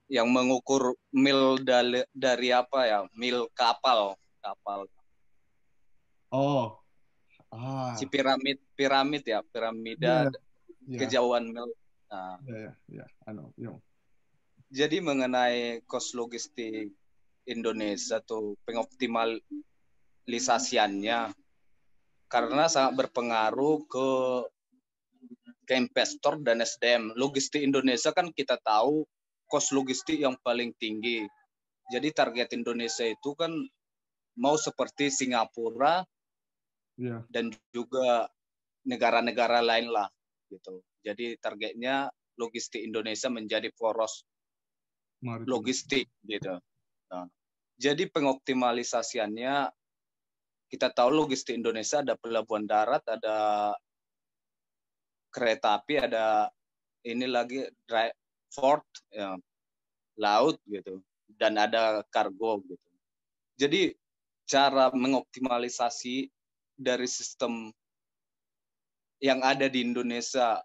yang 0.07 0.31
mengukur 0.31 0.95
mil 1.11 1.59
dari, 1.59 1.99
dari 2.15 2.55
apa 2.55 2.87
ya 2.87 3.03
mil 3.11 3.51
kapal 3.51 4.15
kapal 4.39 4.87
oh 6.31 6.79
ah. 7.51 7.91
si 7.99 8.07
piramid 8.07 8.55
piramid 8.75 9.23
ya 9.27 9.43
piramida 9.43 10.31
yeah. 10.31 10.39
Yeah. 10.87 10.99
kejauhan 11.03 11.51
mil 11.51 11.67
nah 12.07 12.39
yeah, 12.47 12.71
yeah, 12.87 13.03
yeah. 13.03 13.07
I 13.27 13.35
know. 13.35 13.51
Yeah. 13.59 13.75
jadi 14.71 15.03
mengenai 15.03 15.83
kos 15.83 16.15
logistik 16.15 16.95
Indonesia 17.47 18.19
tuh 18.23 18.55
pengoptimalisasiannya 18.67 21.19
karena 22.27 22.67
sangat 22.67 22.99
berpengaruh 22.99 23.87
ke 23.87 24.07
ke 25.67 25.73
investor 25.75 26.39
dan 26.39 26.63
SDM. 26.63 27.11
Logistik 27.19 27.59
Indonesia 27.59 28.15
kan 28.15 28.31
kita 28.31 28.55
tahu 28.63 29.03
kos 29.51 29.75
logistik 29.75 30.23
yang 30.23 30.39
paling 30.39 30.71
tinggi. 30.79 31.27
Jadi 31.91 32.11
target 32.11 32.55
Indonesia 32.55 33.03
itu 33.03 33.35
kan 33.35 33.51
mau 34.39 34.55
seperti 34.55 35.11
Singapura 35.11 36.03
yeah. 36.99 37.23
dan 37.31 37.51
juga 37.71 38.27
negara-negara 38.87 39.59
lain 39.59 39.91
lah 39.91 40.07
gitu. 40.47 40.83
Jadi 41.03 41.35
targetnya 41.39 42.11
logistik 42.39 42.83
Indonesia 42.83 43.27
menjadi 43.27 43.71
poros 43.75 44.23
Maritim. 45.23 45.47
logistik 45.47 46.05
gitu. 46.27 46.59
Nah, 47.11 47.25
jadi 47.79 48.07
pengoptimalisasiannya 48.11 49.71
kita 50.67 50.91
tahu 50.91 51.09
logistik 51.23 51.55
Indonesia 51.55 52.03
ada 52.03 52.19
pelabuhan 52.19 52.67
darat, 52.67 53.03
ada 53.07 53.71
kereta 55.31 55.79
api, 55.79 55.95
ada 55.99 56.51
ini 57.07 57.27
lagi 57.27 57.63
dry, 57.87 58.11
port, 58.51 58.83
ya, 59.11 59.39
laut 60.19 60.59
gitu, 60.67 60.99
dan 61.39 61.55
ada 61.55 62.03
kargo 62.11 62.59
gitu. 62.67 62.89
Jadi 63.57 63.95
cara 64.47 64.91
mengoptimalisasi 64.91 66.27
dari 66.77 67.07
sistem 67.09 67.71
yang 69.17 69.41
ada 69.41 69.65
di 69.65 69.81
Indonesia 69.81 70.61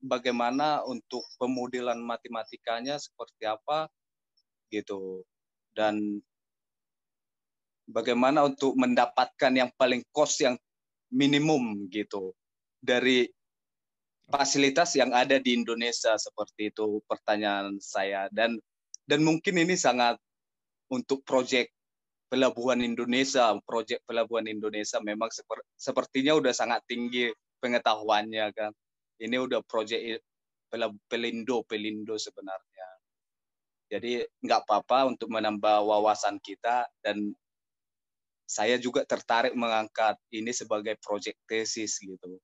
bagaimana 0.00 0.86
untuk 0.86 1.26
pemodelan 1.36 2.00
matematikanya 2.00 2.96
seperti 2.96 3.44
apa 3.44 3.90
gitu 4.72 5.26
dan 5.74 6.22
bagaimana 7.88 8.44
untuk 8.44 8.76
mendapatkan 8.76 9.52
yang 9.52 9.70
paling 9.74 10.04
cost 10.12 10.44
yang 10.44 10.54
minimum 11.08 11.88
gitu 11.88 12.36
dari 12.78 13.24
fasilitas 14.28 14.92
yang 14.92 15.10
ada 15.16 15.40
di 15.40 15.56
Indonesia 15.56 16.12
seperti 16.20 16.68
itu 16.68 17.00
pertanyaan 17.08 17.80
saya 17.80 18.28
dan 18.28 18.60
dan 19.08 19.24
mungkin 19.24 19.56
ini 19.56 19.72
sangat 19.72 20.20
untuk 20.92 21.24
proyek 21.24 21.72
pelabuhan 22.28 22.84
Indonesia, 22.84 23.56
proyek 23.64 24.04
pelabuhan 24.04 24.44
Indonesia 24.44 25.00
memang 25.00 25.32
seper, 25.32 25.64
sepertinya 25.74 26.36
udah 26.36 26.52
sangat 26.52 26.84
tinggi 26.84 27.32
pengetahuannya 27.58 28.46
kan. 28.52 28.72
Ini 29.18 29.36
udah 29.40 29.64
proyek 29.64 30.20
pelindo 31.08 31.64
pelindo 31.64 32.14
sebenarnya. 32.20 32.88
Jadi 33.88 34.20
nggak 34.44 34.68
apa-apa 34.68 35.16
untuk 35.16 35.32
menambah 35.32 35.80
wawasan 35.88 36.36
kita 36.44 36.84
dan 37.00 37.32
saya 38.48 38.80
juga 38.80 39.04
tertarik 39.04 39.52
mengangkat 39.52 40.16
ini 40.32 40.56
sebagai 40.56 40.96
project 41.04 41.36
thesis 41.44 42.00
gitu. 42.00 42.40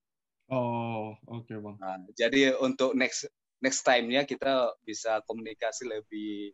Oh, 0.52 1.16
oke 1.24 1.48
okay, 1.48 1.56
bang. 1.56 1.76
Nah, 1.80 1.96
jadi 2.12 2.52
untuk 2.60 2.92
next 2.92 3.24
next 3.64 3.80
time-nya 3.80 4.28
kita 4.28 4.76
bisa 4.84 5.24
komunikasi 5.24 5.88
lebih 5.88 6.52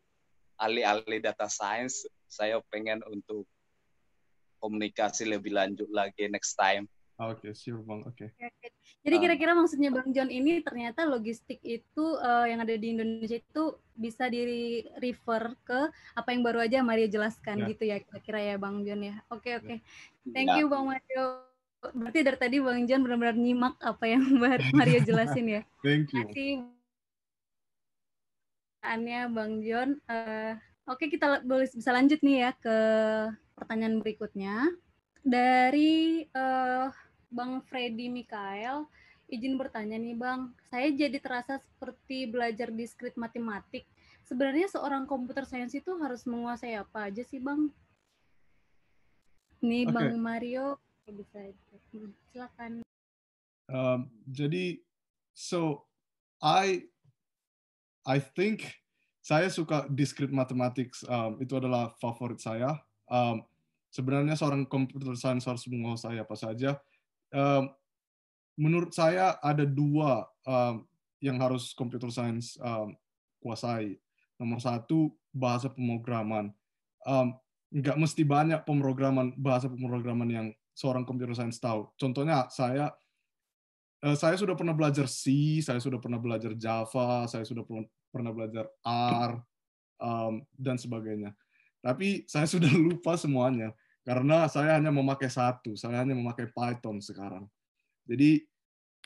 ahli-ahli 0.54 1.18
data 1.18 1.50
science. 1.50 2.06
Saya 2.30 2.62
pengen 2.70 3.02
untuk 3.10 3.42
komunikasi 4.62 5.26
lebih 5.26 5.50
lanjut 5.50 5.90
lagi 5.90 6.30
next 6.30 6.54
time. 6.54 6.86
Oke, 7.20 7.52
okay, 7.52 7.52
sure 7.52 7.84
bang. 7.84 8.00
Oke. 8.08 8.32
Okay. 8.32 8.72
Jadi 9.04 9.16
ah. 9.16 9.20
kira-kira 9.20 9.52
maksudnya 9.52 9.92
bang 9.92 10.08
John 10.12 10.32
ini 10.32 10.64
ternyata 10.64 11.04
logistik 11.04 11.60
itu 11.60 12.16
uh, 12.16 12.48
yang 12.48 12.64
ada 12.64 12.72
di 12.76 12.96
Indonesia 12.96 13.36
itu 13.36 13.76
bisa 13.92 14.32
di 14.32 14.40
refer 14.96 15.52
ke 15.68 15.80
apa 16.16 16.28
yang 16.32 16.40
baru 16.40 16.64
aja 16.64 16.80
Mario 16.80 17.12
jelaskan 17.12 17.64
yeah. 17.64 17.68
gitu 17.76 17.84
ya 17.84 18.00
kira-kira 18.00 18.40
ya 18.40 18.54
bang 18.56 18.76
John 18.88 19.00
ya. 19.04 19.20
Oke 19.28 19.52
okay, 19.52 19.52
oke. 19.60 19.68
Okay. 19.68 19.76
Ya. 19.76 20.32
Thank 20.32 20.48
you 20.56 20.72
bang 20.72 20.84
Mario. 20.88 21.24
Berarti 21.80 22.18
dari 22.24 22.38
tadi 22.40 22.56
bang 22.56 22.88
John 22.88 23.04
benar-benar 23.04 23.36
nyimak 23.36 23.76
apa 23.84 24.04
yang 24.08 24.24
Mario 24.80 25.00
jelasin 25.04 25.60
ya. 25.60 25.62
Thank 25.84 26.16
you. 26.16 26.24
Terima 26.32 26.72
kasih. 28.80 29.28
bang 29.28 29.52
John. 29.60 29.90
Uh, 30.08 30.56
oke 30.88 31.04
okay, 31.04 31.12
kita 31.12 31.44
boleh 31.44 31.68
bisa 31.68 31.92
lanjut 31.92 32.16
nih 32.24 32.48
ya 32.48 32.50
ke 32.56 32.76
pertanyaan 33.60 34.00
berikutnya 34.00 34.72
dari 35.20 36.24
uh, 36.32 36.88
Bang 37.30 37.62
Freddy 37.70 38.10
Mikael, 38.10 38.90
izin 39.30 39.54
bertanya 39.54 39.94
nih 39.94 40.18
Bang, 40.18 40.50
saya 40.66 40.90
jadi 40.90 41.22
terasa 41.22 41.62
seperti 41.62 42.26
belajar 42.26 42.74
diskrit 42.74 43.14
matematik. 43.14 43.86
Sebenarnya 44.26 44.66
seorang 44.66 45.06
komputer 45.06 45.46
sains 45.46 45.74
itu 45.74 45.94
harus 46.02 46.26
menguasai 46.26 46.74
apa 46.74 47.06
aja 47.06 47.22
sih 47.22 47.38
Bang? 47.38 47.70
Nih 49.62 49.86
okay. 49.86 49.94
Bang 49.94 50.18
Mario 50.18 50.76
bisa 51.06 51.50
silakan. 52.34 52.82
Um, 53.70 54.10
jadi, 54.26 54.82
so 55.30 55.86
I 56.42 56.90
I 58.02 58.18
think 58.18 58.66
saya 59.22 59.46
suka 59.46 59.86
discrete 59.86 60.34
mathematics. 60.34 61.06
Um, 61.06 61.38
itu 61.38 61.54
adalah 61.54 61.94
favorit 62.02 62.42
saya. 62.42 62.82
Um, 63.06 63.46
sebenarnya 63.90 64.34
seorang 64.34 64.66
komputer 64.66 65.14
science 65.14 65.46
harus 65.46 65.66
menguasai 65.66 66.18
apa 66.18 66.34
saja 66.34 66.78
menurut 68.58 68.90
saya 68.92 69.38
ada 69.40 69.62
dua 69.64 70.26
yang 71.20 71.36
harus 71.38 71.72
computer 71.76 72.10
science 72.10 72.58
kuasai. 73.40 73.96
Nomor 74.40 74.60
satu 74.60 75.12
bahasa 75.32 75.68
pemrograman. 75.68 76.52
Um, 77.04 77.36
nggak 77.70 77.96
mesti 77.96 78.22
banyak 78.26 78.60
pemrograman 78.66 79.32
bahasa 79.38 79.70
pemrograman 79.70 80.28
yang 80.28 80.46
seorang 80.74 81.06
computer 81.06 81.32
science 81.32 81.60
tahu. 81.60 81.88
Contohnya 81.96 82.48
saya 82.52 82.92
uh, 84.04 84.16
saya 84.16 84.36
sudah 84.36 84.56
pernah 84.56 84.76
belajar 84.76 85.06
C, 85.06 85.58
saya 85.60 85.80
sudah 85.80 86.00
pernah 86.02 86.20
belajar 86.20 86.52
Java, 86.56 87.28
saya 87.28 87.44
sudah 87.44 87.64
pernah 88.12 88.32
belajar 88.32 88.68
R 88.84 89.32
dan 90.56 90.76
sebagainya. 90.80 91.36
Tapi 91.80 92.24
saya 92.28 92.48
sudah 92.54 92.70
lupa 92.72 93.16
semuanya 93.16 93.72
karena 94.00 94.48
saya 94.48 94.80
hanya 94.80 94.88
memakai 94.88 95.28
satu, 95.28 95.76
saya 95.76 96.00
hanya 96.00 96.16
memakai 96.16 96.48
Python 96.48 96.98
sekarang. 97.04 97.44
Jadi 98.08 98.42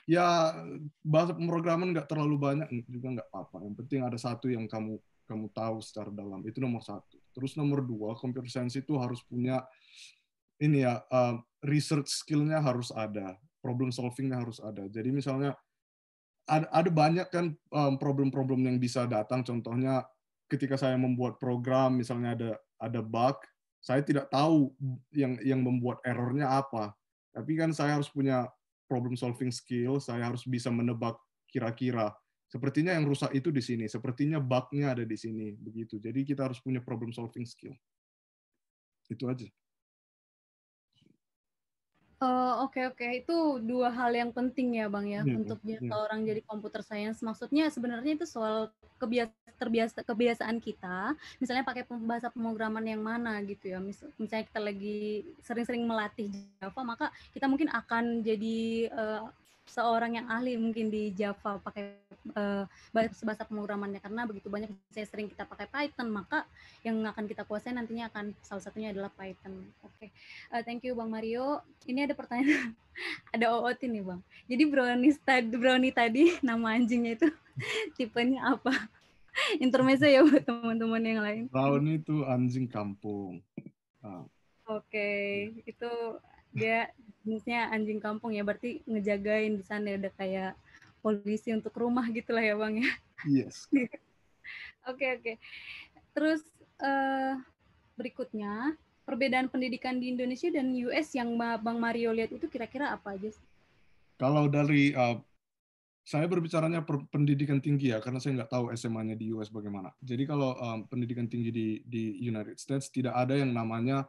ya 0.04 0.52
bahasa 1.00 1.32
pemrograman 1.32 1.90
nggak 1.96 2.08
terlalu 2.08 2.36
banyak 2.36 2.68
juga 2.86 3.20
nggak 3.20 3.28
apa-apa. 3.32 3.64
Yang 3.66 3.74
penting 3.84 4.00
ada 4.06 4.18
satu 4.20 4.46
yang 4.52 4.70
kamu 4.70 5.00
kamu 5.24 5.46
tahu 5.56 5.80
secara 5.80 6.12
dalam 6.12 6.44
itu 6.44 6.60
nomor 6.60 6.84
satu. 6.84 7.16
Terus 7.34 7.58
nomor 7.58 7.82
dua, 7.82 8.14
computer 8.14 8.46
science 8.46 8.76
itu 8.78 8.94
harus 9.00 9.24
punya 9.26 9.64
ini 10.62 10.86
ya 10.86 11.02
uh, 11.10 11.40
research 11.66 12.06
skillnya 12.12 12.62
harus 12.62 12.94
ada, 12.94 13.34
problem 13.58 13.90
solvingnya 13.90 14.38
harus 14.38 14.62
ada. 14.62 14.86
Jadi 14.86 15.10
misalnya 15.10 15.56
ada, 16.44 16.68
ada 16.70 16.90
banyak 16.92 17.28
kan 17.32 17.56
problem-problem 17.98 18.62
um, 18.62 18.66
yang 18.68 18.76
bisa 18.76 19.08
datang. 19.08 19.42
Contohnya 19.42 20.04
ketika 20.46 20.76
saya 20.76 20.94
membuat 20.94 21.40
program, 21.40 21.96
misalnya 21.96 22.36
ada 22.36 22.50
ada 22.78 23.00
bug, 23.00 23.40
saya 23.84 24.00
tidak 24.00 24.32
tahu 24.32 24.72
yang 25.12 25.36
yang 25.44 25.60
membuat 25.60 26.00
errornya 26.08 26.48
apa. 26.48 26.96
Tapi 27.36 27.52
kan 27.60 27.68
saya 27.76 28.00
harus 28.00 28.08
punya 28.08 28.48
problem 28.88 29.12
solving 29.12 29.52
skill, 29.52 30.00
saya 30.00 30.32
harus 30.32 30.48
bisa 30.48 30.72
menebak 30.72 31.20
kira-kira 31.52 32.16
sepertinya 32.54 32.94
yang 32.94 33.02
rusak 33.10 33.34
itu 33.34 33.50
di 33.50 33.58
sini, 33.58 33.90
sepertinya 33.90 34.38
bug-nya 34.38 34.94
ada 34.94 35.02
di 35.02 35.18
sini, 35.18 35.58
begitu. 35.58 35.98
Jadi 35.98 36.22
kita 36.22 36.46
harus 36.46 36.62
punya 36.62 36.78
problem 36.78 37.10
solving 37.10 37.42
skill. 37.42 37.74
Itu 39.10 39.26
aja. 39.26 39.50
Uh, 42.24 42.64
Oke 42.64 42.80
okay, 42.80 42.84
oke, 42.88 42.96
okay. 42.96 43.10
itu 43.20 43.36
dua 43.60 43.92
hal 43.92 44.16
yang 44.16 44.32
penting 44.32 44.80
ya 44.80 44.88
bang 44.88 45.06
ya 45.12 45.20
yeah, 45.28 45.36
untuk 45.36 45.60
yeah. 45.60 45.92
orang 45.92 46.24
jadi 46.24 46.40
komputer 46.48 46.80
science. 46.80 47.20
Maksudnya 47.20 47.68
sebenarnya 47.68 48.16
itu 48.16 48.24
soal 48.24 48.72
kebiasa 48.96 49.44
terbiasa 49.60 50.00
kebiasaan 50.00 50.56
kita. 50.58 51.12
Misalnya 51.36 51.68
pakai 51.68 51.84
bahasa 52.00 52.32
pemrograman 52.32 52.82
yang 52.88 53.04
mana 53.04 53.38
gitu 53.44 53.76
ya. 53.76 53.78
misalnya 54.16 54.48
kita 54.48 54.60
lagi 54.60 55.28
sering-sering 55.44 55.84
melatih 55.84 56.32
Java, 56.58 56.80
maka 56.80 57.06
kita 57.36 57.44
mungkin 57.44 57.68
akan 57.68 58.24
jadi 58.24 58.88
uh, 58.88 59.28
seorang 59.64 60.20
yang 60.20 60.26
ahli 60.28 60.60
mungkin 60.60 60.92
di 60.92 61.10
Java 61.16 61.56
pakai 61.58 61.96
uh, 62.36 62.64
bahasa 62.92 63.44
pemrogramannya 63.48 63.98
karena 64.00 64.28
begitu 64.28 64.52
banyak 64.52 64.70
saya 64.92 65.08
sering 65.08 65.26
kita 65.28 65.48
pakai 65.48 65.66
Python 65.68 66.12
maka 66.12 66.44
yang 66.84 67.00
akan 67.04 67.24
kita 67.24 67.48
kuasai 67.48 67.72
nantinya 67.72 68.12
akan 68.12 68.36
salah 68.44 68.62
satunya 68.62 68.92
adalah 68.92 69.08
Python. 69.12 69.64
Oke, 69.80 70.08
okay. 70.08 70.08
uh, 70.52 70.60
thank 70.62 70.84
you 70.84 70.92
Bang 70.92 71.08
Mario. 71.08 71.64
Ini 71.88 72.04
ada 72.04 72.14
pertanyaan, 72.14 72.76
ada 73.34 73.46
OOT 73.56 73.80
nih 73.88 74.04
Bang. 74.04 74.20
Jadi 74.46 74.62
brownie 74.68 75.16
tadi, 75.16 75.48
brownie 75.56 75.94
tadi 75.94 76.22
nama 76.46 76.76
anjingnya 76.76 77.16
itu 77.16 77.28
tipenya 77.96 78.56
apa? 78.56 78.72
Intermezzo 79.58 80.06
ya 80.06 80.22
buat 80.22 80.46
teman-teman 80.46 81.02
yang 81.02 81.20
lain. 81.24 81.42
Brownie 81.50 81.98
itu 81.98 82.22
anjing 82.22 82.70
kampung. 82.70 83.42
Ah. 84.04 84.22
Oke, 84.64 84.88
okay. 84.88 85.28
itu 85.68 85.90
dia 86.54 86.88
jenisnya 87.24 87.72
anjing 87.72 87.98
kampung 87.98 88.36
ya 88.36 88.44
berarti 88.44 88.84
ngejagain 88.84 89.56
di 89.56 89.64
sana 89.64 89.96
udah 89.96 90.12
kayak 90.14 90.52
polisi 91.00 91.50
untuk 91.50 91.72
rumah 91.74 92.04
gitulah 92.12 92.44
ya 92.44 92.54
bang 92.54 92.84
ya 92.84 92.90
yes 93.26 93.66
oke 93.72 93.80
oke 93.80 93.90
okay, 94.92 95.10
okay. 95.18 95.36
terus 96.12 96.44
uh, 96.84 97.40
berikutnya 97.96 98.76
perbedaan 99.04 99.48
pendidikan 99.48 100.00
di 100.00 100.12
Indonesia 100.12 100.48
dan 100.52 100.72
US 100.88 101.12
yang 101.16 101.36
bang 101.36 101.78
Mario 101.80 102.12
lihat 102.12 102.32
itu 102.32 102.48
kira-kira 102.48 102.92
apa 102.92 103.16
aja 103.16 103.32
sih 103.32 103.46
kalau 104.20 104.46
dari 104.46 104.94
uh, 104.94 105.18
saya 106.04 106.28
berbicaranya 106.28 106.84
per 106.84 107.00
pendidikan 107.08 107.64
tinggi 107.64 107.88
ya 107.88 107.98
karena 107.98 108.20
saya 108.20 108.36
nggak 108.36 108.52
tahu 108.52 108.68
SMA-nya 108.76 109.16
di 109.16 109.32
US 109.32 109.48
bagaimana. 109.48 109.88
Jadi 110.04 110.28
kalau 110.28 110.52
um, 110.60 110.84
pendidikan 110.84 111.24
tinggi 111.24 111.48
di 111.48 111.68
di 111.80 112.20
United 112.20 112.60
States 112.60 112.92
tidak 112.92 113.16
ada 113.16 113.40
yang 113.40 113.56
namanya 113.56 114.04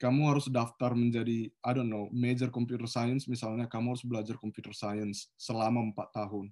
kamu 0.00 0.32
harus 0.32 0.48
daftar 0.48 0.96
menjadi 0.96 1.52
I 1.60 1.70
don't 1.76 1.92
know 1.92 2.08
major 2.08 2.48
computer 2.48 2.88
science. 2.88 3.28
Misalnya 3.28 3.68
kamu 3.68 3.92
harus 3.92 4.04
belajar 4.08 4.40
computer 4.40 4.72
science 4.72 5.28
selama 5.36 5.84
empat 5.92 6.08
tahun. 6.16 6.48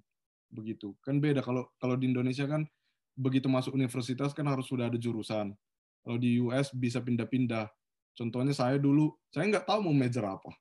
Begitu. 0.53 0.93
Kan 1.01 1.17
beda. 1.17 1.41
Kalau 1.41 1.65
kalau 1.81 1.97
di 1.97 2.13
Indonesia 2.13 2.45
kan 2.45 2.69
begitu 3.17 3.49
masuk 3.49 3.73
universitas 3.73 4.37
kan 4.37 4.45
harus 4.45 4.69
sudah 4.69 4.85
ada 4.85 5.01
jurusan. 5.01 5.57
Kalau 6.05 6.17
di 6.21 6.37
US 6.45 6.69
bisa 6.69 7.01
pindah-pindah. 7.01 7.65
Contohnya 8.13 8.53
saya 8.53 8.77
dulu 8.77 9.17
saya 9.33 9.49
nggak 9.49 9.65
tahu 9.65 9.89
mau 9.89 9.97
major 9.97 10.29
apa. 10.29 10.53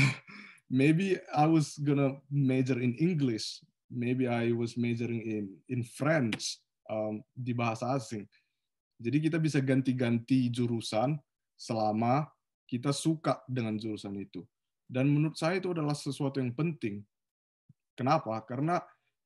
Maybe 0.72 1.20
I 1.36 1.52
was 1.52 1.76
gonna 1.84 2.16
major 2.32 2.80
in 2.80 2.96
English. 2.96 3.60
Maybe 3.92 4.24
I 4.24 4.56
was 4.56 4.80
majoring 4.80 5.20
in 5.28 5.46
in 5.68 5.84
French. 5.84 6.64
Um, 6.90 7.22
di 7.38 7.54
bahasa 7.54 7.92
asing. 7.94 8.26
Jadi 8.98 9.30
kita 9.30 9.38
bisa 9.38 9.62
ganti-ganti 9.62 10.50
jurusan 10.50 11.22
selama 11.60 12.32
kita 12.64 12.96
suka 12.96 13.44
dengan 13.44 13.76
jurusan 13.76 14.16
itu. 14.16 14.48
Dan 14.88 15.12
menurut 15.12 15.36
saya 15.36 15.60
itu 15.60 15.76
adalah 15.76 15.92
sesuatu 15.92 16.40
yang 16.40 16.56
penting. 16.56 17.04
Kenapa? 18.00 18.40
Karena 18.48 18.80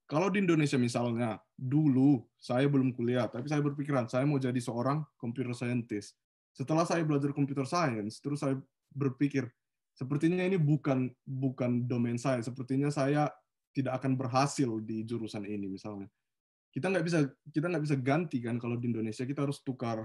kalau 0.10 0.34
di 0.34 0.42
Indonesia 0.42 0.76
misalnya, 0.76 1.38
dulu 1.54 2.26
saya 2.36 2.66
belum 2.68 2.92
kuliah, 2.92 3.30
tapi 3.30 3.48
saya 3.48 3.62
berpikiran 3.62 4.10
saya 4.10 4.26
mau 4.26 4.42
jadi 4.42 4.58
seorang 4.58 5.06
computer 5.16 5.56
scientist. 5.56 6.18
Setelah 6.52 6.84
saya 6.84 7.06
belajar 7.06 7.32
computer 7.32 7.64
science, 7.64 8.20
terus 8.20 8.44
saya 8.44 8.60
berpikir, 8.92 9.48
sepertinya 9.96 10.44
ini 10.44 10.60
bukan 10.60 11.08
bukan 11.24 11.88
domain 11.88 12.20
saya, 12.20 12.44
sepertinya 12.44 12.92
saya 12.92 13.32
tidak 13.74 14.04
akan 14.04 14.20
berhasil 14.20 14.70
di 14.84 15.02
jurusan 15.08 15.48
ini 15.48 15.72
misalnya. 15.72 16.10
Kita 16.74 16.90
nggak 16.90 17.06
bisa 17.06 17.20
kita 17.54 17.70
nggak 17.70 17.84
bisa 17.86 17.96
ganti 17.98 18.38
kan 18.42 18.58
kalau 18.58 18.78
di 18.78 18.90
Indonesia 18.90 19.24
kita 19.26 19.46
harus 19.46 19.62
tukar 19.62 20.02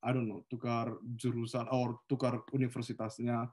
I 0.00 0.16
don't 0.16 0.28
know, 0.28 0.40
tukar 0.48 0.96
jurusan 1.04 1.68
atau 1.68 2.00
tukar 2.08 2.40
universitasnya 2.56 3.52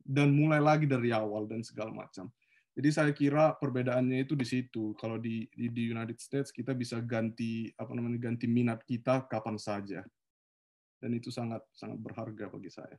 dan 0.00 0.32
mulai 0.32 0.58
lagi 0.58 0.88
dari 0.88 1.12
awal 1.12 1.44
dan 1.44 1.60
segala 1.60 1.92
macam. 1.92 2.32
Jadi 2.72 2.88
saya 2.88 3.12
kira 3.12 3.52
perbedaannya 3.60 4.24
itu 4.24 4.32
di 4.32 4.48
situ. 4.48 4.96
Kalau 4.96 5.20
di, 5.20 5.44
di 5.52 5.68
di 5.68 5.92
United 5.92 6.16
States 6.16 6.48
kita 6.48 6.72
bisa 6.72 6.96
ganti 7.04 7.68
apa 7.76 7.92
namanya 7.92 8.32
ganti 8.32 8.48
minat 8.48 8.80
kita 8.88 9.28
kapan 9.28 9.60
saja. 9.60 10.00
Dan 10.96 11.12
itu 11.12 11.28
sangat 11.28 11.60
sangat 11.76 12.00
berharga 12.00 12.48
bagi 12.48 12.72
saya. 12.72 12.96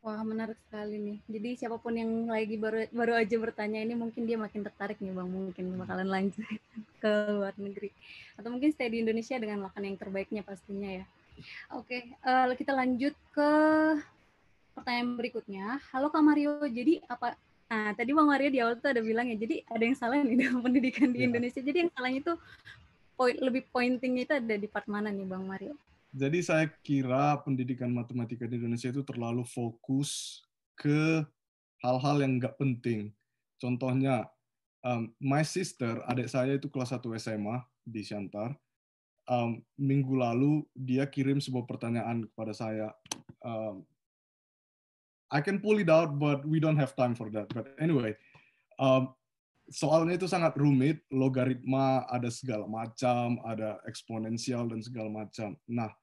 Wah, 0.00 0.24
menarik 0.24 0.56
sekali 0.64 0.96
nih. 0.96 1.18
Jadi 1.28 1.48
siapa 1.60 1.76
pun 1.76 1.92
yang 1.92 2.08
lagi 2.24 2.56
baru 2.56 2.88
baru 2.88 3.20
aja 3.20 3.36
bertanya 3.36 3.84
ini 3.84 3.92
mungkin 3.92 4.24
dia 4.24 4.40
makin 4.40 4.64
tertarik 4.64 4.96
nih 4.96 5.12
Bang, 5.12 5.28
mungkin 5.28 5.76
bakalan 5.76 6.08
lanjut 6.08 6.40
ke 7.04 7.10
luar 7.36 7.52
negeri. 7.60 7.92
Atau 8.40 8.48
mungkin 8.48 8.72
stay 8.72 8.88
di 8.88 9.04
Indonesia 9.04 9.36
dengan 9.36 9.68
makan 9.68 9.92
yang 9.92 9.96
terbaiknya 10.00 10.40
pastinya 10.40 10.88
ya. 10.88 11.04
Oke, 11.76 12.16
uh, 12.24 12.48
kita 12.56 12.72
lanjut 12.72 13.12
ke 13.36 13.50
pertanyaan 14.72 15.20
berikutnya. 15.20 15.80
Halo 15.92 16.08
Kak 16.08 16.24
Mario, 16.24 16.64
jadi 16.64 17.04
apa 17.04 17.36
Nah, 17.70 17.94
tadi 17.94 18.10
Bang 18.10 18.26
Mario 18.26 18.50
di 18.50 18.58
awal 18.58 18.82
tuh 18.82 18.90
ada 18.90 18.98
bilang 18.98 19.30
ya, 19.30 19.38
jadi 19.38 19.62
ada 19.70 19.78
yang 19.86 19.94
salah 19.94 20.18
nih 20.26 20.34
dalam 20.42 20.58
pendidikan 20.58 21.14
di 21.14 21.22
ya. 21.22 21.30
Indonesia. 21.30 21.62
Jadi 21.62 21.86
yang 21.86 21.90
salahnya 21.94 22.18
itu 22.18 22.34
point, 23.14 23.38
lebih 23.38 23.62
pointingnya 23.70 24.22
itu 24.26 24.34
ada 24.34 24.54
di 24.58 24.66
part 24.66 24.90
mana 24.90 25.14
nih 25.14 25.22
Bang 25.22 25.46
Mario? 25.46 25.78
Jadi 26.10 26.42
saya 26.42 26.66
kira 26.82 27.38
pendidikan 27.46 27.94
matematika 27.94 28.42
di 28.42 28.58
Indonesia 28.58 28.90
itu 28.90 29.06
terlalu 29.06 29.46
fokus 29.46 30.42
ke 30.74 31.22
hal-hal 31.86 32.16
yang 32.18 32.42
nggak 32.42 32.58
penting. 32.58 33.14
Contohnya, 33.62 34.26
um, 34.82 35.14
my 35.22 35.46
sister, 35.46 36.02
adik 36.10 36.26
saya 36.26 36.58
itu 36.58 36.66
kelas 36.66 36.90
1 36.90 37.06
SMA 37.20 37.62
di 37.86 38.02
Shantar. 38.02 38.58
Um, 39.30 39.62
minggu 39.78 40.10
lalu 40.18 40.66
dia 40.74 41.06
kirim 41.06 41.38
sebuah 41.38 41.70
pertanyaan 41.70 42.26
kepada 42.26 42.52
saya. 42.58 42.90
Um, 43.46 43.86
I 45.30 45.38
can 45.38 45.62
pull 45.62 45.78
it 45.78 45.86
out, 45.86 46.18
but 46.18 46.42
we 46.42 46.58
don't 46.58 46.80
have 46.80 46.98
time 46.98 47.14
for 47.14 47.30
that. 47.30 47.46
But 47.54 47.70
anyway, 47.78 48.18
um, 48.82 49.14
soalnya 49.70 50.18
itu 50.18 50.26
sangat 50.26 50.58
rumit, 50.58 51.06
logaritma 51.14 52.02
ada 52.10 52.26
segala 52.34 52.66
macam, 52.66 53.38
ada 53.46 53.78
eksponensial 53.86 54.66
dan 54.66 54.82
segala 54.82 55.06
macam. 55.06 55.54
Nah, 55.70 55.94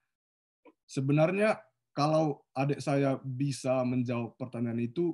sebenarnya 0.87 1.59
kalau 1.91 2.41
adik 2.55 2.79
saya 2.79 3.19
bisa 3.21 3.83
menjawab 3.83 4.33
pertanyaan 4.39 4.79
itu, 4.81 5.13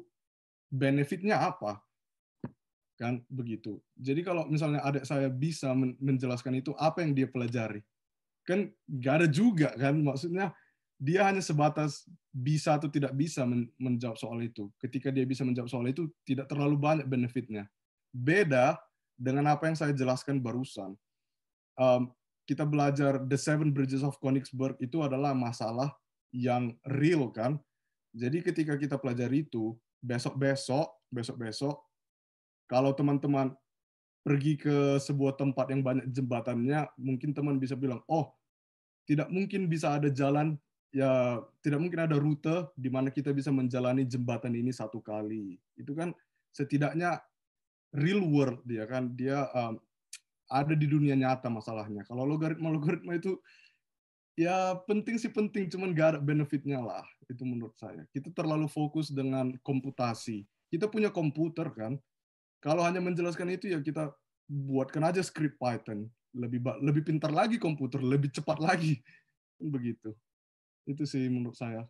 benefitnya 0.70 1.42
apa? 1.42 1.82
Kan 2.96 3.26
begitu. 3.28 3.82
Jadi 3.98 4.22
kalau 4.22 4.46
misalnya 4.48 4.86
adik 4.86 5.04
saya 5.04 5.28
bisa 5.28 5.74
menjelaskan 6.00 6.62
itu, 6.62 6.72
apa 6.78 7.02
yang 7.02 7.18
dia 7.18 7.28
pelajari? 7.28 7.82
Kan 8.46 8.70
nggak 8.86 9.14
ada 9.24 9.28
juga 9.28 9.74
kan, 9.74 9.98
maksudnya 9.98 10.52
dia 11.00 11.28
hanya 11.28 11.44
sebatas 11.44 12.08
bisa 12.32 12.80
atau 12.80 12.88
tidak 12.88 13.12
bisa 13.18 13.44
menjawab 13.80 14.16
soal 14.16 14.40
itu. 14.40 14.72
Ketika 14.80 15.12
dia 15.12 15.28
bisa 15.28 15.44
menjawab 15.44 15.68
soal 15.68 15.88
itu, 15.90 16.08
tidak 16.24 16.48
terlalu 16.48 16.80
banyak 16.80 17.08
benefitnya. 17.08 17.68
Beda 18.14 18.78
dengan 19.18 19.52
apa 19.52 19.68
yang 19.68 19.78
saya 19.78 19.92
jelaskan 19.92 20.40
barusan. 20.40 20.96
Um, 21.76 22.14
kita 22.44 22.68
belajar 22.68 23.24
The 23.24 23.40
Seven 23.40 23.72
Bridges 23.72 24.04
of 24.04 24.20
Königsberg 24.20 24.76
itu 24.84 25.00
adalah 25.00 25.32
masalah 25.32 25.96
yang 26.36 26.76
real 26.88 27.32
kan. 27.32 27.60
Jadi 28.14 28.44
ketika 28.44 28.78
kita 28.78 29.00
pelajari 29.00 29.48
itu, 29.48 29.74
besok-besok, 30.04 30.92
besok-besok, 31.10 31.76
kalau 32.68 32.92
teman-teman 32.94 33.56
pergi 34.24 34.56
ke 34.60 35.00
sebuah 35.00 35.36
tempat 35.40 35.72
yang 35.72 35.82
banyak 35.82 36.08
jembatannya, 36.12 36.88
mungkin 37.00 37.32
teman 37.36 37.58
bisa 37.58 37.76
bilang, 37.76 38.04
oh, 38.08 38.32
tidak 39.04 39.28
mungkin 39.32 39.68
bisa 39.68 40.00
ada 40.00 40.08
jalan 40.08 40.56
ya 40.94 41.42
tidak 41.66 41.82
mungkin 41.82 42.06
ada 42.06 42.16
rute 42.22 42.70
di 42.78 42.88
mana 42.88 43.10
kita 43.10 43.34
bisa 43.34 43.50
menjalani 43.50 44.06
jembatan 44.06 44.54
ini 44.54 44.70
satu 44.70 45.02
kali. 45.02 45.58
Itu 45.74 45.98
kan 45.98 46.14
setidaknya 46.54 47.18
real 47.98 48.22
world 48.26 48.62
dia 48.64 48.86
kan 48.86 49.10
dia 49.18 49.50
um, 49.58 49.82
ada 50.54 50.78
di 50.78 50.86
dunia 50.86 51.18
nyata 51.18 51.50
masalahnya. 51.50 52.06
Kalau 52.06 52.30
logaritma 52.30 52.70
logaritma 52.70 53.18
itu 53.18 53.42
ya 54.38 54.78
penting 54.86 55.18
sih 55.18 55.34
penting, 55.34 55.66
cuman 55.74 55.98
gak 55.98 56.08
ada 56.14 56.20
benefitnya 56.22 56.78
lah. 56.78 57.02
Itu 57.26 57.42
menurut 57.42 57.74
saya. 57.82 58.06
Kita 58.14 58.30
terlalu 58.30 58.70
fokus 58.70 59.10
dengan 59.10 59.58
komputasi. 59.66 60.46
Kita 60.70 60.86
punya 60.86 61.10
komputer 61.10 61.74
kan. 61.74 61.98
Kalau 62.62 62.86
hanya 62.86 63.02
menjelaskan 63.02 63.58
itu 63.58 63.74
ya 63.74 63.82
kita 63.82 64.14
buatkan 64.46 65.02
aja 65.10 65.26
script 65.26 65.58
Python. 65.58 66.06
Lebih 66.38 66.62
lebih 66.86 67.02
pintar 67.06 67.34
lagi 67.34 67.58
komputer, 67.58 68.02
lebih 68.06 68.30
cepat 68.30 68.62
lagi. 68.62 69.02
Begitu. 69.74 70.14
Itu 70.86 71.10
sih 71.10 71.26
menurut 71.34 71.58
saya. 71.58 71.90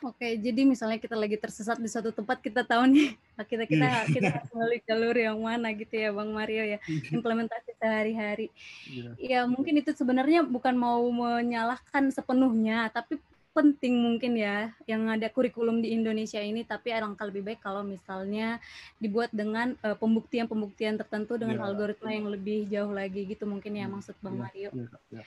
Oke, 0.00 0.40
jadi 0.40 0.64
misalnya 0.64 0.96
kita 0.96 1.12
lagi 1.12 1.36
tersesat 1.36 1.76
di 1.76 1.84
suatu 1.84 2.08
tempat, 2.08 2.40
kita 2.40 2.64
tahu 2.64 2.88
nih 2.88 3.12
kita 3.50 3.64
kita 3.68 3.86
yeah. 3.86 4.08
kita 4.08 4.28
harus 4.32 4.50
melalui 4.56 4.80
jalur 4.88 5.16
yang 5.16 5.36
mana 5.36 5.68
gitu 5.76 5.92
ya, 5.92 6.08
Bang 6.10 6.32
Mario 6.32 6.64
ya, 6.64 6.78
iya. 6.80 7.10
implementasi 7.12 7.70
sehari-hari. 7.76 8.48
Yeah. 8.88 9.12
Ya 9.20 9.40
mungkin 9.44 9.76
itu 9.76 9.92
sebenarnya 9.92 10.40
bukan 10.44 10.72
mau 10.72 11.04
menyalahkan 11.12 12.08
sepenuhnya, 12.16 12.88
tapi 12.88 13.20
penting 13.50 13.98
mungkin 13.98 14.38
ya 14.38 14.70
yang 14.86 15.10
ada 15.10 15.26
kurikulum 15.28 15.84
di 15.84 15.92
Indonesia 15.92 16.40
ini, 16.40 16.64
tapi 16.64 16.96
alangkah 16.96 17.28
lebih 17.28 17.52
baik 17.52 17.60
kalau 17.60 17.84
misalnya 17.84 18.56
dibuat 18.96 19.28
dengan 19.36 19.76
uh, 19.84 19.98
pembuktian-pembuktian 19.98 20.96
tertentu 20.96 21.36
dengan 21.36 21.60
yeah. 21.60 21.68
algoritma 21.68 22.08
yang 22.08 22.30
lebih 22.32 22.64
jauh 22.72 22.94
lagi 22.94 23.28
gitu 23.28 23.44
mungkin 23.44 23.76
ya 23.76 23.84
hmm. 23.84 24.00
maksud 24.00 24.16
Bang 24.24 24.40
yeah. 24.40 24.42
Mario. 24.48 24.68
Oke 24.72 24.80
yeah. 25.12 25.26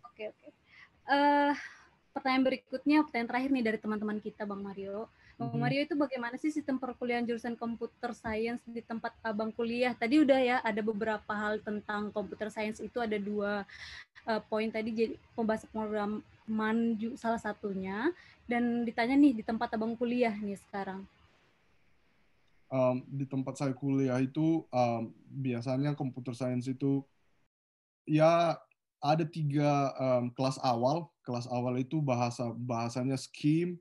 oke. 0.00 0.14
Okay, 0.16 0.26
okay 0.32 0.50
uh, 1.08 1.52
pertanyaan 2.14 2.46
berikutnya, 2.46 3.02
pertanyaan 3.02 3.30
terakhir 3.34 3.50
nih 3.50 3.64
dari 3.66 3.78
teman-teman 3.82 4.18
kita, 4.22 4.46
Bang 4.46 4.62
Mario. 4.62 5.10
Bang 5.34 5.50
mm-hmm. 5.50 5.62
Mario 5.66 5.80
itu 5.82 5.94
bagaimana 5.98 6.34
sih 6.38 6.54
sistem 6.54 6.78
perkuliahan 6.78 7.26
jurusan 7.26 7.58
computer 7.58 8.14
science 8.14 8.62
di 8.70 8.78
tempat 8.78 9.10
abang 9.26 9.50
kuliah? 9.50 9.90
Tadi 9.90 10.22
udah 10.22 10.38
ya 10.38 10.56
ada 10.62 10.78
beberapa 10.78 11.32
hal 11.34 11.58
tentang 11.58 12.14
computer 12.14 12.54
science 12.54 12.78
itu 12.78 13.02
ada 13.02 13.18
dua 13.18 13.66
uh, 14.30 14.40
poin 14.46 14.70
tadi 14.70 14.94
jadi 14.94 15.14
pembahasan 15.34 15.68
pemrograman 15.74 16.76
salah 17.18 17.42
satunya 17.42 18.14
dan 18.46 18.86
ditanya 18.86 19.18
nih 19.18 19.34
di 19.34 19.42
tempat 19.42 19.74
abang 19.74 19.98
kuliah 19.98 20.32
nih 20.38 20.54
sekarang. 20.70 21.02
Um, 22.70 23.02
di 23.10 23.26
tempat 23.26 23.58
saya 23.58 23.74
kuliah 23.74 24.22
itu 24.22 24.62
um, 24.70 25.10
biasanya 25.34 25.98
computer 25.98 26.34
science 26.34 26.70
itu 26.70 27.02
ya 28.06 28.54
ada 29.04 29.28
tiga 29.28 29.92
um, 30.00 30.32
kelas 30.32 30.56
awal. 30.64 31.12
Kelas 31.28 31.44
awal 31.52 31.76
itu 31.76 32.00
bahasa 32.00 32.48
bahasanya 32.56 33.20
scheme, 33.20 33.76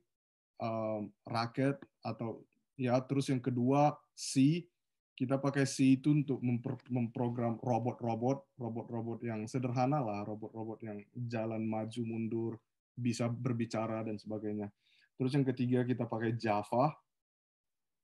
um, 0.59 1.07
raket 1.24 1.80
atau 2.03 2.43
ya 2.76 2.99
terus 2.99 3.32
yang 3.32 3.39
kedua 3.39 3.95
C. 4.11 4.67
Kita 5.13 5.38
pakai 5.38 5.63
C 5.63 5.95
itu 5.95 6.09
untuk 6.09 6.41
memprogram 6.89 7.61
robot-robot, 7.61 8.57
robot-robot 8.57 9.21
yang 9.21 9.45
sederhana 9.45 10.01
lah, 10.01 10.26
robot-robot 10.26 10.82
yang 10.82 11.05
jalan 11.30 11.61
maju 11.69 12.01
mundur, 12.01 12.53
bisa 12.97 13.30
berbicara 13.30 14.01
dan 14.01 14.17
sebagainya. 14.17 14.74
Terus 15.13 15.32
yang 15.38 15.45
ketiga 15.45 15.86
kita 15.86 16.09
pakai 16.09 16.34
Java. 16.34 16.97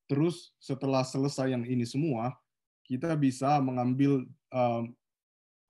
Terus 0.06 0.54
setelah 0.62 1.02
selesai 1.02 1.50
yang 1.50 1.66
ini 1.66 1.82
semua, 1.82 2.30
kita 2.86 3.10
bisa 3.18 3.58
mengambil 3.58 4.26
um, 4.54 4.94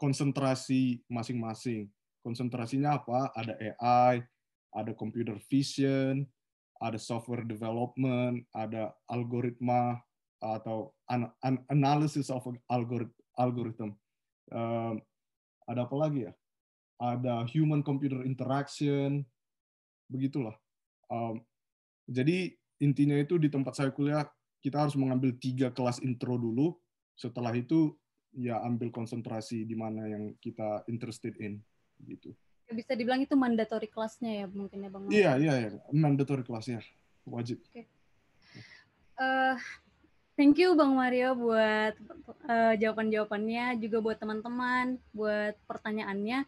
konsentrasi 0.01 1.05
masing-masing. 1.13 1.93
Konsentrasinya 2.25 2.97
apa? 2.97 3.29
Ada 3.37 3.53
AI, 3.61 4.25
ada 4.73 4.93
computer 4.97 5.37
vision, 5.53 6.25
ada 6.81 6.97
software 6.97 7.45
development, 7.45 8.49
ada 8.57 8.97
algoritma 9.13 10.01
atau 10.41 10.97
an 11.13 11.29
an 11.45 11.61
analysis 11.69 12.33
of 12.33 12.49
algorithm. 13.37 13.93
Um, 14.49 15.05
ada 15.69 15.85
apa 15.85 15.97
lagi 16.01 16.27
ya? 16.27 16.33
Ada 17.01 17.45
human 17.53 17.85
computer 17.85 18.25
interaction, 18.25 19.25
begitulah. 20.09 20.57
Um, 21.13 21.45
jadi 22.09 22.57
intinya 22.81 23.21
itu 23.21 23.37
di 23.37 23.53
tempat 23.53 23.77
saya 23.77 23.93
kuliah 23.93 24.25
kita 24.65 24.85
harus 24.85 24.97
mengambil 24.97 25.37
tiga 25.37 25.69
kelas 25.73 26.01
intro 26.01 26.37
dulu. 26.37 26.77
Setelah 27.17 27.53
itu 27.53 27.97
ya 28.35 28.63
ambil 28.63 28.95
konsentrasi 28.95 29.67
di 29.67 29.75
mana 29.75 30.07
yang 30.07 30.35
kita 30.39 30.87
interested 30.87 31.35
in 31.43 31.59
gitu. 32.07 32.31
Ya, 32.71 32.73
bisa 32.79 32.95
dibilang 32.95 33.23
itu 33.23 33.35
mandatory 33.35 33.91
kelasnya 33.91 34.45
ya 34.45 34.47
mungkin 34.47 34.87
ya 34.87 34.91
bang. 34.91 35.03
Iya 35.11 35.33
iya 35.43 35.55
ya. 35.67 35.71
mandatory 35.91 36.47
kelasnya 36.47 36.81
wajib. 37.27 37.59
Okay. 37.71 37.91
Uh, 39.19 39.55
eh, 39.55 39.57
thank 40.39 40.57
you 40.57 40.79
bang 40.79 40.93
Mario 40.95 41.35
buat 41.35 41.95
uh, 42.47 42.75
jawaban-jawabannya 42.79 43.83
juga 43.83 43.99
buat 43.99 44.19
teman-teman 44.23 45.03
buat 45.11 45.59
pertanyaannya. 45.67 46.47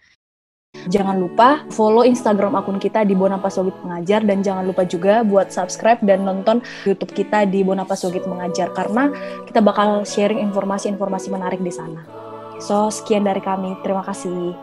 Jangan 0.73 1.21
lupa 1.21 1.69
follow 1.69 2.01
Instagram 2.01 2.57
akun 2.57 2.81
kita 2.81 3.05
di 3.05 3.13
Bonapa 3.13 3.53
Sogit 3.53 3.77
Mengajar 3.85 4.25
dan 4.25 4.41
jangan 4.41 4.65
lupa 4.65 4.89
juga 4.89 5.21
buat 5.21 5.53
subscribe 5.53 6.01
dan 6.01 6.25
nonton 6.25 6.65
YouTube 6.89 7.13
kita 7.13 7.45
di 7.45 7.61
Bonapa 7.61 7.93
Sogit 7.93 8.25
Mengajar 8.25 8.73
karena 8.73 9.13
kita 9.45 9.61
bakal 9.61 10.09
sharing 10.09 10.41
informasi-informasi 10.41 11.29
menarik 11.29 11.61
di 11.61 11.69
sana. 11.69 12.09
So, 12.57 12.89
sekian 12.89 13.29
dari 13.29 13.45
kami. 13.45 13.85
Terima 13.85 14.01
kasih. 14.01 14.57